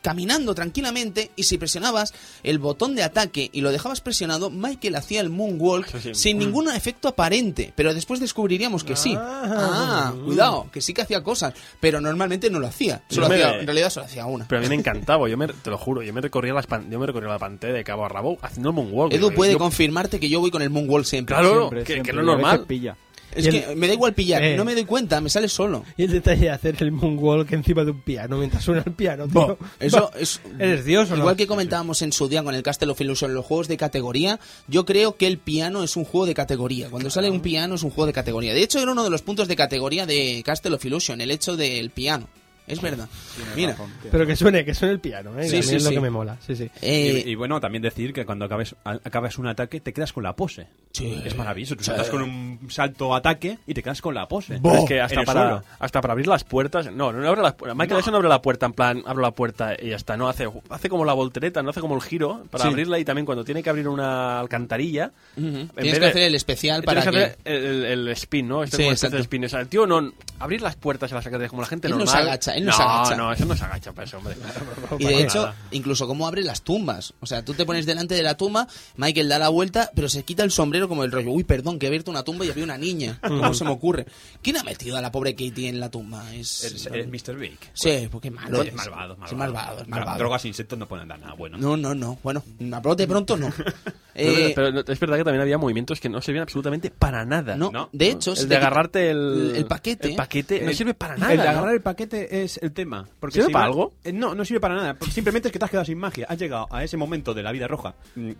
[0.03, 5.21] caminando tranquilamente y si presionabas el botón de ataque y lo dejabas presionado, Michael hacía
[5.21, 6.15] el moonwalk Sí, sí.
[6.15, 9.15] sin ningún efecto aparente, pero después descubriríamos que sí.
[9.19, 9.43] Ah.
[9.45, 13.03] Ah, cuidado, que sí que hacía cosas, pero normalmente no lo hacía.
[13.11, 14.49] Solo me- hacía- en realidad solo hacía una.
[14.49, 16.91] Pero a mí me encantaba, yo me, te lo juro, yo me recorría, las pan-
[16.91, 19.13] yo me recorría la pantalla de cabo a rabo haciendo el moonwalk.
[19.13, 21.35] Edu Yo- puede yo- confirmarte que yo voy con el moonwalk siempre.
[21.37, 22.65] Claro, Siempre, que, siempre, que no es normal.
[22.67, 22.97] pilla.
[23.35, 24.57] Es el- que me da igual pillar, Eh.
[24.57, 25.85] no me doy cuenta, me sale solo.
[25.97, 29.29] Y el detalle de hacer el moonwalk encima de un piano mientras suena el piano,
[29.29, 29.59] tío.
[29.79, 30.41] Eso es.
[30.59, 31.19] ¿Eres Dios o no?
[31.21, 34.41] Igual que comentábamos en su día con el Castle of Illusion, los juegos de categoría,
[34.69, 36.89] yo creo que el piano es un juego de categoría.
[36.91, 38.53] Cuando sale un piano es un juego de categoría.
[38.55, 41.57] De hecho, era uno de los puntos de categoría de Castle of Illusion, el hecho
[41.57, 42.29] del piano.
[42.71, 43.09] Es verdad.
[43.57, 43.77] Mira.
[44.11, 45.45] Pero que suene, que suene el piano, ¿eh?
[45.45, 45.95] Sí, Que a mí sí, es lo sí.
[45.95, 46.37] que me mola.
[46.47, 46.71] Sí, sí.
[46.83, 50.23] eh, y, y bueno, también decir que cuando acabes, acabas un ataque te quedas con
[50.25, 50.67] la pose.
[50.93, 51.21] Sí.
[51.25, 51.77] Es maravilloso.
[51.77, 54.57] Tú saltas con un salto ataque y te quedas con la pose.
[54.57, 55.65] Es que hasta el para, suelo.
[55.79, 56.91] hasta para abrir las puertas.
[56.93, 57.77] No, no abre las puertas.
[57.77, 60.17] Michael Jackson no abre la puerta en plan, abro la puerta y ya está.
[60.17, 62.69] No, hace, hace como la voltereta, no hace como el giro para Sí.
[62.71, 65.13] abrirla y también cuando tiene que abrir una alcantarilla.
[65.37, 65.47] ujú.
[65.47, 68.63] en Tienes vez que hacer el especial para tienes que hacer el, el spin, ¿no?
[68.63, 69.17] Este de exacto.
[69.19, 69.45] spin.
[69.45, 70.13] O sea, el tío no.
[70.41, 72.17] Abrir las puertas y las alcantarillas como la gente Él no normal.
[72.17, 73.17] se agacha, él no, se agacha.
[73.17, 74.37] no, eso no se agacha para eso, hombre.
[74.99, 77.15] Y de hecho, incluso cómo abre las tumbas.
[77.21, 78.67] O sea, tú te pones delante de la tumba,
[78.97, 81.31] Michael da la vuelta, pero se quita el sombrero como el rollo.
[81.31, 83.19] Uy, perdón, que he abierto una tumba y había una niña.
[83.27, 84.07] ¿Cómo se me ocurre?
[84.43, 86.35] ¿Quién ha metido a la pobre Katie en la tumba?
[86.35, 86.65] Es...
[86.65, 87.37] Es, es Mr.
[87.37, 87.59] Big.
[87.73, 88.63] Sí, porque malo.
[88.63, 89.37] Es malvado, Sí, malvado.
[89.37, 90.19] malvado, es malvado.
[90.19, 91.57] Drogas e insectos no pueden dar nada bueno.
[91.59, 92.19] No, no, no.
[92.23, 92.43] Bueno,
[92.73, 93.53] a brote pronto no.
[94.13, 97.25] Pero, Eh, pero no- es verdad que también había movimientos que no servían absolutamente para
[97.25, 97.55] nada.
[97.57, 100.09] no, no, de hecho, El de agarrarte el, el paquete.
[100.11, 101.33] el paquete no sirve para nada.
[101.33, 101.51] El de ¿no?
[101.51, 103.09] agarrar el paquete es el tema.
[103.19, 103.95] Porque ¿Sirve si para va- algo?
[104.05, 104.95] Eh, No, no sirve para nada.
[104.95, 106.27] porque Simplemente es que te has quedado sin magia.
[106.29, 107.95] Has llegado a ese momento de la vida roja.
[108.17, 108.31] Mm,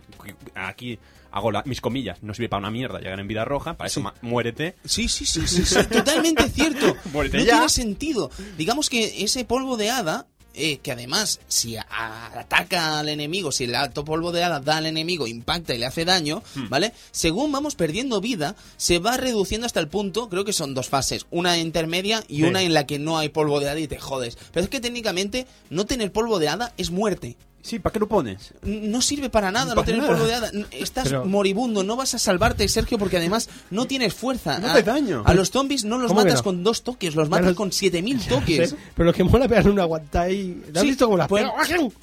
[0.55, 0.99] Aquí
[1.33, 2.23] hago la- mis comillas.
[2.23, 3.75] No sirve para una mierda llegar en vida roja.
[3.77, 4.77] Para eso ma- muérete.
[4.85, 6.97] Sí, sí, sí, sí, sí, totalmente cierto.
[7.13, 7.53] Muérete no ya.
[7.55, 8.31] tiene sentido.
[8.59, 13.53] Digamos que ese polvo de hada, eh, que además, si a- a- ataca al enemigo,
[13.53, 16.69] si el alto polvo de hada da al enemigo, impacta y le hace daño, Hmm.
[16.69, 16.93] ¿vale?
[17.13, 21.27] Según vamos perdiendo vida, se va reduciendo hasta el punto, creo que son dos fases,
[21.31, 22.43] una intermedia y Sí.
[22.45, 24.37] una en la que no hay polvo de hada y te jodes.
[24.53, 27.37] Pero es que técnicamente no tener polvo de hada es muerte.
[27.63, 28.55] Sí, ¿para qué lo pones?
[28.63, 30.07] No sirve para nada no nada.
[30.07, 30.51] polvo de hada.
[30.71, 34.59] Estás Pero- moribundo, no vas a salvarte, Sergio, porque además no tienes fuerza.
[34.59, 35.23] No a, hace daño.
[35.27, 36.45] A los zombies no los ¿Cómo que matas no?
[36.45, 38.75] con dos toques, los matas Pero- con 7000 Sí, toques.
[38.95, 40.63] pero lo que mola pegar una aguanta y...
[40.75, 41.47] ¿Has Sí, visto cómo las pues-?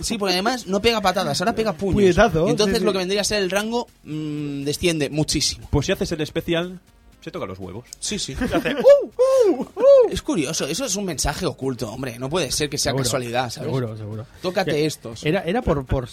[0.02, 1.96] Sí, porque además no pega patadas, ahora pega puños.
[1.96, 2.86] Puñetazo, Entonces sí, sí.
[2.86, 5.68] lo que vendría a ser el rango mm, desciende muchísimo.
[5.72, 6.80] Pues si haces el especial,
[7.28, 7.86] se toca los huevos.
[8.00, 8.34] Sí, sí.
[8.54, 8.76] Hace,
[10.12, 12.18] Es curioso, eso es un mensaje oculto, hombre.
[12.20, 13.68] No puede ser que sea Seguro, casualidad, ¿sabes?
[13.68, 14.26] Seguro, seguro.
[14.42, 15.26] Tócate Que estos.
[15.26, 16.08] Era, era por, por,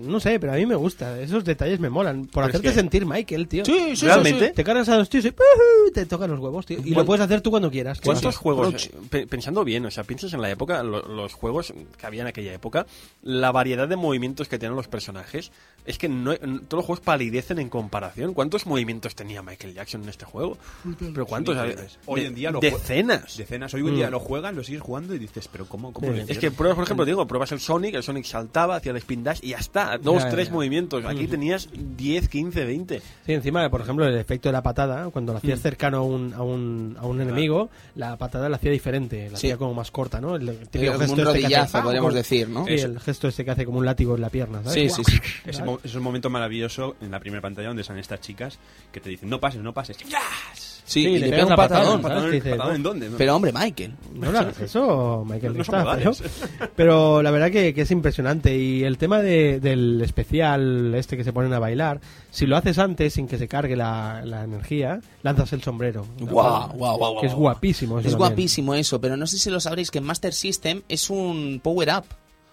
[0.00, 1.18] No sé, pero a mí me gusta.
[1.20, 2.26] Esos detalles me molan.
[2.26, 3.64] Por Pero es hacerte que- sentir Michael, tío.
[3.64, 4.40] Sí, sí, ¿Realmente?
[4.40, 4.52] sí, sí.
[4.54, 5.92] Te cargas a los tíos y ¡pujú!
[5.94, 6.78] te tocan los huevos, tío.
[6.84, 8.00] Y lo ¿Cuán- puedes hacer tú cuando quieras.
[8.02, 11.72] ¿Cuántos juegos, eh, pe- pensando bien, o sea, piensas en la época, lo- los juegos
[11.98, 12.86] que había en aquella época,
[13.22, 15.50] la variedad de movimientos que tenían los personajes,
[15.88, 18.34] es que no, todos los juegos palidecen en comparación.
[18.34, 20.56] ¿Cuántos movimientos tenía Michael Jackson en este juego?
[20.98, 21.56] ¿Pero cuántos?
[21.56, 21.98] increíbles.
[22.06, 23.36] Hoy en día lo Decenas.
[23.36, 23.72] Decenas.
[23.74, 26.24] Hoy en día lo juegas, lo sigues jugando y dices, pero ¿cómo, cómo Sí.
[26.28, 29.24] Es que pruebas, por ejemplo, digo, pruebas el Sonic, el Sonic saltaba, hacía el spin
[29.24, 29.98] dash y ya está.
[29.98, 30.54] Dos, Ya, tres ya.
[30.54, 31.04] movimientos.
[31.04, 33.00] Aquí tenías 10, 15, 20.
[33.26, 35.42] Sí, encima, por ejemplo, el efecto de la patada, cuando lo Mm.
[35.42, 39.38] hacías cercano a un, a un, a un enemigo, la patada la hacía diferente, la
[39.38, 39.46] Sí.
[39.48, 40.36] hacía como más corta, ¿no?
[40.36, 42.66] El típico Era como gesto un este que hace, rodillazo, podríamos decir, ¿no?
[42.66, 44.94] Sí, el gesto este que hace como un látigo en la pierna, ¿sabes?
[44.94, 45.18] Sí, sí, sí.
[45.46, 48.58] Ese, mo- es un momento maravilloso en la primera pantalla donde salen estas chicas
[48.92, 49.96] que te dicen, no pases, no pases.
[49.98, 50.74] ¡Yas!
[50.88, 51.84] Sí, Sí, y le le pega un patadón.
[51.84, 52.02] ¿sabes?
[52.02, 53.10] ¿Patadón, dices, patadón en dónde?
[53.18, 53.92] Pero hombre, Michael.
[54.14, 55.58] No le hagas eso, Michael.
[55.58, 55.64] No
[55.98, 56.12] No.
[56.76, 58.56] Pero la verdad que, que es impresionante.
[58.56, 62.00] Y el tema de- del especial, este que se ponen a bailar,
[62.30, 66.06] si lo haces antes, sin que se cargue la, la energía, lanzas el sombrero.
[66.20, 67.98] Guau, guau, guau, Que es guapísimo.
[67.98, 68.28] eso Es también.
[68.30, 71.90] guapísimo eso, pero no sé si lo sabréis que en Master System es un power
[71.98, 72.04] up.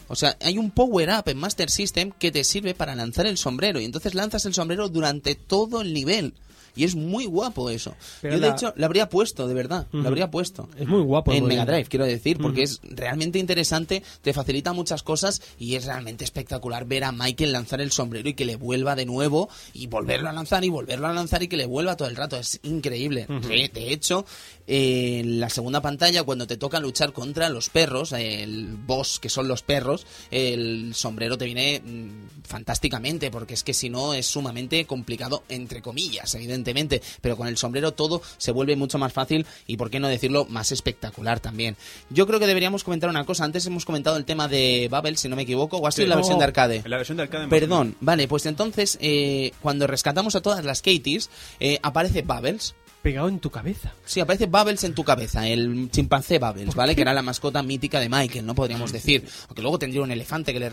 [0.07, 3.37] O sea, hay un power up en Master System que te sirve para lanzar el
[3.37, 6.33] sombrero y entonces lanzas el sombrero durante todo el nivel.
[6.77, 7.95] Y es muy guapo eso.
[8.21, 10.67] Pero Yo de la- hecho lo habría puesto, de verdad, lo habría puesto.
[10.77, 11.31] Es muy guapo.
[11.31, 11.63] en Mega.
[11.65, 16.83] Drive, quiero decir, porque es realmente interesante, te facilita muchas cosas y es realmente espectacular
[16.85, 20.33] ver a Michael lanzar el sombrero y que le vuelva de nuevo y volverlo a
[20.33, 22.35] lanzar y volverlo a lanzar y que le vuelva todo el rato.
[22.35, 23.25] Es increíble.
[23.29, 24.25] De hecho,
[24.67, 29.29] eh, en la segunda pantalla, cuando te toca luchar contra los perros, el boss que
[29.29, 34.25] son los perros, el sombrero te viene mm, fantásticamente, porque es que si no es
[34.25, 39.45] sumamente complicado, entre comillas, evidentemente, pero con el sombrero todo se vuelve mucho más fácil
[39.67, 41.75] y, por qué no decirlo, más espectacular también.
[42.09, 43.43] Yo creo que deberíamos comentar una cosa.
[43.45, 46.09] Antes hemos comentado el tema de Babel, si no me equivoco, o ha sido Sí.
[46.09, 46.81] la versión de arcade.
[46.83, 47.47] En la versión de arcade...
[47.47, 51.29] Perdón, vale, pues entonces, eh, cuando rescatamos a todas las Katies,
[51.59, 52.75] eh, aparece Bubbles.
[53.05, 53.93] Pegado en tu cabeza.
[54.03, 56.95] Sí, aparece Bubbles en tu cabeza, el chimpancé Bubbles, ¿vale?
[56.95, 58.55] Que era la mascota mítica de Michael, ¿no?
[58.55, 59.23] Podríamos decir.
[59.47, 60.71] Aunque luego tendría un elefante que le,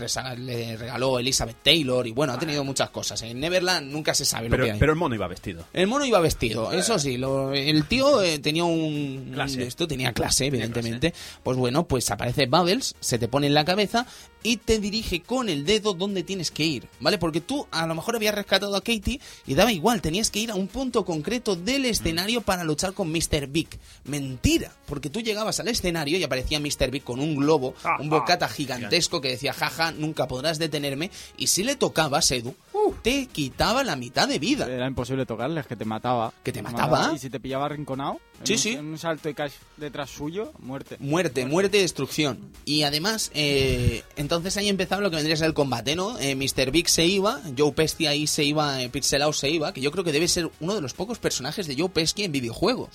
[0.79, 3.21] regaló Elizabeth Taylor y bueno, ha tenido muchas cosas.
[3.21, 4.79] En Neverland nunca se sabe lo Pero, que hay.
[4.79, 5.67] pero el mono iba vestido.
[5.75, 7.19] El mono iba vestido, eso sí.
[7.19, 9.33] lo- el tío eh, tenía un.
[9.35, 9.65] Clase.
[9.65, 11.13] Esto tenía clase, evidentemente.
[11.43, 14.07] Pues bueno, pues aparece Bubbles, se te pone en la cabeza
[14.43, 17.19] y te dirige con el dedo donde tienes que ir, ¿vale?
[17.19, 20.51] Porque tú a lo mejor habías rescatado a Katie y daba igual, tenías que ir
[20.51, 23.47] a un punto concreto del escenario para luchar con Mr.
[23.49, 23.69] Big.
[24.05, 26.90] Mentira, porque tú llegabas al escenario y aparecía Mr.
[26.90, 31.11] Big con un globo, un bocata gigantesco que decía, jaja, nunca podrás detenerme.
[31.36, 32.55] Y si le tocabas, Edu,
[33.03, 34.66] te quitaba la mitad de vida.
[34.66, 36.32] Era imposible tocarle, es que te mataba.
[36.43, 37.12] ¿Que te mataba?
[37.15, 38.69] Y si te pillaba arrinconado, en Sí, un, sí.
[38.70, 40.97] en un salto y caes detrás suyo, muerte.
[41.01, 42.39] Muerte, muerte y destrucción.
[42.64, 46.19] Y además, eh, entonces ahí empezaba lo que vendría a ser el combate, ¿no?
[46.19, 46.70] Eh, Mr.
[46.70, 50.05] Big se iba, Joe Pesci ahí se iba, eh, Pixelao se iba, que yo creo
[50.05, 52.89] que debe ser uno de los pocos personajes de Joe Pesci en videojuego.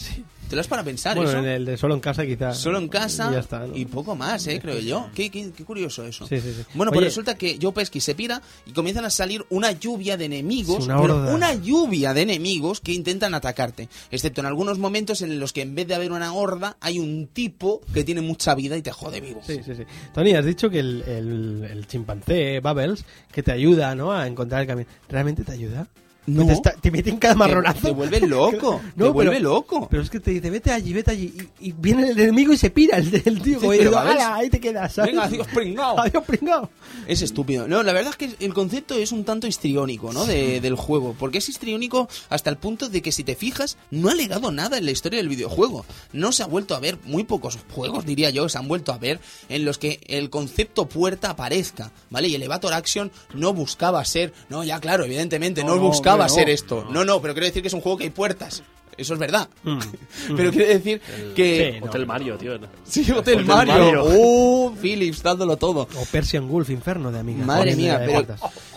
[0.49, 1.39] Te lo has para pensar Bueno, eso.
[1.39, 2.57] en el de solo en casa quizás.
[2.57, 3.75] Solo en casa Y ya está, ¿no?
[3.75, 5.09] y poco más, eh, creo yo.
[5.13, 6.25] Qué, qué- qué curioso eso.
[6.25, 6.63] Sí, sí, sí.
[6.73, 10.23] Bueno, pues resulta que Joe Pesci se pira y comienzan a salir una lluvia de
[10.25, 11.35] enemigos, Sí, una pero horda.
[11.35, 15.76] una lluvia de enemigos que intentan atacarte, excepto en algunos momentos en los que en
[15.76, 19.22] vez de haber una horda hay un tipo que tiene mucha vida y te jode
[19.22, 19.41] vivo.
[19.43, 19.84] Sí, sí, sí.
[20.14, 24.11] Tony, has dicho que el, chimpancé Bubbles que te ayuda, ¿no?
[24.11, 24.89] A encontrar el camino.
[25.09, 25.88] ¿Realmente te ayuda?
[26.27, 26.45] No.
[26.45, 27.87] Te, está- te meten cada marronazo.
[27.87, 29.87] te vuelve loco, te vuelve loco.
[29.89, 31.33] Pero es que te dice, vete allí, vete allí.
[31.59, 33.59] Y, y viene el enemigo y se pira el, el tío.
[33.59, 33.87] Sí, ¿sabes?
[33.95, 35.11] "Hala, ahí te quedas, ¿sabes?
[35.13, 35.99] Venga, adiós, pringao.
[35.99, 36.69] Adiós, pringao.
[37.07, 37.67] Es estúpido.
[37.67, 40.25] No, la verdad es que el concepto es un tanto histriónico, ¿no?
[40.25, 41.15] De- del juego.
[41.17, 44.77] Porque es histriónico hasta el punto de que, si te fijas, no ha legado nada
[44.77, 45.85] en la historia del videojuego.
[46.11, 48.97] No se ha vuelto a ver, muy pocos juegos, diría yo, se han vuelto a
[48.97, 52.27] ver en los que el concepto puerta aparezca, ¿vale?
[52.27, 54.33] Y Elevator Action no buscaba ser.
[54.49, 56.35] No, ya claro, evidentemente, no, No, no, buscaba hombre, no.
[56.35, 56.88] ser esto.
[56.89, 57.06] No.
[57.06, 58.64] no, pero quiero decir que es un juego que hay puertas.
[58.97, 59.47] Eso es verdad.
[60.35, 61.01] pero quiero decir
[61.35, 61.73] que.
[61.73, 61.85] Sí, no.
[61.87, 62.57] Hotel Mario, tío.
[62.85, 63.73] Sí, Hotel, Hotel Mario.
[63.73, 64.03] Mario.
[64.05, 65.81] Oh, Philips, dándolo todo.
[65.95, 67.45] O Persian Wolf, Inferno de amigas.
[67.45, 68.25] Madre mía, pero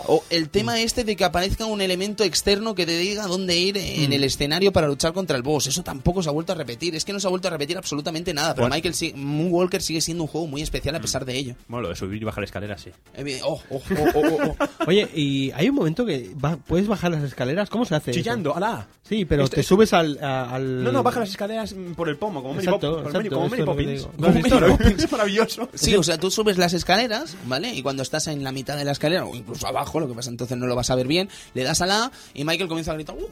[0.06, 3.76] o el tema este de que aparezca un elemento externo que te diga dónde ir
[3.76, 6.94] en el escenario para luchar contra el boss, eso tampoco se ha vuelto a repetir.
[6.96, 8.54] Es que no se ha vuelto a repetir absolutamente nada.
[8.54, 8.74] Pero Bueno.
[8.76, 11.54] Michael si- Moonwalker sigue siendo un juego muy especial a pesar de ello.
[11.68, 12.90] Bueno, lo de subir y bajar escaleras, sí.
[13.14, 14.66] Eh, oh, oh, oh, oh, oh, oh.
[14.88, 17.70] Oye, y hay un momento que va- puedes bajar las escaleras.
[17.70, 18.10] ¿Cómo se hace?
[18.10, 18.18] eso?
[18.20, 18.88] Chillando, alá.
[19.08, 20.82] Sí, pero Esto- te subes al, a- al.
[20.84, 23.48] No, no, baja las escaleras mm, por el pomo, como Mary Exacto, Mary- exacto, como
[23.66, 23.88] Poppins.
[23.90, 24.12] digo.
[24.18, 24.70] ¿Lo Como Mary?
[24.72, 25.68] Poppins, es maravilloso.
[25.74, 27.74] Sí, o sea, tú subes las escaleras, ¿vale?
[27.74, 30.30] Y cuando estás en la mitad de la escalera, o incluso abajo, lo que pasa
[30.30, 32.92] entonces no lo vas a ver bien, le das a la A y Michael comienza
[32.92, 33.28] a gritar "Uh",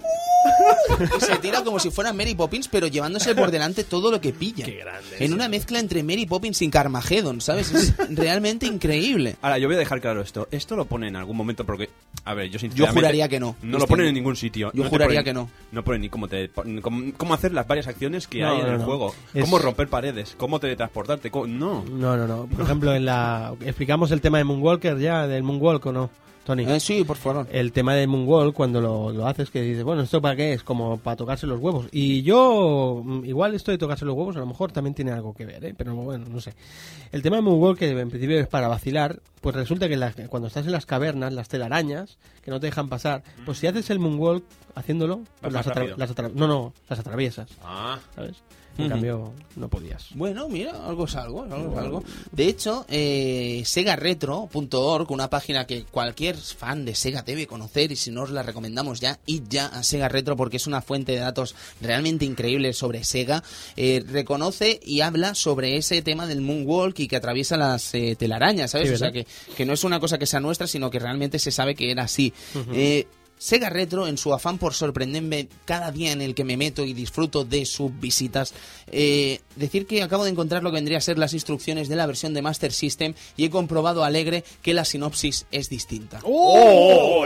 [1.17, 4.33] y se tira como si fuera Mary Poppins, pero llevándose por delante todo lo que
[4.33, 4.65] pilla.
[4.65, 7.73] Qué grande En una mezcla entre Mary Poppins y Carmageddon, ¿sabes?
[7.73, 9.37] Es realmente increíble.
[9.43, 10.49] Ahora, yo voy a dejar claro esto.
[10.51, 11.91] Esto lo pone en algún momento porque...
[12.25, 13.01] A ver, yo Yo sinceramente...
[13.01, 13.57] juraría que no.
[13.63, 14.71] No lo Este- ponen en ningún sitio.
[14.75, 15.51] Yo No juraría ponen- que no.
[15.73, 16.49] No ponen ni cómo, te,
[16.82, 18.85] cómo, cómo hacer las varias acciones que No, hay en no, el no.
[18.85, 19.15] juego.
[19.35, 21.31] Es- Cómo romper paredes, cómo teletransportarte.
[21.31, 21.85] cómo- No.
[21.90, 22.47] No, no, no.
[22.47, 23.55] Por ejemplo, en la.
[23.65, 25.27] ¿Explicamos el tema de Moonwalker ya?
[25.27, 26.11] ¿Del Moonwalk o no,
[26.49, 26.65] Tony?
[26.65, 27.47] Eh, sí, por favor.
[27.53, 30.62] el tema del Moonwalk cuando lo, lo haces que dices, bueno, ¿esto para qué es?
[30.65, 31.87] Como para tocarse los huevos.
[31.93, 35.35] Y yo, mm, igual esto de tocarse los huevos a lo mejor también tiene algo
[35.35, 35.75] que ver, ¿eh?
[35.77, 36.55] pero bueno, no sé.
[37.12, 40.49] El tema del Moonwalk, que en principio es para vacilar, pues resulta que las- cuando
[40.49, 43.99] estás en las cavernas, las telarañas, que no te dejan pasar, pues si haces el
[43.99, 44.43] Moonwalk
[44.75, 47.99] haciéndolo, pues atra- las atra- no, no, las atraviesas, Ah.
[48.15, 48.37] ¿sabes?
[48.79, 50.07] En cambio, no podías.
[50.15, 52.05] Bueno, mira, algo es algo, algo es algo.
[52.31, 58.13] De hecho, eh, segaretro.org, una página que cualquier fan de Sega debe conocer y si
[58.13, 61.19] no os la recomendamos ya, id ya a Sega Retro porque es una fuente de
[61.19, 63.43] datos realmente increíble sobre Sega,
[63.77, 68.71] eh, reconoce y habla sobre ese tema del Moonwalk y que atraviesa las eh, telarañas,
[68.71, 68.89] ¿sabes?
[68.89, 69.27] Sí, o sea, que,
[69.57, 72.05] que no es una cosa que sea nuestra, sino que realmente se sabe que era
[72.05, 72.33] así.
[72.73, 73.07] Eh,
[73.39, 76.93] Sega Retro, en su afán por sorprenderme cada día en el que me meto y
[76.93, 78.52] disfruto de sus visitas,
[78.90, 82.06] eh, decir que acabo de encontrar lo que vendría a ser las instrucciones de la
[82.06, 86.20] versión de Master System y he comprobado alegre que la sinopsis es distinta.
[86.24, 87.24] ¡Oh!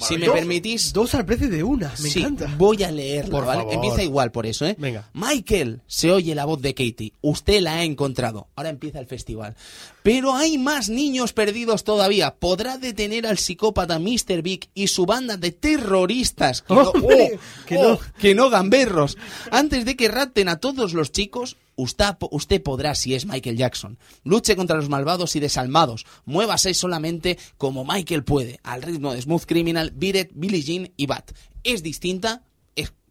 [0.00, 2.54] si me permitís, Dos al precio de una, me sí, encanta.
[2.56, 3.60] voy a leerla, Por ¿vale?
[3.60, 3.74] favor.
[3.74, 4.76] Empieza igual por eso, ¿eh?
[4.78, 5.08] Venga.
[5.12, 7.12] Michael, se oye la voz de Katie.
[7.20, 8.48] Usted la ha encontrado.
[8.54, 9.54] Ahora empieza el festival.
[10.02, 12.34] Pero hay más niños perdidos todavía.
[12.36, 14.42] ¿Podrá detener al psicópata Mr.
[14.42, 16.62] Big y su banda de terroristas?
[16.62, 18.00] Que no, Hombre, que oh, no.
[18.18, 19.16] que no gamberros.
[19.50, 23.98] Antes de que rapten a todos los chicos, usted, usted podrá, si es Michael Jackson,
[24.24, 26.06] luche contra los malvados y desalmados.
[26.26, 31.32] Muévase solamente como Michael puede, al ritmo de Smooth Criminal, It, Billie Jean y Bat.
[31.64, 32.42] Es distinta,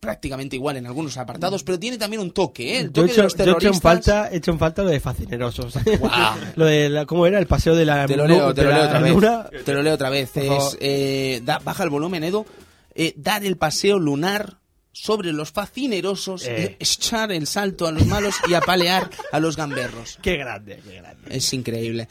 [0.07, 2.79] prácticamente igual en algunos apartados, pero tiene también un toque, ¿eh?
[2.79, 3.81] El Yo he toque de hecho, los yo he hecho en terroristas.
[3.81, 5.73] falta, he hecho en falta lo de fascinerosos.
[6.55, 8.83] Lo de la- cómo era el paseo de la Te lo leo, te lo leo
[8.85, 9.13] otra vez.
[9.13, 9.49] luna.
[9.65, 10.31] Te lo leo otra vez.
[10.37, 12.45] Es, eh, da- baja el volumen, Edu.
[12.95, 14.59] Eh, dar el paseo lunar
[14.93, 16.63] sobre los fascinerosos, Eh.
[16.63, 20.17] eh, echar el salto a los malos y apalear a los gamberros.
[20.23, 21.35] Qué grande, qué grande.
[21.35, 22.07] Es increíble.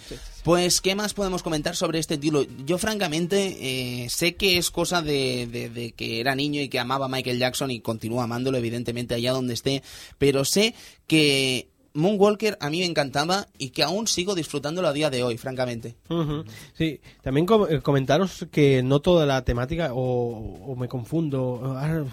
[0.46, 2.46] Pues, ¿qué más podemos comentar sobre este título?
[2.64, 6.78] Yo, francamente, eh, sé que es cosa de, de- de que era niño y que
[6.78, 9.82] amaba a Michael Jackson y continúa amándolo, evidentemente, allá donde esté,
[10.18, 10.72] pero sé
[11.08, 11.66] que
[11.96, 15.96] Moonwalker a mí me encantaba y que aún sigo disfrutándolo a día de hoy, francamente.
[16.74, 22.04] Sí, también com- eh, comentaros que no toda la temática, o, o me confundo, ah,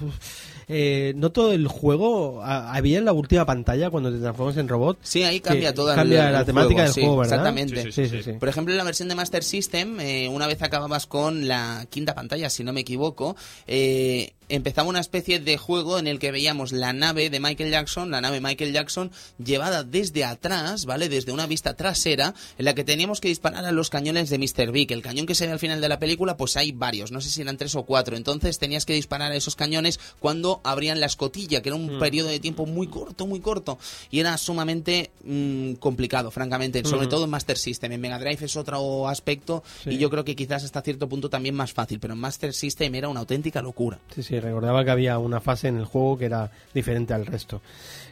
[0.68, 4.68] eh, no todo el juego ah, había en la última pantalla cuando te transformas en
[4.68, 4.98] robot.
[5.02, 7.34] Sí, ahí cambia toda Cambia el la temática juego, del sí, juego, ¿verdad?
[7.34, 7.84] exactamente.
[7.84, 8.24] Sí, sí, sí.
[8.24, 8.32] sí.
[8.40, 12.16] Por ejemplo, en la versión de Master System, eh, una vez acababas con la quinta
[12.16, 13.36] pantalla, si no me equivoco,
[13.68, 18.12] eh, empezaba una especie de juego en el que veíamos la nave de Michael Jackson,
[18.12, 19.12] la nave Michael Jackson,
[19.44, 21.10] llevada desde atrás, ¿vale?
[21.10, 24.72] Desde una vista trasera, en la que teníamos que disparar a los cañones de Mr.
[24.72, 24.92] Big.
[24.92, 27.30] El cañón que se ve al final de la película, pues hay varios, no sé
[27.30, 28.16] si eran tres o cuatro.
[28.16, 32.30] Entonces tenías que disparar a esos cañones cuando abrían la escotilla, que era un periodo
[32.30, 33.78] de tiempo muy corto, muy corto.
[34.12, 37.92] Y era sumamente mm, complicado, francamente, sobre todo en Master System.
[37.92, 41.56] En Mega Drive es otro aspecto y yo creo que quizás hasta cierto punto también
[41.56, 44.00] más fácil, pero en Master System era una auténtica locura.
[44.14, 47.62] Sí, sí, recordaba que había una fase en el juego que era diferente al resto.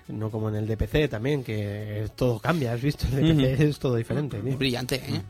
[0.07, 3.95] No como en el DPC también, que todo cambia, has visto, el DPC es todo
[3.95, 4.41] diferente.
[4.45, 5.21] Es brillante, ¿eh?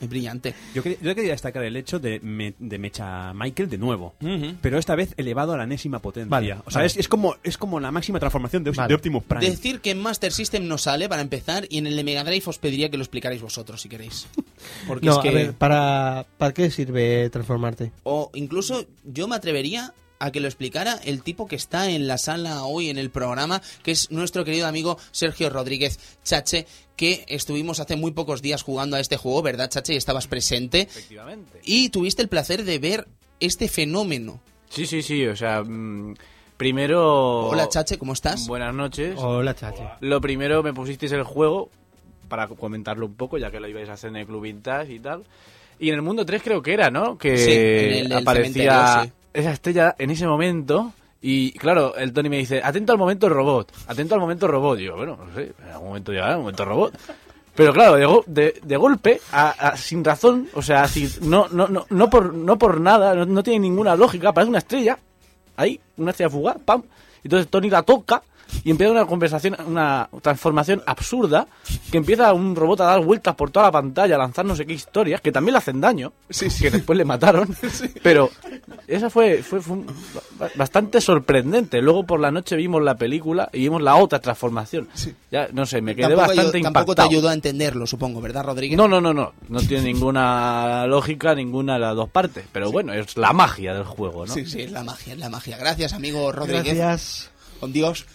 [0.00, 0.54] Es brillante.
[0.74, 4.14] Yo, quería, yo quería destacar el hecho de, me- de Mecha Michael de nuevo,
[4.60, 6.28] pero esta vez elevado a la enésima potencia.
[6.30, 6.86] Vale, o sea, vale.
[6.86, 8.86] es, es como, es como la máxima transformación de, Vale.
[8.88, 9.44] de Optimus Prime.
[9.50, 12.44] Decir que en Master System no sale para empezar y en el de Mega Drive
[12.46, 14.28] os pediría que lo explicarais vosotros si queréis.
[14.86, 15.28] Porque No, es que...
[15.30, 17.90] a ver, ¿para, ¿para qué sirve transformarte?
[18.04, 22.18] O incluso yo me atrevería a que lo explicara el tipo que está en la
[22.18, 26.66] sala hoy en el programa, que es nuestro querido amigo Sergio Rodríguez Chache,
[26.96, 29.94] que estuvimos hace muy pocos días jugando a este juego, ¿verdad, Chache?
[29.94, 30.82] Y estabas presente.
[30.82, 31.60] Efectivamente.
[31.64, 33.06] Y tuviste el placer de ver
[33.40, 34.40] este fenómeno.
[34.68, 36.14] Sí, sí, sí, o sea, mm,
[36.56, 37.46] primero...
[37.46, 38.46] Hola, Chache, ¿cómo estás?
[38.48, 39.14] Buenas noches.
[39.16, 39.82] Hola, chache.
[40.00, 41.70] Lo primero, me pusisteis el juego
[42.28, 44.98] para comentarlo un poco, ya que lo ibais a hacer en el Club Vintage y
[44.98, 45.24] tal.
[45.78, 47.16] Y en el mundo 3 creo que era, ¿no?
[47.16, 49.12] Que Sí, en el- el aparecía sí.
[49.32, 50.92] Esa estrella en ese momento.
[51.20, 54.78] Y claro, el Tony me dice, atento al momento robot, atento al momento robot.
[54.78, 56.94] Y yo, bueno, no sé, en algún momento llegará el momento robot.
[57.56, 61.66] Pero claro, de, de, de golpe, a- a- sin razón, o sea, sin- no, no,
[61.66, 64.96] no, no, por, no por nada, no, no tiene ninguna lógica, parece una estrella,
[65.56, 66.84] ahí, una estrella fugaz, pam.
[67.24, 68.22] Entonces Tony la toca
[68.64, 71.46] y empieza una conversación, una transformación absurda,
[71.90, 74.66] que empieza un robot a dar vueltas por toda la pantalla, a lanzar no sé
[74.66, 76.12] qué historias, que también le hacen daño,
[76.60, 77.54] que después le mataron,
[78.02, 78.30] pero
[78.86, 79.86] esa fue, fue, fue un-
[80.54, 81.80] bastante sorprendente.
[81.82, 84.88] Luego por la noche vimos la película y vimos la otra transformación.
[85.30, 88.44] Ya, no sé, me quedé Tampoco, bastante ayu- tampoco te ayudó a entenderlo, supongo, ¿verdad,
[88.44, 88.76] Rodríguez?
[88.76, 89.32] No, no, no, no.
[89.48, 92.44] No tiene ninguna lógica, ninguna de las dos partes.
[92.52, 94.32] Pero bueno, es la magia del juego, ¿no?
[94.32, 95.56] Sí, sí, es la magia, es la magia.
[95.56, 96.76] Gracias, amigo Rodríguez.
[96.76, 97.30] Gracias.
[97.60, 98.06] Con Dios.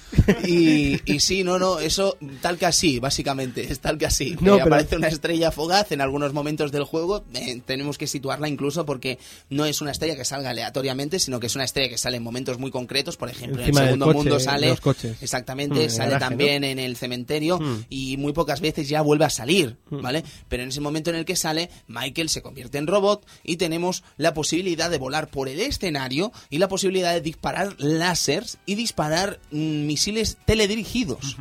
[0.46, 4.36] Y, y sí, no, no, eso tal que así, básicamente, es tal que así.
[4.40, 8.08] No, Eh, pero- Aparece una estrella fugaz en algunos momentos del juego, eh, tenemos que
[8.08, 11.90] situarla incluso porque no es una estrella que salga aleatoriamente, sino que es una estrella
[11.90, 14.68] que sale en momentos muy concretos, por ejemplo, Encima en el segundo coche, mundo sale,
[14.70, 15.18] los coches.
[15.22, 17.86] exactamente, Mm, el sale garaje, también en el cementerio Mm.
[17.90, 20.02] y muy pocas veces ya vuelve a salir, Mm.
[20.02, 20.24] ¿vale?
[20.48, 24.04] Pero en ese momento en el que sale, Michael se convierte en robot y tenemos
[24.18, 29.33] la posibilidad de volar por el escenario y la posibilidad de disparar láseres y disparar
[29.52, 31.38] misiles teledirigidos.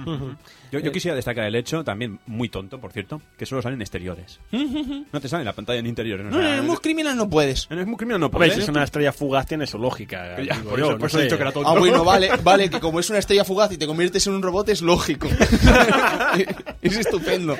[0.72, 4.40] Yo, yo quisiera destacar el hecho, también muy tonto, por cierto, que solo salen exteriores.
[4.50, 6.26] no te salen en la pantalla en interiores.
[6.26, 7.68] No, en el Moose Criminal no puedes.
[7.70, 8.54] en el Moose Criminal no Hombre, puedes.
[8.54, 10.36] si es una estrella fugaz, tiene su lógica.
[10.42, 11.24] Ya, digo por yo, eso, no eso he sé.
[11.26, 11.68] dicho que era tonto.
[11.68, 14.42] Ah, bueno, vale, vale, que como es una estrella fugaz y te conviertes en un
[14.42, 15.28] robot es lógico.
[16.82, 17.56] es estupendo.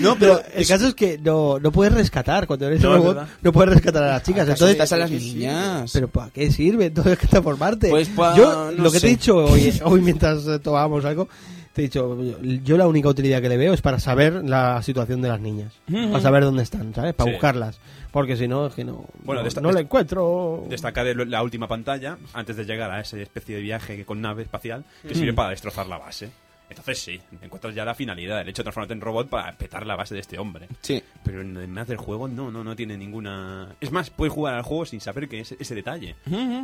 [0.00, 3.00] No, pero El caso es que no, no puedes rescatar, cuando eres No, un es
[3.02, 3.32] robot, verdad.
[3.42, 4.42] no puedes rescatar a las chicas.
[4.42, 5.90] ¿Acaso Entonces, estás a las niñas?
[5.92, 7.88] ¿Pero para qué sirve entonces que transformarte?
[7.90, 9.06] Pues pa- yo, no lo que te sé.
[9.06, 11.28] he dicho hoy, hoy mientras eh, tomábamos algo,
[11.74, 14.80] te he dicho, yo- yo la única utilidad que le veo es para saber la
[14.82, 15.72] situación de las niñas.
[15.90, 17.12] Para saber dónde están, ¿sabes?
[17.14, 17.32] Para Sí.
[17.34, 17.78] buscarlas.
[18.12, 20.64] Porque si no, es que no, Bueno, no, no la encuentro.
[20.70, 24.44] Destacar el- la última pantalla, antes de llegar a esa especie de viaje con nave
[24.44, 26.30] espacial, que sirve para destrozar la base.
[26.74, 29.96] Entonces sí, encuentras ya la finalidad, el hecho de transformarte en robot para petar la
[29.96, 30.68] base de este hombre.
[30.82, 31.02] Sí.
[31.24, 33.74] Pero en el más del juego no, no, no tiene ninguna...
[33.80, 36.16] Es más, puedes jugar al juego sin saber que es ese detalle.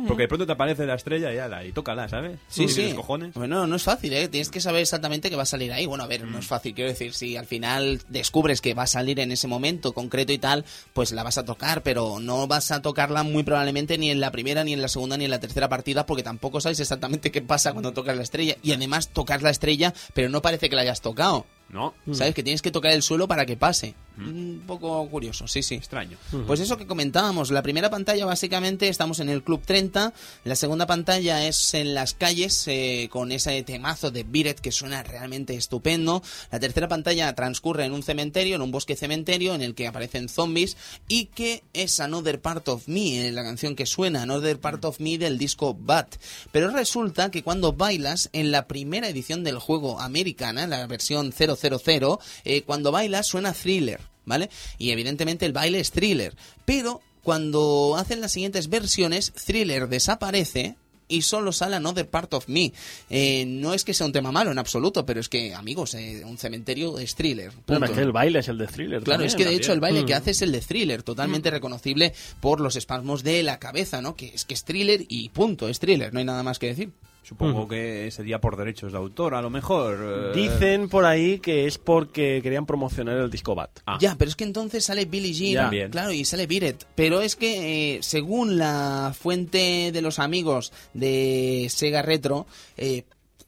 [0.07, 2.37] Porque de pronto te aparece la estrella y, ala, y tócala, ¿sabes?
[2.47, 2.93] Sí, sí.
[2.93, 3.33] cojones.
[3.33, 4.27] Bueno, no es fácil, ¿eh?
[4.27, 5.85] Tienes que saber exactamente qué va a salir ahí.
[5.85, 6.73] Bueno, a ver, no es fácil.
[6.73, 10.37] Quiero decir, si al final descubres que va a salir en ese momento concreto y
[10.37, 14.19] tal, pues la vas a tocar, pero no vas a tocarla muy probablemente ni en
[14.19, 17.31] la primera, ni en la segunda, ni en la tercera partida, porque tampoco sabes exactamente
[17.31, 18.55] qué pasa cuando tocas la estrella.
[18.61, 21.45] Y además tocas la estrella, pero no parece que la hayas tocado.
[21.71, 22.35] No, ¿Sabes?
[22.35, 23.95] Que tienes que tocar el suelo para que pase.
[24.17, 25.75] Un poco curioso, sí, sí.
[25.75, 26.17] extraño.
[26.45, 30.85] Pues eso que comentábamos, la primera pantalla básicamente estamos en el Club 30, la segunda
[30.85, 36.21] pantalla es en las calles eh, con ese temazo de Biret que suena realmente estupendo,
[36.51, 40.29] la tercera pantalla transcurre en un cementerio, en un bosque cementerio en el que aparecen
[40.29, 40.75] zombies
[41.07, 44.99] y que es Another Part of Me, eh, la canción que suena, Another Part of
[44.99, 46.17] Me del disco Bat.
[46.51, 51.31] Pero resulta que cuando bailas en la primera edición del juego americana, la versión
[51.69, 53.99] 000, eh, cuando bailas suena thriller.
[54.25, 54.49] ¿vale?
[54.77, 56.35] Y evidentemente el baile es thriller.
[56.65, 60.75] Pero cuando hacen las siguientes versiones, thriller desaparece
[61.07, 62.71] y solo sale Another Part of Me.
[63.09, 66.23] Eh, no es que sea un tema malo en absoluto, pero es que, amigos, eh,
[66.25, 67.51] un cementerio es thriller.
[67.51, 67.83] Punto.
[67.83, 69.03] es que el baile es el de thriller.
[69.03, 70.05] Claro, también, es que de hecho el baile Mm.
[70.05, 74.15] que hace es el de thriller, totalmente reconocible por los espasmos de la cabeza, ¿no?
[74.15, 76.91] Que es que es thriller y punto, es thriller, no hay nada más que decir.
[77.23, 79.97] Supongo que sería por derechos de autor, a lo mejor.
[80.01, 83.79] eh, Dicen por ahí que es porque querían promocionar el disco Bat.
[83.85, 83.97] Ah.
[84.01, 85.89] Ya, pero es que entonces sale Billie Jean, Ya.
[85.89, 86.87] Claro, y sale Biret.
[86.95, 93.03] Pero es que, eh, según la fuente de los amigos de Sega Retro, eh,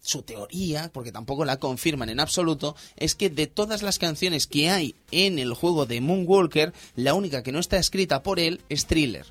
[0.05, 4.69] su teoría, porque tampoco la confirman en absoluto, es que de todas las canciones que
[4.69, 8.85] hay en el juego de Moonwalker, la única que no está escrita por él es
[8.85, 9.25] Thriller.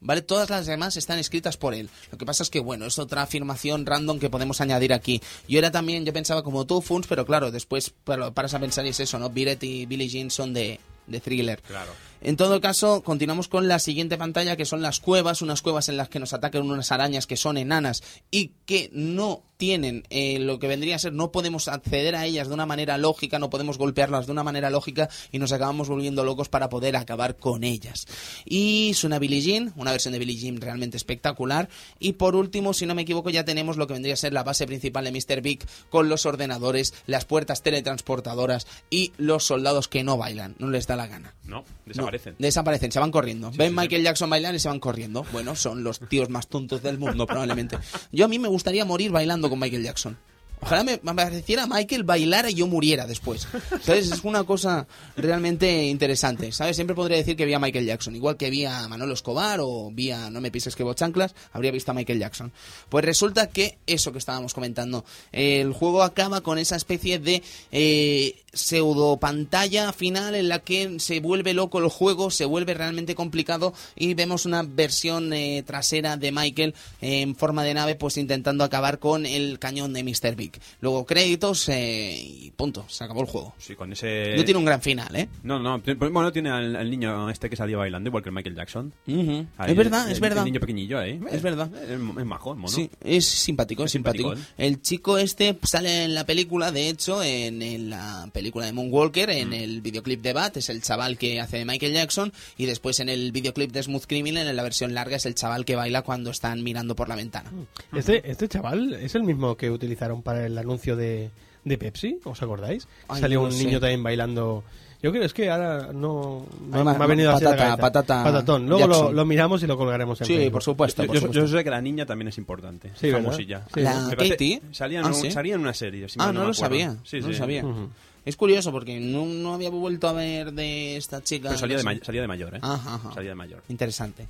[0.00, 0.20] ¿Vale?
[0.22, 1.88] Todas las demás están escritas por él.
[2.12, 5.22] Lo que pasa es que, bueno, es otra afirmación random que podemos añadir aquí.
[5.48, 8.84] Yo era también, yo pensaba como tú, Funs, pero claro, después para- paras a pensar
[8.86, 9.30] es eso, ¿no?
[9.30, 11.62] Biret y Billie Jean son de, de thriller.
[11.62, 11.92] Claro.
[12.20, 15.96] En todo caso, continuamos con la siguiente pantalla, que son las cuevas, unas cuevas en
[15.96, 20.58] las que nos atacan unas arañas que son enanas y que no tienen eh, lo
[20.58, 23.78] que vendría a ser, no podemos acceder a ellas de una manera lógica, no podemos
[23.78, 28.06] golpearlas de una manera lógica y nos acabamos volviendo locos para poder acabar con ellas.
[28.44, 31.68] Y suena Billie Jean, una versión de Billie Jean realmente espectacular.
[31.98, 34.42] Y por último, si no me equivoco, ya tenemos lo que vendría a ser la
[34.42, 35.40] base principal de Mr.
[35.40, 40.86] Big con los ordenadores, las puertas teletransportadoras y los soldados que no bailan, no les
[40.96, 41.34] da la gana.
[41.44, 42.34] No, desaparecen.
[42.38, 43.50] No, desaparecen, se van corriendo.
[43.54, 45.24] Ven Michael Jackson bailar y se van corriendo.
[45.32, 47.78] Bueno, son los tíos más tontos del mundo, probablemente.
[48.12, 50.16] Yo a mí me gustaría morir bailando con Michael Jackson.
[50.60, 53.46] Ojalá me, me pareciera Michael bailara y yo muriera después.
[53.82, 54.10] ¿Sabes?
[54.10, 54.86] Es una cosa
[55.16, 56.50] realmente interesante.
[56.50, 56.76] ¿Sabes?
[56.76, 58.16] Siempre podría decir que vi a Michael Jackson.
[58.16, 61.72] Igual que vi a Manolo Escobar o vi a No me pises que chanclas, habría
[61.72, 62.52] visto a Michael Jackson.
[62.88, 68.42] Pues resulta que eso que estábamos comentando, el juego acaba con esa especie de eh,
[68.56, 73.72] pseudo pantalla final en la que se vuelve loco el juego, se vuelve realmente complicado
[73.94, 78.98] y vemos una versión eh, trasera de Michael en forma de nave pues intentando acabar
[78.98, 80.34] con el cañón de Mr.
[80.36, 80.52] Big.
[80.80, 83.54] Luego créditos eh, y punto, se acabó el juego.
[83.58, 84.34] Sí, con ese...
[84.36, 85.28] No tiene un gran final, ¿eh?
[85.42, 88.34] No, no, ti- bueno, tiene al, al niño este que salía bailando, igual que el
[88.34, 88.92] Michael Jackson.
[89.06, 89.46] Ujú.
[89.58, 90.38] Ahí, Es verdad, el- es verdad.
[90.46, 91.20] El niño pequeñillo ahí.
[91.30, 91.70] Es verdad.
[91.84, 92.68] Es, es majo, es mono.
[92.74, 94.34] Sí, es simpático, es simpático.
[94.56, 99.30] El chico este sale en la película, de hecho, en, en la película de Moonwalker,
[99.30, 103.00] en el videoclip de Bat, es el chaval que hace de Michael Jackson, y después
[103.00, 106.02] en el videoclip de Smooth Criminal, en la versión larga, es el chaval que baila
[106.02, 107.50] cuando están mirando por la ventana.
[107.94, 111.30] Este, este chaval es el mismo que utilizaron para el anuncio de,
[111.64, 112.86] de Pepsi, ¿os acordáis?
[113.08, 113.64] Ay, Salió no un sé.
[113.64, 114.64] niño también bailando.
[115.02, 118.66] Yo creo es que ahora no me, ha venido así a la patata- patata patatón.
[118.66, 120.52] Luego lo, lo miramos y lo colgaremos en Sí, Facebook.
[120.52, 121.46] por supuesto, Yo, por yo- supuesto.
[121.52, 122.90] yo sé que la niña también es importante.
[122.98, 123.62] Sí, famosilla.
[123.72, 123.80] Sí.
[123.82, 124.62] La Katie.
[124.72, 125.30] Salía en, Ah, un- ¿sí?
[125.30, 126.08] salía en una serie.
[126.08, 126.54] si Ah, no, me lo acuerdo.
[126.54, 126.96] sabía.
[127.04, 127.38] Sí, no lo sí.
[127.38, 127.64] sabía.
[127.64, 127.90] Ujú.
[128.26, 131.48] Es curioso porque no, no había vuelto a ver de esta chica.
[131.48, 132.58] Pero salía de, may- salía de mayor, ¿eh?
[132.60, 133.14] Ajá, ajá.
[133.14, 133.62] Salía de mayor.
[133.68, 134.26] Interesante.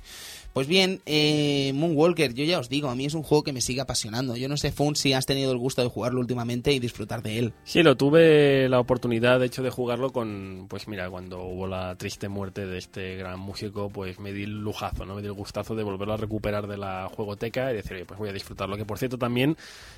[0.57, 3.61] Pues bien, eh, Moonwalker, yo ya os digo, a mí es un juego que me
[3.61, 4.35] sigue apasionando.
[4.35, 7.37] Yo no sé, Fun, si has tenido el gusto de jugarlo últimamente y disfrutar de
[7.37, 7.53] él.
[7.63, 11.93] Sí, lo tuve la oportunidad, de hecho, de jugarlo con, pues mira, cuando hubo la
[11.93, 15.13] triste muerte de este gran músico, pues me di el lujazo, ¿no?
[15.13, 18.19] Me di el gustazo de volverlo a recuperar de la juegoteca y decir, oye, pues
[18.19, 18.77] voy a disfrutarlo.
[18.77, 19.55] Que por cierto, también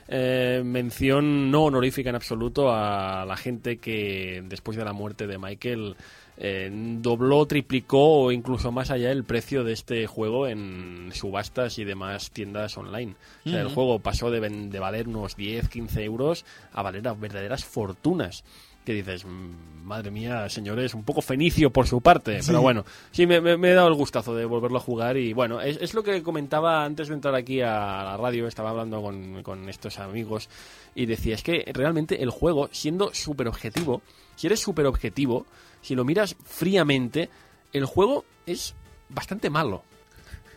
[0.09, 5.37] eh, mención no honorífica en absoluto a la gente que después de la muerte de
[5.37, 5.95] Michael
[6.41, 6.69] eh,
[7.01, 12.31] dobló, triplicó o incluso más allá el precio de este juego en subastas y demás
[12.31, 13.15] tiendas online.
[13.45, 14.39] O sea, el juego pasó de,
[14.79, 18.43] valer unos 10, 15 euros a valer a verdaderas fortunas.
[18.85, 22.39] Que dices, "Mm, madre mía, señores, un poco fenicio por su parte.
[22.47, 25.17] Pero bueno, sí, me, me- me he dado el gustazo de volverlo a jugar.
[25.17, 28.47] Y bueno, es, es lo que comentaba antes de entrar aquí a la radio.
[28.47, 30.49] Estaba hablando con, con estos amigos
[30.95, 34.01] y decía, es que realmente el juego, siendo súper objetivo,
[34.37, 35.45] si eres súper objetivo,
[35.81, 37.29] si lo miras fríamente,
[37.73, 38.75] el juego es
[39.09, 39.83] bastante malo.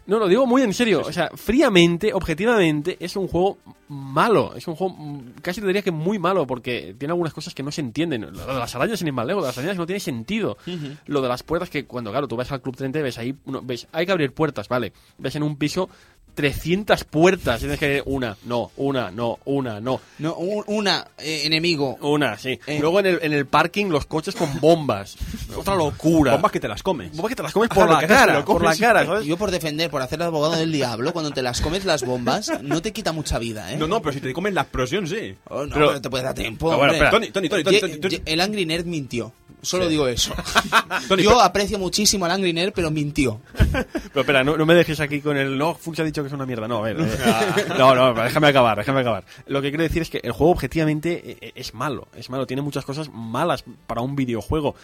[0.04, 1.02] No, lo digo muy en serio.
[1.06, 4.52] O sea, fríamente, objetivamente, es un juego malo.
[4.56, 4.96] Es un juego
[5.42, 8.22] casi te diría que muy malo porque tiene algunas cosas que no se entienden.
[8.22, 10.58] Lo de las arañas, sin ir más lejos, las arañas no tiene sentido.
[11.06, 13.34] Lo de las puertas que cuando, claro, tú vas al Club 30 y ves ahí,
[13.44, 14.92] uno- ves, hay que abrir puertas, vale.
[15.18, 15.88] Ves en un piso
[16.34, 17.60] 300 puertas.
[17.60, 20.00] Tienes que una, no, una, no, una, no.
[20.18, 21.96] No, un- una, eh, enemigo.
[22.00, 22.58] Una, sí.
[22.66, 22.78] Eh.
[22.80, 25.16] Luego en el, en el parking los coches con bombas.
[25.56, 26.32] Otra locura.
[26.32, 27.10] Bombas que te las comes.
[27.12, 29.24] Bombas que te las comes Ah, por la cara, por la cara, ¿sabes?
[29.26, 32.50] Yo por defender, por hacer el abogado del diablo, cuando te las comes las bombas,
[32.62, 33.76] no te quita mucha vida, ¿eh?
[33.76, 35.36] No, no, pero si te comes la explosión, sí.
[35.48, 36.66] Oh, no, Pero- pero, te puede dar tiempo.
[36.68, 36.96] Pero bueno, hombre.
[37.08, 37.10] espera.
[37.10, 39.32] Tony, Tony, Tony, Tony, El Angry Nerd mintió.
[39.62, 40.34] Solo digo eso.
[41.08, 43.40] Tony, Yo aprecio muchísimo al Angry Nerd, pero mintió.
[43.70, 45.56] Pero espera, no, no me dejes aquí con el.
[45.56, 46.66] No, Fuchs ha dicho que es una mierda.
[46.66, 46.96] No, a ver.
[47.00, 49.24] eh, no, no, déjame acabar, déjame acabar.
[49.46, 52.08] Lo que quiero decir es que el juego objetivamente eh, es malo.
[52.16, 54.74] Es malo, tiene muchas cosas malas para un videojuego.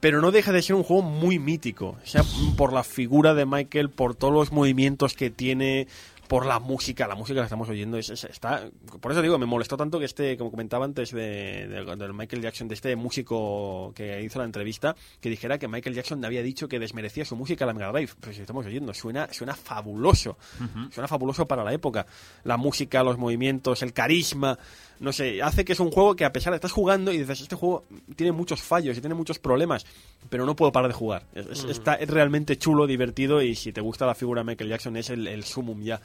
[0.00, 1.96] Pero no deja de ser un juego muy mítico.
[2.04, 2.22] Sea
[2.56, 5.88] por la figura de Michael, por todos los movimientos que tiene,
[6.30, 8.70] por la música, la música que estamos oyendo es, es- está,
[9.00, 12.68] por eso digo, me molestó tanto que este, como comentaba antes de, de- Michael Jackson,
[12.68, 16.78] de este músico que hizo la entrevista, que dijera que Michael Jackson había dicho que
[16.78, 18.12] desmerecía su música a la Mega Drive.
[18.20, 20.38] Pues si estamos oyendo, suena, suena fabuloso,
[20.92, 22.06] suena fabuloso para la época.
[22.44, 24.56] La música, los movimientos, el carisma,
[25.00, 27.40] no sé, hace que es un juego que a pesar de estás jugando y dices,
[27.40, 29.84] este juego tiene muchos fallos y tiene muchos problemas,
[30.28, 31.24] pero no puedo parar de jugar.
[31.34, 34.70] Es, es- está, es realmente chulo, divertido y si te gusta la figura de Michael
[34.70, 36.00] Jackson es el, el sumum ya.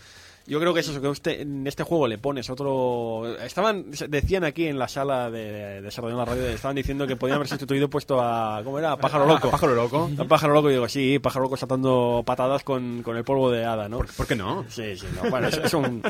[0.48, 3.36] Yo creo que es eso, que usted, en este juego le pones otro...
[3.40, 7.16] Estaban, decían aquí en la sala de, de desarrollo en la radio, estaban diciendo que
[7.16, 8.62] podían haber sustituido puesto a...
[8.64, 8.92] ¿Cómo era?
[8.92, 9.48] A Pájaro Loco.
[9.48, 10.10] A Pájaro Loco.
[10.18, 13.66] A Pájaro Loco, y digo, sí, Pájaro Loco saltando patadas con, con el polvo de
[13.66, 13.98] hada, ¿no?
[13.98, 14.66] ¿Por, por qué no?
[14.70, 15.30] Sí, sí, no.
[15.32, 16.04] Bueno, es, es un,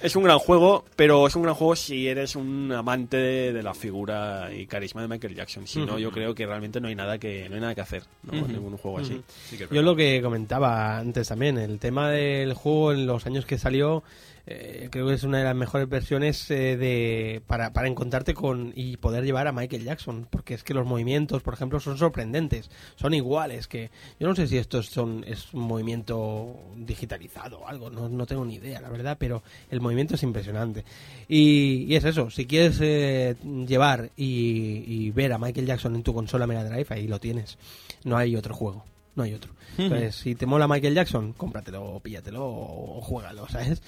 [0.00, 3.62] es un gran juego, pero es un gran juego si eres un amante de, de
[3.62, 5.66] la figura y carisma de Michael Jackson.
[5.66, 8.04] Si no, yo creo que realmente no hay nada que, no hay nada que hacer
[8.22, 8.34] ¿no?
[8.34, 9.20] en ningún juego así.
[9.48, 13.58] Sí Yo lo que comentaba antes también, el tema del juego en los años que
[13.58, 13.79] salió,
[14.46, 18.96] eh, creo que es una de las mejores versiones eh, de para, encontrarte con y
[18.96, 23.14] poder llevar a Michael Jackson, porque es que los movimientos, por ejemplo, son sorprendentes, son
[23.14, 27.90] iguales que yo no sé si esto es, son, es un movimiento digitalizado o algo,
[27.90, 30.84] no, no tengo ni idea, la verdad, pero el movimiento es impresionante.
[31.28, 33.36] Y, y es eso, si quieres eh,
[33.66, 37.58] llevar y, y ver a Michael Jackson en tu consola Mega Drive, ahí lo tienes.
[38.04, 38.84] No hay otro juego,
[39.20, 39.52] no hay otro.
[39.78, 43.82] Entonces, si te mola Michael Jackson, cómpratelo, o píllatelo o, juégalo, ¿sabes?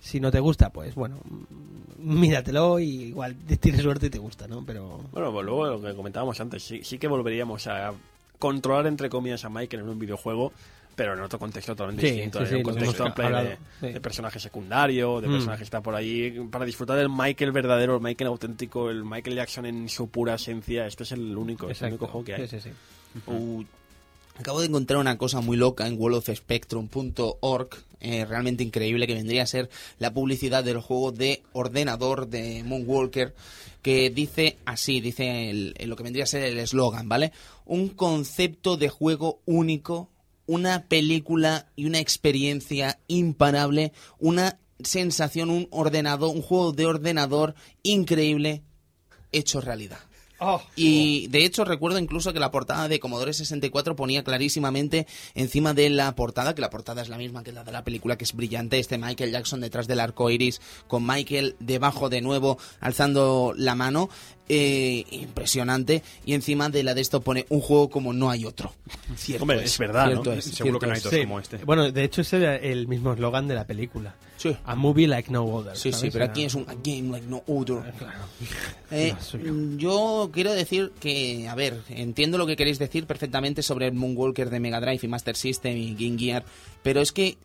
[0.00, 4.46] Si no te gusta, pues bueno, mm, míratelo y igual tienes suerte y te gusta,
[4.46, 4.64] ¿no?
[4.64, 7.92] Pero Bueno, pues luego lo que comentábamos antes, sí, sí que volveríamos a
[8.38, 10.52] controlar, entre comillas, a Michael en un videojuego,
[10.94, 12.44] pero en otro contexto totalmente Sí, distinto.
[12.44, 15.32] sí, en un contexto en de, de personaje secundario, de Mm.
[15.32, 19.36] personaje que está por ahí, para disfrutar del Michael verdadero, el Michael auténtico, el Michael
[19.36, 20.86] Jackson en su pura esencia.
[20.86, 22.46] Este es el único, es el único juego que hay.
[22.46, 23.30] Sí, sí, sí.
[23.30, 23.64] Uh,
[24.38, 27.68] acabo de encontrar una cosa muy loca en worldofspectrum.org,
[28.00, 33.34] eh, realmente increíble, que vendría a ser la publicidad del juego de ordenador de Moonwalker,
[33.82, 37.32] que dice así, dice el- lo que vendría a ser el eslogan, ¿vale?
[37.64, 40.10] Un concepto de juego único,
[40.46, 48.62] una película y una experiencia imparable, una sensación, un ordenador, un juego de ordenador increíble
[49.32, 49.98] hecho realidad.
[50.76, 55.90] Y de hecho recuerdo incluso que la portada de Commodore 64 ponía clarísimamente encima de
[55.90, 58.34] la portada, que la portada es la misma que la de la película, que es
[58.34, 63.74] brillante, este Michael Jackson detrás del arco iris, con Michael debajo de nuevo alzando la
[63.74, 64.08] mano,
[64.48, 68.72] eh, impresionante, y encima de la de esto pone un juego como no hay otro.
[69.16, 70.36] Cierto Hombre, es verdad, cierto ¿no?
[70.38, 71.20] es, Seguro que no hay Sí.
[71.22, 71.56] como este.
[71.58, 74.14] Bueno, de hecho ese era el mismo eslogan de la película.
[74.36, 74.54] Sí.
[74.64, 75.76] A movie like no other.
[75.76, 77.92] Sí, sí, pero aquí es un a game like no other.
[77.98, 78.18] Claro.
[78.90, 79.14] Eh,
[79.50, 83.94] mm, yo quiero decir que, a ver, entiendo lo que queréis decir perfectamente sobre el
[83.94, 86.44] Moonwalker de Mega Drive y Master System y Game Gear,
[86.82, 87.38] pero es que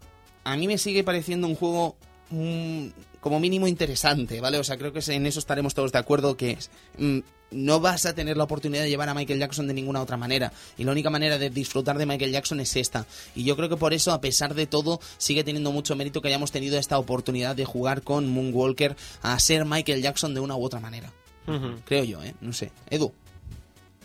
[0.44, 1.96] a mí me sigue pareciendo un juego
[2.32, 2.88] mm,
[3.20, 4.58] como mínimo interesante, ¿vale?
[4.58, 7.20] O sea, creo que en eso estaremos todos de acuerdo que es, mm,
[7.52, 10.52] no vas a tener la oportunidad de llevar a Michael Jackson de ninguna otra manera.
[10.78, 13.06] Y la única manera de disfrutar de Michael Jackson es esta.
[13.36, 16.28] Y yo creo que por eso, a pesar de todo, sigue teniendo mucho mérito que
[16.28, 20.64] hayamos tenido esta oportunidad de jugar con Moonwalker a ser Michael Jackson de una u
[20.64, 21.12] otra manera.
[21.86, 22.36] Creo yo, ¿eh?
[22.42, 22.72] No sé.
[22.92, 23.12] Edu,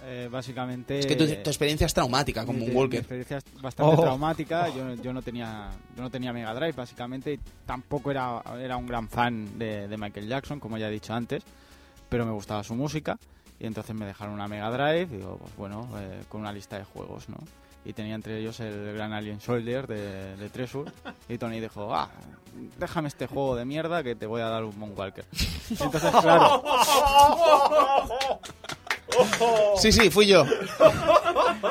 [0.06, 0.98] Eh, básicamente...
[0.98, 2.98] es que tu, tu experiencia es traumática con mi- mi Moonwalker.
[3.00, 4.00] experiencia es bastante Oh.
[4.00, 4.68] traumática.
[4.68, 8.86] Yo, yo no tenía yo no tenía Mega Drive básicamente y tampoco era, era un
[8.86, 11.42] gran fan de, de Michael Jackson, como ya he dicho antes,
[12.08, 13.18] pero me gustaba su música
[13.58, 16.76] y entonces me dejaron una Mega Drive y digo, pues bueno, eh, con una lista
[16.78, 17.38] de juegos, ¿no?
[17.86, 20.90] Y tenía entre ellos el gran Alien Soldier de, de Treasure
[21.28, 22.08] y Tony dijo, ah,
[22.78, 25.26] déjame este juego de mierda que te voy a dar un Moonwalker.
[25.70, 26.62] Entonces, claro,
[29.76, 30.44] Sí, sí, fui yo.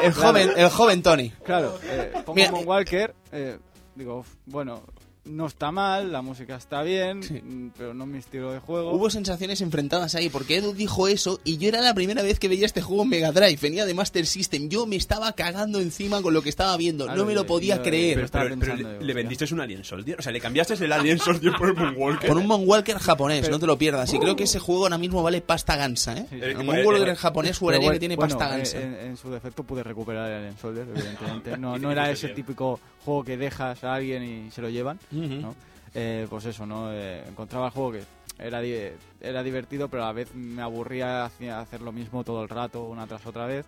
[0.01, 1.29] El joven, el joven Tony.
[1.43, 3.57] Claro, eh, pongo Mira, Moonwalker, eh,
[3.95, 4.83] digo, uf, bueno,
[5.25, 7.35] no está mal, la música está bien, Sí.
[7.41, 8.91] mm, pero no mi estilo de juego.
[8.91, 12.49] Hubo sensaciones enfrentadas ahí, porque Edu dijo eso y yo era la primera vez que
[12.49, 14.67] veía este juego en Mega Drive, venía de Master System.
[14.67, 17.77] Yo me estaba cagando encima con lo que estaba viendo, Claro, no me lo podía
[17.77, 18.27] yo- creer.
[18.31, 19.13] pero le, digo, le hostia.
[19.13, 20.19] vendiste un Alien Soldier.
[20.19, 22.27] O sea, le cambiaste el Alien Soldier por el Moonwalker.
[22.29, 24.13] Con un Moonwalker japonés, Pero- no te lo pierdas.
[24.13, 26.25] Y creo que ese juego ahora mismo vale pasta gansa, ¿eh?
[26.29, 26.41] Sí, sí.
[26.43, 28.81] El Eh, Moonwalker eh, japonés juraría bueno, que tiene bueno, pasta eh, gansa.
[28.81, 31.57] En, en su defecto pude recuperar el Alien Soldier, evidentemente.
[31.57, 34.99] No, ¿Y no era ese típico juego que dejas a alguien y se lo llevan.
[35.41, 35.55] ¿no?
[35.95, 36.91] Eh, pues eso, ¿no?
[36.91, 38.03] Eh, encontraba el juego que
[38.39, 38.89] era, di-
[39.21, 43.05] era divertido, pero a la vez me aburría hacer lo mismo todo el rato, una
[43.05, 43.65] tras otra vez.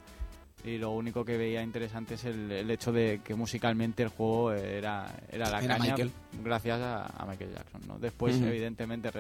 [0.64, 4.52] Y lo único que veía interesante es el, el hecho de que musicalmente el juego
[4.54, 6.12] era, era la Era caña Michael.
[6.44, 7.82] gracias a, a Michael Jackson.
[7.88, 8.00] ¿no?
[8.00, 9.12] Después, evidentemente,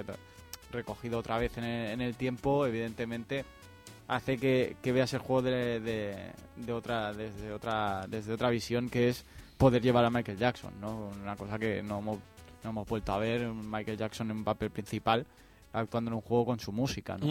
[0.72, 3.46] recogido otra vez en el, en el tiempo, evidentemente
[4.08, 6.16] hace que, que veas el juego de, de,
[6.56, 9.24] de otra desde otra desde otra visión que es
[9.58, 11.12] poder llevar a Michael Jackson, ¿no?
[11.22, 12.20] Una cosa que no mo-
[12.64, 15.26] no hemos vuelto a ver Michael Jackson en un papel principal
[15.74, 17.28] actuando en un juego con su música, ¿no?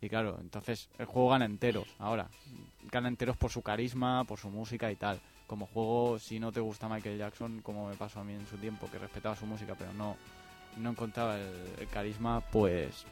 [0.00, 2.28] Y claro, entonces el juego gana enteros ahora.
[2.90, 5.20] Gana enteros por su carisma, por su música y tal.
[5.46, 8.56] Como juego, si no te gusta Michael Jackson, como me pasó a mí en su
[8.56, 10.16] tiempo, que respetaba su música, pero no,
[10.76, 11.50] no encontraba el,
[11.80, 13.04] el carisma, pues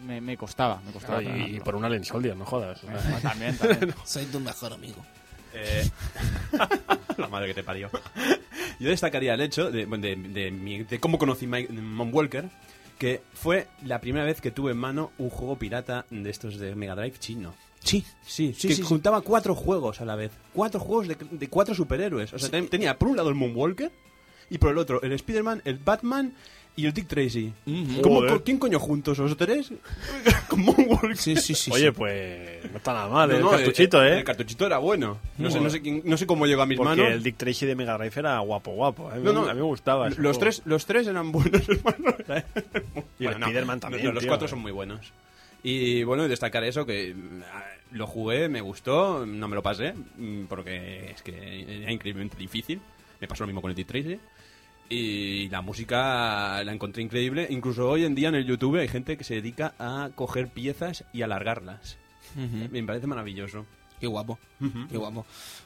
[0.00, 1.20] mm, me, me costaba, me costaba.
[1.20, 2.80] Claro, y, por una Alien Soldier, no jodas.
[3.22, 3.94] También, también.
[4.04, 5.04] Soy tu mejor amigo.
[5.54, 5.88] Eh,
[7.18, 7.90] la madre que te parió.
[8.80, 12.44] Yo destacaría el hecho de, de- de mi- de cómo conocí Mike, Mom Walker,
[12.98, 16.74] que fue la primera vez que tuve en mano un juego pirata de estos de
[16.74, 17.54] Mega Drive chino.
[17.80, 18.88] Sí, Sí, Sí, que sí, sí.
[18.88, 20.32] juntaba cuatro juegos a la vez.
[20.54, 22.32] Cuatro juegos de, de cuatro superhéroes.
[22.32, 23.92] O sea, ten- tenía por un lado el Moonwalker
[24.50, 26.34] y por el otro el Spider-Man, el Batman
[26.76, 27.52] y el Dick Tracy.
[28.02, 28.32] ¿Cómo- Joder.
[28.32, 29.18] co- ¿Quién coño juntos?
[29.18, 29.70] ¿Los tres?
[30.48, 30.64] Con
[31.16, 31.70] sí, sí, sí.
[31.72, 31.90] Oye, sí.
[31.96, 34.18] pues no está nada mal No, el no, cartuchito, el, ¿eh?
[34.18, 35.18] El cartuchito era bueno.
[35.38, 37.12] No sé, no, sé quién- no sé cómo llegó a mis Porque manos.
[37.12, 39.10] el Dick Tracy de Mega Drive era guapo, guapo.
[39.12, 39.20] ¿eh?
[39.22, 40.08] No, no, a mí me gustaba.
[40.08, 40.38] Los juego.
[40.38, 42.14] tres, los tres eran buenos, hermano.
[43.18, 44.50] Y el Spiderman también, no, los tío, cuatro eh.
[44.50, 45.12] son muy buenos.
[45.62, 50.44] Y bueno, destacar eso, que mm, lo jugué, me gustó, no me lo pasé, mm,
[50.44, 52.80] porque es que era increíblemente difícil.
[53.20, 54.18] Me pasó lo mismo con el T-Tracy.
[54.88, 57.46] Y la música la encontré increíble.
[57.50, 61.04] Incluso hoy en día en el YouTube hay gente que se dedica a coger piezas
[61.12, 61.98] y alargarlas.
[62.70, 63.66] Me parece maravilloso.
[64.00, 64.38] Qué guapo,
[64.90, 65.24] qué guapo.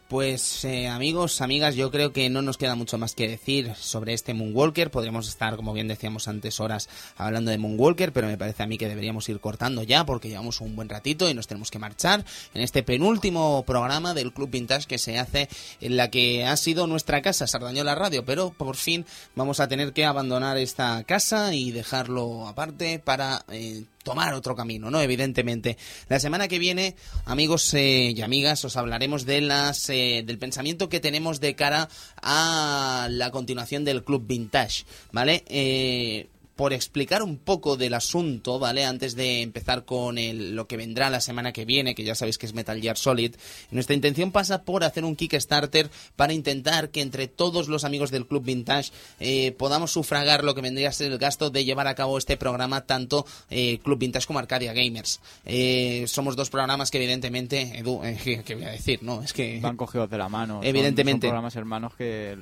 [0.08, 4.14] Pues eh, amigos, amigas, yo creo que no nos queda mucho más que decir sobre
[4.14, 4.90] este Moonwalker.
[4.90, 8.78] Podríamos estar, como bien decíamos antes, horas hablando de Moonwalker, pero me parece a mí
[8.78, 12.24] que deberíamos ir cortando ya porque llevamos un buen ratito y nos tenemos que marchar
[12.54, 15.46] en este penúltimo programa del Club Vintage que se hace
[15.82, 19.04] en la que ha sido nuestra casa, Sardañola Radio, pero por fin
[19.36, 23.44] vamos a tener que abandonar esta casa y dejarlo aparte para...
[23.50, 25.00] eh, tomar otro camino, ¿no?
[25.00, 25.76] Evidentemente.
[26.08, 30.88] La semana que viene, amigos eh, y amigas, os hablaremos de las eh, del pensamiento
[30.88, 31.88] que tenemos de cara
[32.22, 35.44] a la continuación del Club Vintage, ¿vale?
[35.48, 38.84] Eh, por explicar un poco del asunto, ¿vale?
[38.84, 42.36] Antes de empezar con el- lo que vendrá la semana que viene, que ya sabéis
[42.36, 43.36] que es Metal Gear Solid,
[43.70, 48.26] nuestra intención pasa por hacer un Kickstarter para intentar que entre todos los amigos del
[48.26, 48.90] Club Vintage
[49.20, 52.36] eh, podamos sufragar lo que vendría a ser el gasto de llevar a cabo este
[52.36, 55.20] programa, tanto eh, Club Vintage como Arcadia Gamers.
[55.44, 58.98] Eh, somos dos programas que evidentemente, Edu, eh, ¿qué, voy a decir?
[59.04, 59.60] No, es que...
[59.60, 60.54] Van cogidos de la mano.
[60.56, 61.28] Son- Evidentemente.
[61.28, 62.36] Son, programas hermanos que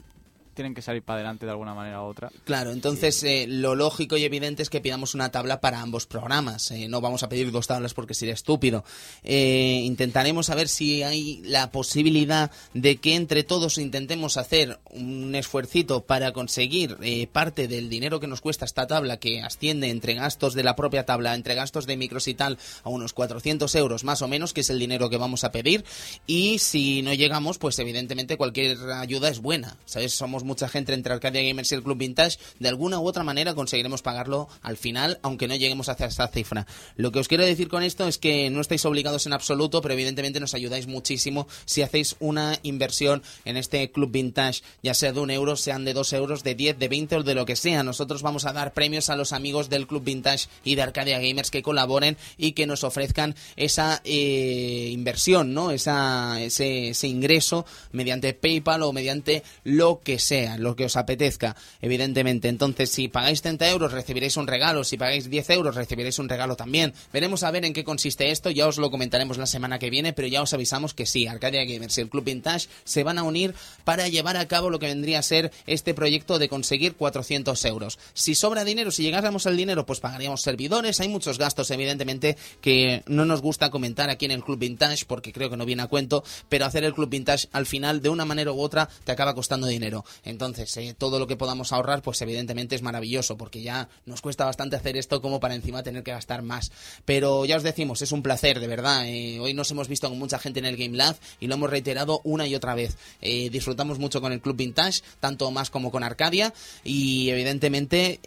[0.56, 2.32] tienen que salir para adelante de alguna manera u otra.
[2.44, 6.72] Claro, entonces eh, lo lógico y evidente es que pidamos una tabla para ambos programas.
[6.72, 8.84] Eh, no vamos a pedir dos tablas porque sería estúpido.
[9.22, 16.04] Eh, intentaremos saber si hay la posibilidad de que entre todos intentemos hacer un esfuercito
[16.04, 20.54] para conseguir eh, parte del dinero que nos cuesta esta tabla, que asciende entre gastos
[20.54, 24.22] de la propia tabla, entre gastos de micros y tal, a unos 400 euros más
[24.22, 25.84] o menos, que es el dinero que vamos a pedir.
[26.26, 29.76] Y si no llegamos, pues evidentemente cualquier ayuda es buena.
[29.84, 30.12] ¿Sabes?
[30.12, 32.38] Somos mucha gente entre Arcadia Gamers y el Club Vintage.
[32.58, 36.66] De alguna u otra manera conseguiremos pagarlo al final, aunque no lleguemos hacia esa cifra.
[36.96, 39.94] Lo que os quiero decir con esto es que no estáis obligados en absoluto, pero
[39.94, 45.20] evidentemente nos ayudáis muchísimo si hacéis una inversión en este Club Vintage, ya sea de
[45.20, 47.82] un euro, sean de dos euros, de 10, de 20 o de lo que sea.
[47.82, 51.50] Nosotros vamos a dar premios a los amigos del Club Vintage y de Arcadia Gamers
[51.50, 55.70] que colaboren y que nos ofrezcan esa eh, inversión, ¿no?
[55.70, 61.56] Esa, ese, ese ingreso mediante PayPal o mediante lo que sea, lo que os apetezca,
[61.80, 62.48] evidentemente.
[62.48, 64.84] Entonces, si pagáis 30 euros, recibiréis un regalo.
[64.84, 66.94] Si pagáis 10 euros, recibiréis un regalo también.
[67.12, 68.50] Veremos a ver en qué consiste esto.
[68.50, 71.64] Ya os lo comentaremos la semana que viene, pero ya os avisamos que sí, Arcadia
[71.64, 73.54] Gamers y el Club Vintage se van a unir
[73.84, 77.98] para llevar a cabo lo que vendría a ser este proyecto de conseguir 400 euros.
[78.14, 81.00] Si sobra dinero, si llegásemos al dinero, pues pagaríamos servidores.
[81.00, 85.32] Hay muchos gastos, evidentemente, que no nos gusta comentar aquí en el Club Vintage porque
[85.32, 88.24] creo que no viene a cuento, pero hacer el Club Vintage al final, de una
[88.24, 90.04] manera u otra, te acaba costando dinero.
[90.26, 94.44] Entonces, eh, todo lo que podamos ahorrar, pues evidentemente es maravilloso porque ya nos cuesta
[94.44, 96.72] bastante hacer esto como para encima tener que gastar más.
[97.04, 99.06] Pero ya os decimos, es un placer, de verdad.
[99.06, 101.70] Eh, hoy nos hemos visto con mucha gente en el Game Lab y lo hemos
[101.70, 102.96] reiterado una y otra vez.
[103.22, 106.52] Eh, disfrutamos mucho con el Club Vintage, tanto más como con Arcadia
[106.84, 108.20] y evidentemente...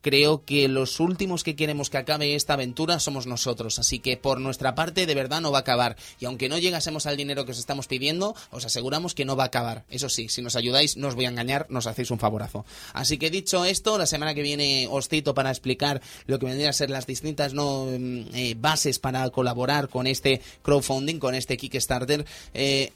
[0.00, 3.78] creo que los últimos que queremos que acabe esta aventura somos nosotros.
[3.78, 5.96] Así que por nuestra parte, de verdad no va a acabar.
[6.18, 9.44] Y aunque no llegásemos al dinero que os estamos pidiendo, os aseguramos que no va
[9.44, 9.84] a acabar.
[9.90, 12.64] Eso sí, si nos ayudáis, no os voy a engañar, nos hacéis un favorazo.
[12.92, 16.70] Así que dicho esto, la semana que viene os cito para explicar lo que vendría
[16.70, 21.56] a ser las distintas no mm, eh, bases para colaborar con este crowdfunding, con este
[21.56, 22.24] Kickstarter.
[22.54, 22.92] Eh,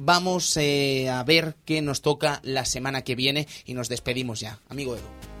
[0.00, 4.60] Vamos eh, a ver qué nos toca la semana que viene y nos despedimos ya.
[4.68, 5.37] Amigo Edu.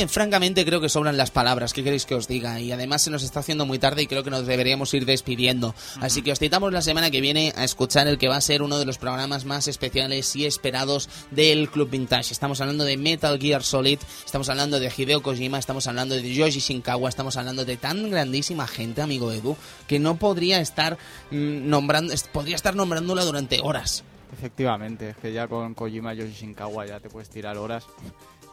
[0.00, 2.58] Que francamente creo que sobran las palabras, ¿qué queréis que os diga?
[2.58, 5.74] Y además se nos está haciendo muy tarde y creo que nos deberíamos ir despidiendo.
[6.00, 8.62] Así que os citamos la semana que viene a escuchar el que va a ser
[8.62, 12.32] uno de los programas más especiales y esperados del Club Vintage.
[12.32, 16.60] Estamos hablando de Metal Gear Solid, estamos hablando de Hideo Kojima, estamos hablando de Yoshi
[16.60, 19.54] Shinkawa, estamos hablando de tan grandísima gente, amigo Edu,
[19.86, 20.96] que no podría estar
[21.30, 24.02] mm, nombrando, podría estar nombrándola durante horas.
[24.32, 27.84] Efectivamente, es que ya con Kojima Yoshi Shinkawa ya te puedes tirar horas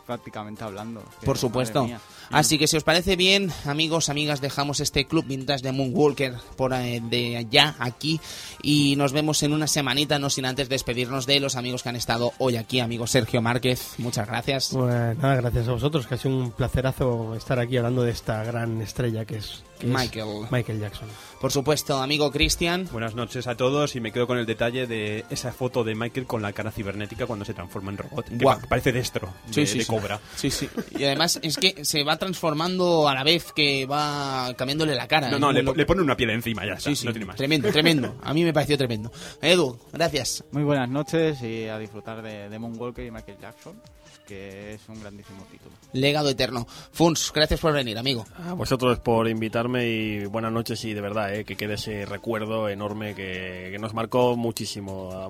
[0.08, 1.04] prácticamente hablando.
[1.24, 1.88] Por supuesto.
[2.32, 6.74] Así que si os parece bien, amigos, amigas, dejamos este club vintage de Moonwalker por
[6.74, 8.20] eh, de allá, aquí,
[8.62, 11.96] y nos vemos en una semanita, no sin antes despedirnos de los amigos que han
[11.96, 14.70] estado hoy aquí, amigo Sergio Márquez, muchas gracias.
[14.74, 18.44] Pues nada, gracias a vosotros, que ha sido un placerazo estar aquí hablando de esta
[18.44, 20.48] gran estrella que es, que es Michael.
[20.50, 21.08] Michael Jackson.
[21.40, 25.24] Por supuesto, amigo Cristian, Buenas noches a todos y me quedo con el detalle de
[25.30, 28.28] esa foto de Michael con la cara cibernética cuando se transforma en robot.
[28.28, 28.60] Que Guau.
[28.62, 29.90] pa- parece destro de, Sí, sí, de sí.
[29.90, 30.20] cobra.
[30.36, 30.68] Sí, sí.
[30.98, 35.30] Y además es que se va transformando a la vez que va cambiándole la cara.
[35.30, 37.26] No, Es no, le, le pone una piel encima ya está, Sí, sí, no tiene
[37.28, 37.36] más.
[37.36, 38.16] tremendo, tremendo.
[38.24, 39.12] A mí me pareció tremendo.
[39.42, 40.44] Edu, gracias.
[40.52, 43.80] Muy buenas noches y a disfrutar de, de Moonwalker y Michael Jackson,
[44.28, 45.76] que es un grandísimo título.
[45.94, 46.68] Legado eterno.
[46.92, 48.26] Funs, gracias por venir, amigo.
[48.46, 52.70] A vosotros por invitarme y buenas noches y de verdad eh, que quede ese recuerdo
[52.70, 55.26] enorme que, que nos marcó muchísimo a,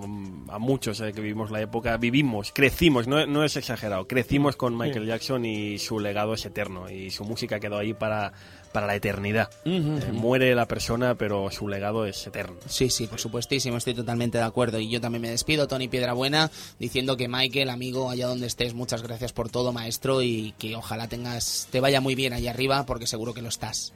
[0.56, 4.76] a muchos eh, que vivimos la época, vivimos, crecimos, no, no es exagerado, crecimos con
[4.76, 8.34] Michael Jackson y su legado es eterno y su música quedó ahí para,
[8.72, 9.50] para la eternidad.
[9.66, 9.80] Eh,
[10.12, 12.58] muere la persona pero su legado es eterno.
[12.68, 14.80] Sí, sí, por supuestísimo, estoy totalmente de acuerdo.
[14.80, 19.02] Y yo también me despido, Tony Piedrabuena, diciendo que Michael, amigo, allá donde estés, muchas
[19.04, 23.08] gracias por todo, maestro, y que ojalá tengas, te vaya muy bien allá arriba, porque
[23.08, 23.94] seguro que lo estás.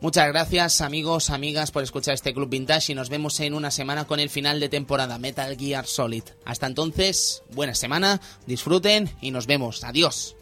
[0.00, 4.04] Muchas gracias, amigos, amigas, por escuchar este Club Vintage y nos vemos en una semana
[4.04, 6.24] con el final de temporada Metal Gear Solid.
[6.44, 9.84] Hasta entonces, buena semana, disfruten y nos vemos.
[9.84, 10.34] Adiós.